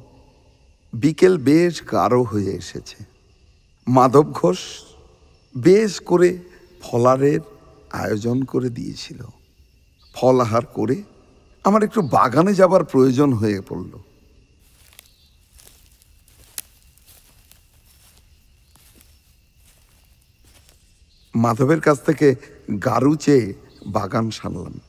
বিকেল 0.94 1.38
বেশ 1.38 1.84
গাঢ় 1.92 2.22
হয়ে 2.22 2.52
এসেছে। 2.52 3.04
মাধব 3.88 4.32
ঘোষ 4.32 4.58
বেশ 5.58 6.00
করে 6.00 6.38
ফলারের 6.82 7.40
আয়োজন 7.92 8.42
করে 8.42 8.70
দিয়েছিল। 8.70 9.24
ফল 10.14 10.40
আহার 10.40 10.66
করে 10.66 11.04
আমার 11.64 11.84
একটু 11.84 12.02
বাগানে 12.02 12.54
যাবার 12.54 12.84
প্রয়োজন 12.84 13.34
হয়ে 13.34 13.62
পড়ল। 13.62 14.11
মাধবের 21.36 21.82
কাছ 21.82 22.06
থেকে 22.06 22.36
গারু 22.86 23.16
চেয়ে 23.16 23.54
বাগান 23.88 24.30
সারলাম 24.30 24.80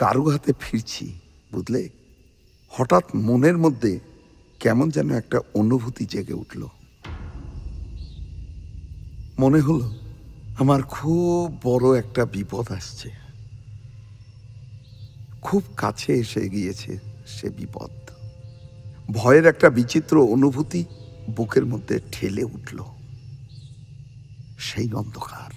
গারু 0.00 0.28
হাতে 0.28 0.52
ফিরছি, 0.60 1.18
বুঝলে? 1.52 1.88
হঠাৎ 2.68 3.04
মনের 3.14 3.58
মধ্যে 3.58 4.00
কেমন 4.60 4.90
যেন 4.90 5.10
একটা 5.10 5.40
অনুভূতি 5.54 6.04
জেগে 6.04 6.32
উঠল। 6.32 6.66
মনে 9.38 9.60
হলো 9.60 9.94
আমার 10.58 10.82
খুব 10.82 11.58
বড় 11.64 11.98
একটা 11.98 12.24
বিপদ 12.24 12.72
আসছে। 12.72 13.10
খুব 15.42 15.62
কাছে 15.76 16.12
এসে 16.12 16.48
গিয়েছে 16.48 16.98
সে 17.26 17.50
বিপদ। 17.50 17.90
ভয়ের 19.10 19.46
একটা 19.46 19.70
বিচিত্র 19.70 20.24
অনুভূতি 20.24 20.84
বুকের 21.36 21.66
মধ্যে 21.66 22.00
ঠেলে 22.12 22.44
উঠল। 22.44 22.93
সেই 24.58 24.92
অন্ধকার। 24.92 25.52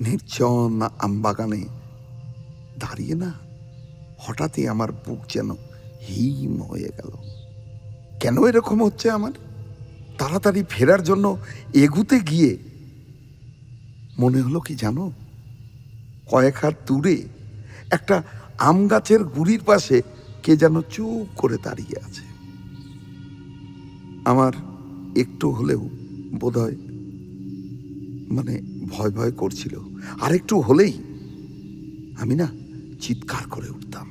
নির্জন 0.00 0.80
আমবাগানে 0.98 1.64
দাঁড়িয়ে 2.78 3.14
না 3.14 3.32
হঠাৎই 4.18 4.68
আমার 4.68 4.92
বুক 4.92 5.18
যেন 5.34 5.50
হিম 6.08 6.62
হয়ে 6.62 6.90
গেল। 6.96 7.10
কেন 8.20 8.46
এরকম 8.46 8.84
হচ্ছে 8.84 9.10
আমার? 9.10 9.32
তাড়াতাড়ি 10.18 10.64
ফেরার 10.68 11.02
জন্য 11.02 11.36
এগুতে 11.74 12.20
গিয়ে 12.20 12.58
মনে 14.18 14.40
হলো 14.40 14.60
কি 14.60 14.74
জানো? 14.74 15.12
কয়েক 16.30 16.56
হাত 16.62 16.74
দূরে 16.86 17.22
একটা 17.90 18.22
আম 18.58 18.88
গাছের 18.88 19.24
গুড়ির 19.24 19.60
পাশে 19.66 20.02
কে 20.42 20.56
যেন 20.56 20.82
চুপ 20.82 21.40
করে 21.40 21.58
দাঁড়িয়ে 21.62 21.98
আছে। 21.98 22.22
আমার 24.24 24.52
একটু 25.16 25.50
হলেও 25.50 25.88
বোধহয় 26.34 26.76
মানে 28.30 28.60
ভয় 28.88 29.10
ভয় 29.10 29.30
করছিল। 29.30 29.78
আর 30.20 30.34
একটু 30.34 30.60
হলেই 30.60 30.92
আমি 32.20 32.34
না 32.34 32.48
চিৎকার 33.00 33.48
করে 33.50 33.70
উঠতাম। 33.70 34.10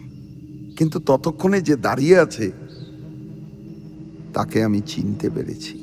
কিন্তু 0.78 0.99
ততক্ষণে 0.99 1.61
যে 1.61 1.76
দাঁড়িয়ে 1.76 2.20
আছে, 2.20 2.51
তাকে 4.34 4.63
আমি 4.63 4.82
চিনতে 4.82 5.30
পেরেছি। 5.30 5.80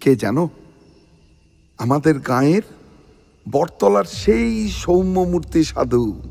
কে 0.00 0.16
জানো? 0.16 0.48
আমাদের 1.78 2.18
গাঁয়ের 2.18 2.62
বটতলার 3.50 4.04
সেই 4.04 4.68
সৌম্যমূর্তি 4.68 5.64
সাধু, 5.64 6.22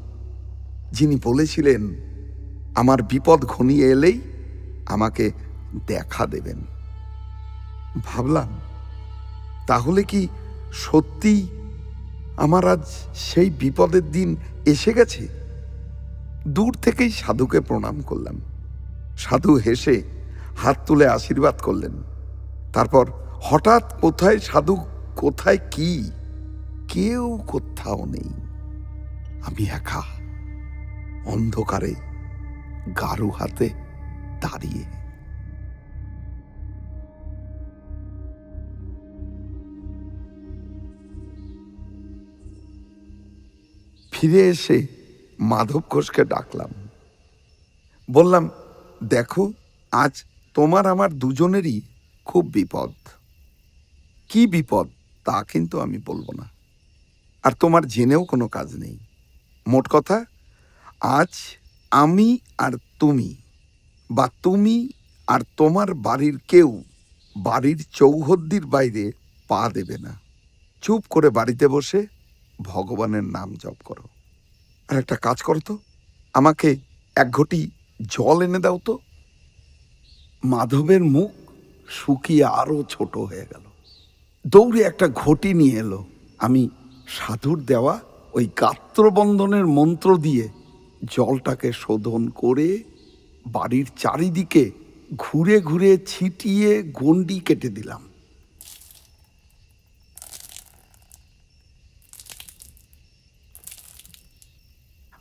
যিনি 0.92 1.20
বলেছিলেন, 1.24 1.96
আমার 2.76 3.04
বিপদ 3.04 3.46
ঘনিয়ে 3.46 3.92
এলেই 3.92 4.22
আমাকে 4.86 5.32
দেখা 5.88 6.26
দেবেন। 6.26 6.58
ভাবলাম, 8.04 8.48
তাহলে 9.68 10.04
কি 10.04 10.28
সত্যি 10.72 11.47
আমার 12.38 12.67
আজ 12.67 12.84
সেই 13.15 13.49
বিপদের 13.49 14.11
দিন 14.11 14.38
এসে 14.65 14.93
গেছে? 14.93 15.28
দূর 16.47 16.76
থেকেই 16.82 17.11
সাধুকে 17.11 17.59
প্রণাম 17.59 18.01
করলাম। 18.01 18.41
সাধু 19.17 19.55
হেসে 19.55 20.03
হাত 20.57 20.78
তুলে 20.86 21.07
আশীর্বাদ 21.07 21.57
করলেন। 21.57 21.91
তারপর 22.74 23.11
হঠাৎ 23.41 23.99
কোথায় 23.99 24.39
সাধু, 24.39 24.78
কোথায় 25.15 25.57
কি? 25.72 26.11
কেউ 26.88 27.39
কোথাও 27.47 28.05
নেই। 28.05 28.30
আমি 29.45 29.63
একা 29.63 30.01
অন্ধকারে 31.26 31.95
গারু 33.01 33.30
হাতে 33.30 33.69
দাঁড়িয়ে 34.41 35.01
ফিরে 44.22 44.47
এসে 44.47 44.88
মাধব 45.39 45.82
ঘোষকে 45.89 46.26
ডাকলাম। 46.26 46.69
বললাম, 48.11 48.49
দেখো, 49.03 49.53
আজ 49.91 50.24
তোমার 50.53 50.88
আমার 50.88 51.13
দুজনেরই 51.13 51.82
খুব 52.26 52.45
বিপদ। 52.45 52.93
কি 54.30 54.47
বিপদ? 54.47 54.88
তা 55.26 55.43
কিন্তু 55.43 55.80
আমি 55.80 55.97
বলব 56.05 56.32
না। 56.32 56.49
আর 57.43 57.51
তোমার 57.51 57.86
জেনেও 57.86 58.24
কোনো 58.24 58.47
কাজ 58.47 58.76
নেই। 58.76 58.97
মোট 59.67 59.88
কথা, 59.89 60.26
আজ 61.01 61.30
আমি 61.91 62.39
আর 62.57 62.72
তুমি 62.99 63.36
বা 64.11 64.30
তুমি 64.43 64.89
আর 65.28 65.39
তোমার 65.57 65.93
বাড়ির 65.93 66.39
কেউ 66.47 66.84
বাড়ির 67.38 67.86
চৌহদ্দির 67.91 68.65
বাইরে 68.65 69.11
পা 69.47 69.69
দেবে 69.69 69.97
না। 69.97 70.19
চুপ 70.82 71.05
করে 71.09 71.30
বাড়িতে 71.30 71.67
বসে 71.67 72.07
ভগবানের 72.64 73.24
নাম 73.24 73.55
জপ 73.55 73.76
করো। 73.86 74.03
আর 74.88 74.97
একটা 74.97 75.16
কাজ 75.16 75.41
করো 75.41 75.59
তো, 75.66 75.78
আমাকে 76.34 76.76
এক 77.16 77.32
ঘটি 77.32 77.70
জল 78.01 78.41
এনে 78.41 78.59
দাও 78.59 78.80
তো। 78.86 78.99
মাধবের 80.43 81.03
মুখ 81.03 81.32
শুকিয়ে 81.89 82.43
আরও 82.43 82.84
ছোট 82.89 83.18
হয়ে 83.18 83.45
গেল। 83.51 83.62
দৌড়ে 84.47 84.82
একটা 84.82 85.07
ঘটি 85.07 85.53
নিয়ে 85.53 85.80
এলো। 85.80 86.05
আমি 86.38 86.70
সাধুর 87.07 87.64
দেওয়া 87.66 87.99
ওই 88.34 88.49
গাত্রবন্ধনের 88.62 89.68
মন্ত্র 89.68 90.18
দিয়ে 90.18 90.49
জলটাকে 91.05 91.72
শোধন 91.74 92.30
করে 92.30 92.84
বাড়ির 93.47 93.88
চারিদিকে 93.97 94.72
ঘুরে 95.18 95.59
ঘুরে 95.59 95.97
ছিটিয়ে 96.07 96.84
গন্ডি 96.84 97.39
কেটে 97.39 97.70
দিলাম। 97.70 98.11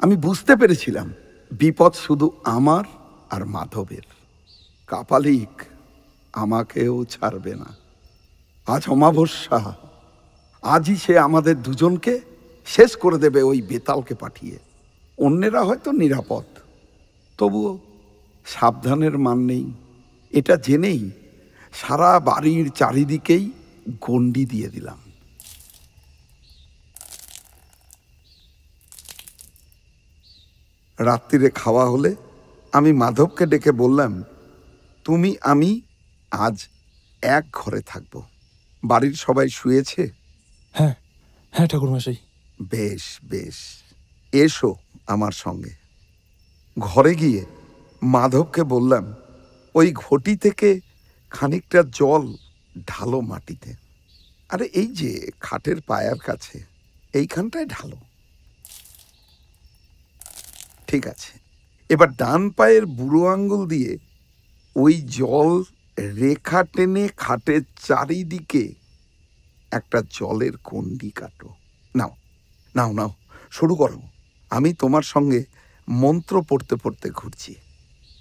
আমি 0.01 0.17
বুঝতে 0.17 0.57
পেরেছিলাম, 0.57 1.13
বিপদ 1.53 1.93
শুধু 1.95 2.31
আমার 2.45 2.85
আর 3.31 3.47
মাধবের। 3.47 4.03
কাপালিক 4.87 5.63
আমাকেও 6.33 7.05
ছাড়বে 7.05 7.55
না। 7.55 7.77
আজ 8.67 8.89
অমাবস্যা, 8.89 9.75
আজই 10.63 10.97
সে 10.97 11.19
আমাদের 11.19 11.63
দুজনকে 11.63 12.21
শেষ 12.67 12.97
করে 12.97 13.19
দেবে 13.19 13.43
ওই 13.43 13.63
বেতালকে 13.63 14.15
পাঠিয়ে। 14.15 14.59
অন্যেরা 15.19 15.63
হয়তো 15.63 15.93
নিরাপদ। 15.93 16.45
তবুও 17.39 17.79
সাবধানের 18.47 19.19
মান 19.19 19.39
নেই। 19.39 19.73
এটা 20.31 20.57
জেনেই 20.57 21.11
সারা 21.73 22.21
বাড়ির 22.21 22.71
চারিদিকেই 22.71 23.51
গণ্ডি 24.01 24.45
দিয়ে 24.45 24.69
দিলাম। 24.69 25.10
রাত্রিরে 31.01 31.51
খাওয়া 31.51 31.91
হলে 31.91 32.15
আমি 32.73 32.93
মাধবকে 32.93 33.47
ডেকে 33.47 33.73
বললাম 33.73 34.25
তুমি 35.05 35.37
আমি 35.41 35.81
আজ 36.31 36.69
এক 37.23 37.45
ঘরে 37.53 37.81
থাকব। 37.81 38.23
বাড়ির 38.85 39.15
সবাই 39.15 39.49
শুয়েছে? 39.49 40.11
হ্যাঁ 40.73 40.95
হ্যাঁ 41.51 41.69
ঠাকুরমশাই। 41.69 42.17
বেশ 42.63 43.19
বেশ। 43.25 43.55
এসো 44.33 44.75
আমার 45.07 45.33
সঙ্গে। 45.33 45.71
ঘরে 46.79 47.15
গিয়ে 47.15 47.45
মাধবকে 48.03 48.63
বললাম 48.63 49.15
ওই 49.75 49.93
ঘটি 49.93 50.37
থেকে 50.37 50.81
খানিকটা 51.31 51.83
জল 51.93 52.37
ঢালো 52.87 53.21
মাটিতে। 53.21 53.75
আরে 54.49 54.65
এই 54.65 54.87
যে 54.87 55.31
খাটের 55.41 55.77
পায়ার 55.87 56.19
কাছে 56.19 56.65
এইখানটায় 57.13 57.67
ঢালো। 57.67 57.97
ঠিক 60.91 61.07
আছে। 61.07 61.39
এবার 61.89 62.13
ডান 62.13 62.51
পায়ের 62.51 62.87
বুড়ো 62.87 63.27
আঙ্গুল 63.27 63.69
দিয়ে 63.69 63.99
ওই 64.77 65.03
জল 65.03 65.63
রেখা 65.99 66.65
টেনে 66.65 67.09
খাটের 67.17 67.63
চারিদিকে 67.87 68.75
একটা 69.71 70.03
জলের 70.11 70.57
কন্ডি 70.57 71.11
কাটো। 71.11 71.49
নাও 71.97 72.17
নাও 72.77 72.93
নাও, 72.93 73.15
শুরু 73.51 73.75
করো। 73.75 74.03
আমি 74.51 74.73
তোমার 74.73 75.03
সঙ্গে 75.03 75.45
মন্ত্র 75.89 76.43
পড়তে 76.43 76.77
পড়তে 76.77 77.11
ঘুরছি। 77.11 77.55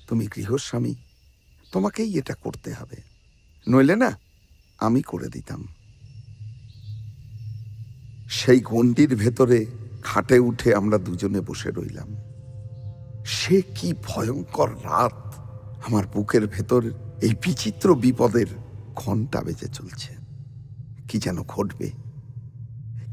তুমি 0.07 0.28
গৃহস্বামী, 0.36 0.93
তোমাকেই 1.72 2.17
এটা 2.17 2.34
করতে 2.34 2.74
হবে। 2.74 2.95
নইলে 3.70 3.95
না, 3.95 4.20
আমি 4.80 5.01
করে 5.01 5.28
দিতাম। 5.28 5.67
সেই 8.30 8.59
গণ্ডির 8.59 9.15
ভেতরে 9.15 9.65
খাটে 10.03 10.39
উঠে 10.39 10.76
আমরা 10.76 10.97
দুজনে 10.97 11.41
বসে 11.41 11.72
রইলাম। 11.72 12.18
সে 13.30 13.61
কি 13.61 13.93
ভয়ঙ্কর 14.07 14.69
রাত? 14.69 15.34
আমার 15.88 16.03
বুকের 16.13 16.47
ভেতর 16.47 16.82
এই 17.21 17.34
বিচিত্র 17.45 17.95
বিপদের 17.95 18.45
ঘণ্টা 18.95 19.41
বেজে 19.41 19.67
চলছে। 19.67 20.13
কি 21.07 21.19
যেন 21.19 21.38
ঘটবে? 21.47 21.91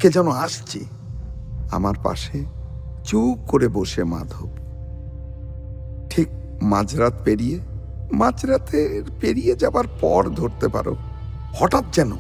কে 0.01 0.11
যেন 0.11 0.29
আসছে? 0.29 0.81
আমার 1.71 1.95
পাশে 2.03 2.45
চুপ 3.05 3.39
করে 3.49 3.69
বসে 3.69 4.05
মাধব। 4.05 4.49
ঠিক 6.11 6.29
মাঝরাত 6.63 7.15
পেরিয়ে, 7.25 7.59
মাঝরাতের 8.13 9.03
পেরিয়ে 9.21 9.55
যাবার 9.57 9.85
পর 10.01 10.29
ধরতে 10.29 10.69
পারো, 10.69 10.97
হঠাৎ 11.55 11.85
যেন 11.93 12.13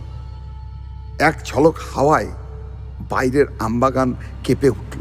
এক 1.18 1.34
ঝলক 1.44 1.74
হাওয়ায় 1.94 2.30
বাইরের 3.10 3.46
আমবাগান 3.58 4.14
কেঁপে 4.44 4.68
উঠল। 4.70 5.00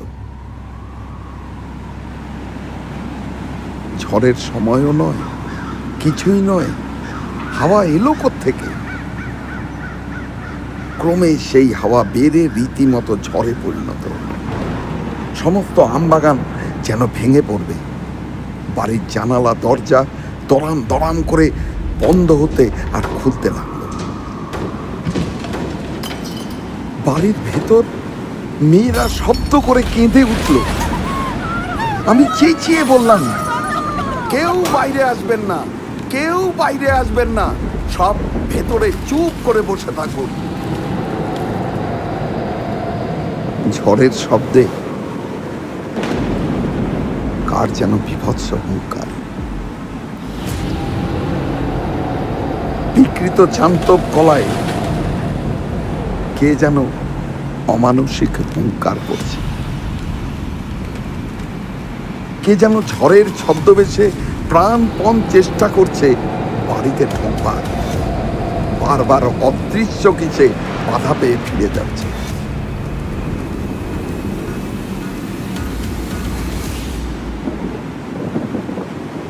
ঝড়ের 4.15 4.39
সময়ও 4.53 4.91
নয়, 5.03 5.21
কিছুই 5.99 6.39
নয়। 6.41 6.69
হাওয়া 7.57 7.79
এলো 7.95 8.13
থেকে 8.43 8.69
ক্রমে 10.99 11.31
সেই 11.51 11.69
হাওয়া 11.73 12.01
বেড়ে 12.13 12.41
রীতিমতো 12.55 13.13
ঝড়ে 13.23 13.53
পরিণত। 13.63 14.03
সমস্ত 15.43 15.79
আমবাগান 15.79 16.37
যেন 16.83 17.01
ভেঙে 17.15 17.41
পড়বে। 17.47 17.75
বাড়ির 18.75 19.03
জানালা, 19.09 19.53
দরজা 19.61 19.99
দরাম 20.49 20.77
দরাম 20.89 21.17
করে 21.27 21.45
বন্ধ 21.99 22.31
হতে 22.31 22.65
আর 22.93 23.03
খুলতে 23.17 23.47
লাগল। 23.49 23.81
বাড়ির 27.05 27.37
ভেতর 27.49 27.83
মেয়েরা 28.61 29.05
শব্দ 29.21 29.51
করে 29.67 29.81
কেঁদে 29.93 30.23
উঠল। 30.33 30.55
আমি 32.07 32.23
চেঁচিয়ে 32.39 32.83
বললাম 32.83 33.23
কেউ 34.33 34.53
বাইরে 34.75 35.01
আসবেন 35.13 35.41
না, 35.51 35.59
কেউ 36.13 36.37
বাইরে 36.61 36.87
আসবেন 37.01 37.29
না, 37.39 37.47
সব 37.95 38.15
ভেতরে 38.51 38.87
চুপ 39.09 39.33
করে 39.45 39.61
বসে 39.69 39.91
থাকুন। 39.99 40.29
ঝড়ের 43.77 44.13
শব্দে 44.25 44.63
কার 47.49 47.67
যেন 47.79 47.91
বিভৎস 48.07 48.47
হুঙ্কার। 48.65 49.09
বিকৃত 52.95 53.37
জান্তব 53.57 53.99
কলায় 54.15 54.49
কে 56.37 56.49
যেন 56.61 56.77
অমানসিক 57.75 58.33
হুঙ্কার 58.53 58.97
করছে। 59.07 59.39
কে 62.45 62.55
যেন 62.55 62.75
ঝড়ের 62.81 63.27
ছদ্মবেশে 63.39 64.05
প্রাণপণ 64.49 65.15
চেষ্টা 65.29 65.67
করছে 65.67 66.07
বাড়িতে 66.67 67.03
ঢোকবার 67.15 67.63
বারবার 68.81 69.23
অদৃশ্য 69.47 70.03
কিসে 70.19 70.47
বাধা 70.87 71.13
পেয়ে 71.19 71.37
ফিরে 71.45 71.69
যাচ্ছে। 71.75 72.07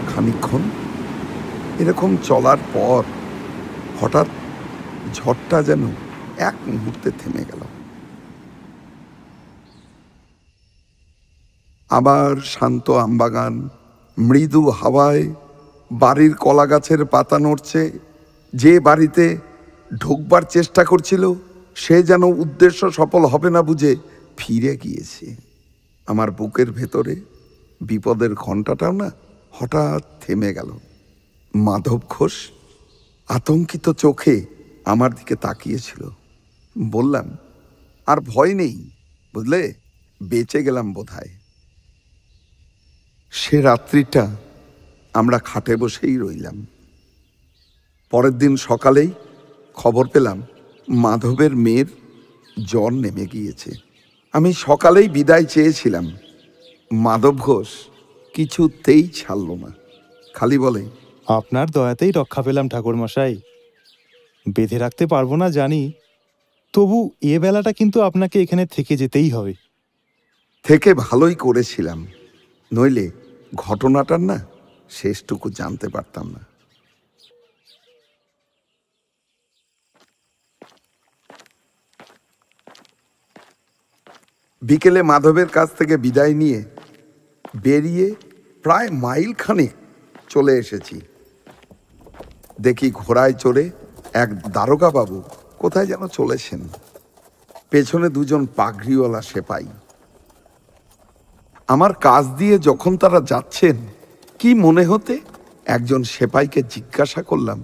খানিক্ষণ 0.10 0.62
এরকম 1.80 2.18
চলার 2.24 2.60
পর 2.74 3.02
হঠাৎ 4.00 4.28
ঝড়টা 5.14 5.58
যেন 5.64 5.84
এক 6.50 6.56
মুহূর্তে 6.68 7.10
থেমে 7.20 7.44
গেল। 7.52 7.62
আবার 11.98 12.36
শান্ত 12.46 12.90
আমবাগান, 12.90 13.70
মৃদু 14.18 14.70
হাওয়ায় 14.70 15.34
বাড়ির 15.92 16.34
কলা 16.36 16.66
গাছের 16.66 17.06
পাতা 17.06 17.40
নড়ছে। 17.40 17.82
যে 18.54 18.80
বাড়িতে 18.80 19.38
ঢুকবার 20.00 20.42
চেষ্টা 20.42 20.84
করছিল, 20.84 21.34
সে 21.76 22.04
যেন 22.04 22.24
উদ্দেশ্য 22.24 22.92
সফল 22.92 23.26
হবে 23.26 23.50
না 23.50 23.62
বুঝে 23.62 23.96
ফিরে 24.38 24.78
গিয়েছে। 24.78 25.36
আমার 26.08 26.32
বুকের 26.32 26.72
ভেতরে 26.72 27.16
বিপদের 27.82 28.34
ঘণ্টাটাও 28.34 28.92
না 28.92 29.12
হঠাৎ 29.52 30.02
থেমে 30.22 30.54
গেল। 30.54 30.70
মাধব 31.56 32.00
ঘোষ 32.10 32.36
আতঙ্কিত 33.28 33.90
চোখে 33.90 34.46
আমার 34.86 35.12
দিকে 35.14 35.36
তাকিয়েছিল। 35.36 36.10
বললাম, 36.78 37.38
আর 38.08 38.18
ভয় 38.22 38.54
নেই, 38.54 38.76
বুঝলে? 39.34 39.74
বেঁচে 40.24 40.64
গেলাম 40.64 40.94
বোধহয়। 40.94 41.45
সে 43.36 43.62
রাত্রিটা 43.62 44.24
আমরা 45.14 45.38
খাটে 45.40 45.76
বসেই 45.76 46.18
রইলাম। 46.18 46.66
পরের 48.12 48.36
দিন 48.38 48.56
সকালেই 48.56 49.10
খবর 49.74 50.08
পেলাম 50.08 50.38
মাধবের 50.88 51.56
মেয়ের 51.56 51.86
জ্বর 52.66 52.92
নেমে 52.94 53.26
গিয়েছে। 53.26 53.72
আমি 54.34 54.54
সকালেই 54.54 55.08
বিদায় 55.10 55.44
চেয়েছিলাম। 55.44 56.06
মাধব 56.92 57.36
ঘোষ 57.38 57.70
কিছুতেই 58.36 59.08
ছাড়ল 59.08 59.50
না। 59.56 59.72
খালি 60.34 60.58
বলে 60.58 60.84
আপনার 61.28 61.68
দয়াতেই 61.70 62.12
রক্ষা 62.12 62.42
পেলাম 62.42 62.70
ঠাকুর 62.70 62.96
মশাই 62.96 63.36
বেঁধে 64.46 64.78
রাখতে 64.78 65.06
পারব 65.08 65.36
না 65.36 65.50
জানি 65.50 65.92
তবু 66.74 67.10
এ 67.22 67.40
বেলাটা 67.40 67.72
কিন্তু 67.72 67.98
আপনাকে 68.02 68.38
এখানে 68.42 68.66
থেকে 68.66 68.94
যেতেই 68.98 69.30
হবে। 69.30 69.54
থেকে 70.66 70.90
ভালোই 70.94 71.36
করেছিলাম। 71.36 72.08
নইলে 72.74 73.06
ঘটনাটার 73.56 74.22
না 74.22 74.38
শেষটুকু 74.90 75.50
জানতে 75.50 75.88
পারতাম 75.90 76.26
না। 76.32 76.42
বিকেলে 84.62 85.02
মাধবের 85.02 85.48
কাছ 85.48 85.70
থেকে 85.72 85.98
বিদায় 85.98 86.34
নিয়ে 86.34 86.64
বেরিয়ে 87.56 88.16
প্রায় 88.64 88.90
মাইল 88.90 89.34
খানেক 89.34 89.74
চলে 90.30 90.54
এসেছি। 90.58 91.02
দেখি 92.62 92.92
ঘোড়ায় 92.92 93.34
চড়ে 93.34 93.70
এক 94.14 94.30
দারোগা 94.52 94.90
বাবু 94.90 95.24
কোথায় 95.60 95.86
যেন 95.86 96.08
চলেছেন। 96.08 96.68
পেছনে 97.70 98.10
দুজন 98.10 98.46
পাগড়িওয়ালা 98.46 99.22
সেপাই। 99.22 99.66
আমার 101.68 101.94
কাজ 101.94 102.26
দিয়ে 102.26 102.60
যখন 102.60 102.98
তারা 102.98 103.22
যাচ্ছেন 103.22 103.76
কি 104.40 104.54
মনে 104.54 104.86
হতে 104.86 105.20
একজন 105.66 106.04
সেপাইকে 106.04 106.62
জিজ্ঞাসা 106.64 107.24
করলাম 107.24 107.64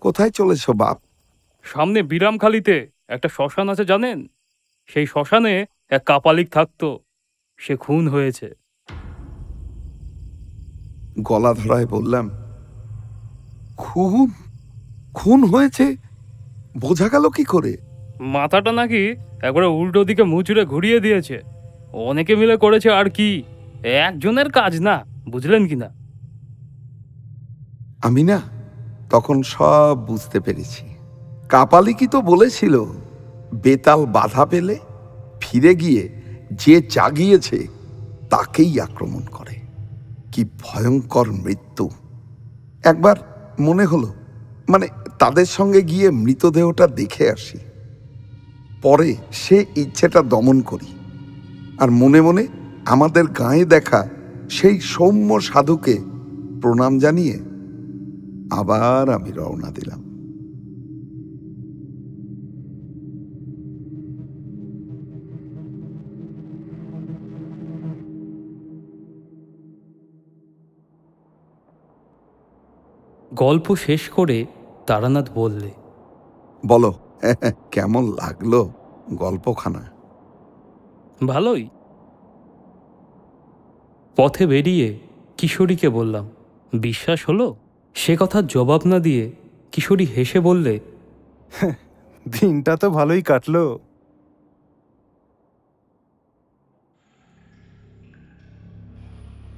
কোথায় 0.00 0.30
চলেছ 0.30 0.70
বাপ? 0.70 0.98
সামনে 1.62 2.02
বিরামখালিতে 2.02 2.90
একটা 3.08 3.28
শ্মশান 3.28 3.68
আছে 3.68 3.84
জানেন? 3.84 4.26
সেই 4.86 5.06
শ্মশানে 5.06 5.66
এক 5.90 6.02
কাপালিক 6.06 6.48
থাকতো 6.50 6.98
সে 7.58 7.76
খুন 7.76 8.08
হয়েছে। 8.08 8.54
গলা 11.20 11.54
ধরায় 11.54 11.86
বললাম 11.86 12.30
খুন? 13.76 14.30
খুন 15.14 15.44
হয়েছে? 15.44 15.96
বোঝা 16.78 17.08
গেল 17.08 17.30
কি 17.30 17.44
করে? 17.44 17.76
মাথাটা 18.20 18.72
নাকি 18.72 19.02
একবারে 19.42 19.66
উল্টো 19.66 20.04
দিকে 20.04 20.22
মুচুরে 20.22 20.64
ঘুরিয়ে 20.64 21.00
দিয়েছে। 21.00 21.55
অনেকে 21.96 22.36
মিলে 22.36 22.56
করেছে 22.56 22.90
আর 22.90 23.10
কি? 23.10 23.42
একজনের 23.84 24.48
কাজ 24.50 24.80
না, 24.80 25.04
বুঝলেন 25.28 25.66
কি 25.66 25.76
না 25.76 25.88
আমি 28.02 28.22
না 28.22 28.40
তখন 29.10 29.42
সব 29.42 29.98
বুঝতে 30.06 30.40
পেরেছি। 30.40 30.84
কাপালিকি 31.48 32.06
তো 32.06 32.20
বলেছিল, 32.20 32.84
বেতাল 33.54 34.06
বাধা 34.06 34.46
পেলে 34.46 34.76
ফিরে 35.40 35.74
গিয়ে 35.74 36.08
যে 36.52 36.80
জাগিয়েছে 36.80 37.66
তাকেই 38.30 38.80
আক্রমণ 38.80 39.20
করে। 39.20 39.54
কি 40.32 40.44
ভয়ঙ্কর 40.44 41.32
মৃত্যু। 41.32 41.90
একবার 42.84 43.16
মনে 43.60 43.84
হলো 43.84 44.14
মানে 44.68 44.86
তাদের 45.18 45.46
সঙ্গে 45.46 45.82
গিয়ে 45.82 46.10
মৃতদেহটা 46.10 46.86
দেখে 46.86 47.30
আসি। 47.30 47.58
পরে 48.82 49.16
সে 49.32 49.64
ইচ্ছেটা 49.76 50.22
দমন 50.22 50.60
করি। 50.60 50.95
আর 51.78 51.90
মনে 51.90 52.20
মনে 52.20 52.46
আমাদের 52.86 53.24
গায়ে 53.26 53.64
দেখা 53.64 54.08
সেই 54.50 54.80
সৌম্য 54.80 55.40
সাধুকে 55.40 55.98
প্রণাম 56.62 56.98
জানিয়ে 56.98 57.38
আবার 58.50 59.10
আমি 59.10 59.30
রওনা 59.30 59.70
দিলাম। 59.70 60.00
গল্প 73.32 73.76
শেষ 73.76 74.08
করে 74.08 74.46
তারানাথ 74.86 75.30
বললে 75.34 75.70
বলো 76.68 76.94
কেমন 77.72 78.04
লাগল 78.04 78.68
গল্পখানা? 79.14 79.95
ভালোই। 81.24 81.68
পথে 84.16 84.46
বেরিয়ে 84.46 84.98
কিশোরীকে 85.36 85.88
বললাম 85.88 86.28
বিশ্বাস 86.72 87.24
হলো? 87.28 87.56
সে 87.94 88.16
কথার 88.20 88.46
জবাব 88.46 88.80
না 88.86 88.98
দিয়ে 88.98 89.32
কিশোরী 89.72 90.04
হেসে 90.04 90.40
বললে 90.40 90.80
দিনটা 92.28 92.76
তো 92.76 92.90
ভালোই 92.90 93.22
কাটলো। 93.22 93.78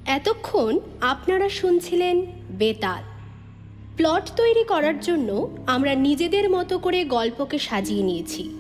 এতক্ষণ 0.06 0.78
আপনারা 1.00 1.48
শুনছিলেন 1.48 2.26
বেতাল। 2.50 3.02
প্লট 3.96 4.30
তৈরি 4.36 4.64
করার 4.64 5.00
জন্য 5.00 5.56
আমরা 5.66 5.94
নিজেদের 5.94 6.50
মতো 6.50 6.78
করে 6.78 7.04
গল্পকে 7.04 7.58
সাজিয়ে 7.58 8.02
নিয়েছি। 8.02 8.57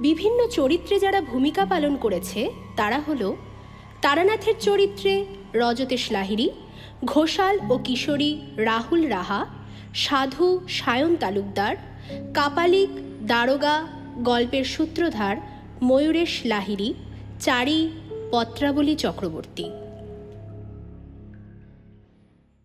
বিভিন্ন 0.00 0.46
চরিত্রে 0.48 0.98
যারা 0.98 1.20
ভূমিকা 1.20 1.66
পালন 1.66 1.96
করেছে, 1.96 2.50
তারা 2.76 2.98
হল 2.98 3.34
তারানাথের 4.02 4.54
চরিত্রে 4.60 5.26
রজতেশ 5.54 6.12
লাহিড়ী, 6.12 6.50
ঘোষাল 7.04 7.58
ও 7.70 7.78
কিশোরী 7.78 8.40
রাহুল 8.56 9.06
রাহা, 9.06 9.46
সাধু 9.94 10.60
সায়ন 10.68 11.16
তালুকদার, 11.16 11.76
কাপালিক 12.34 12.88
দারোগা 13.26 13.86
গল্পের 14.18 14.64
সূত্রধার 14.64 15.36
ময়ূরেশ 15.82 16.40
লাহিড়ী, 16.44 16.94
চারি 17.40 17.90
পত্রাবলী 18.30 18.96
চক্রবর্তী। 18.96 19.70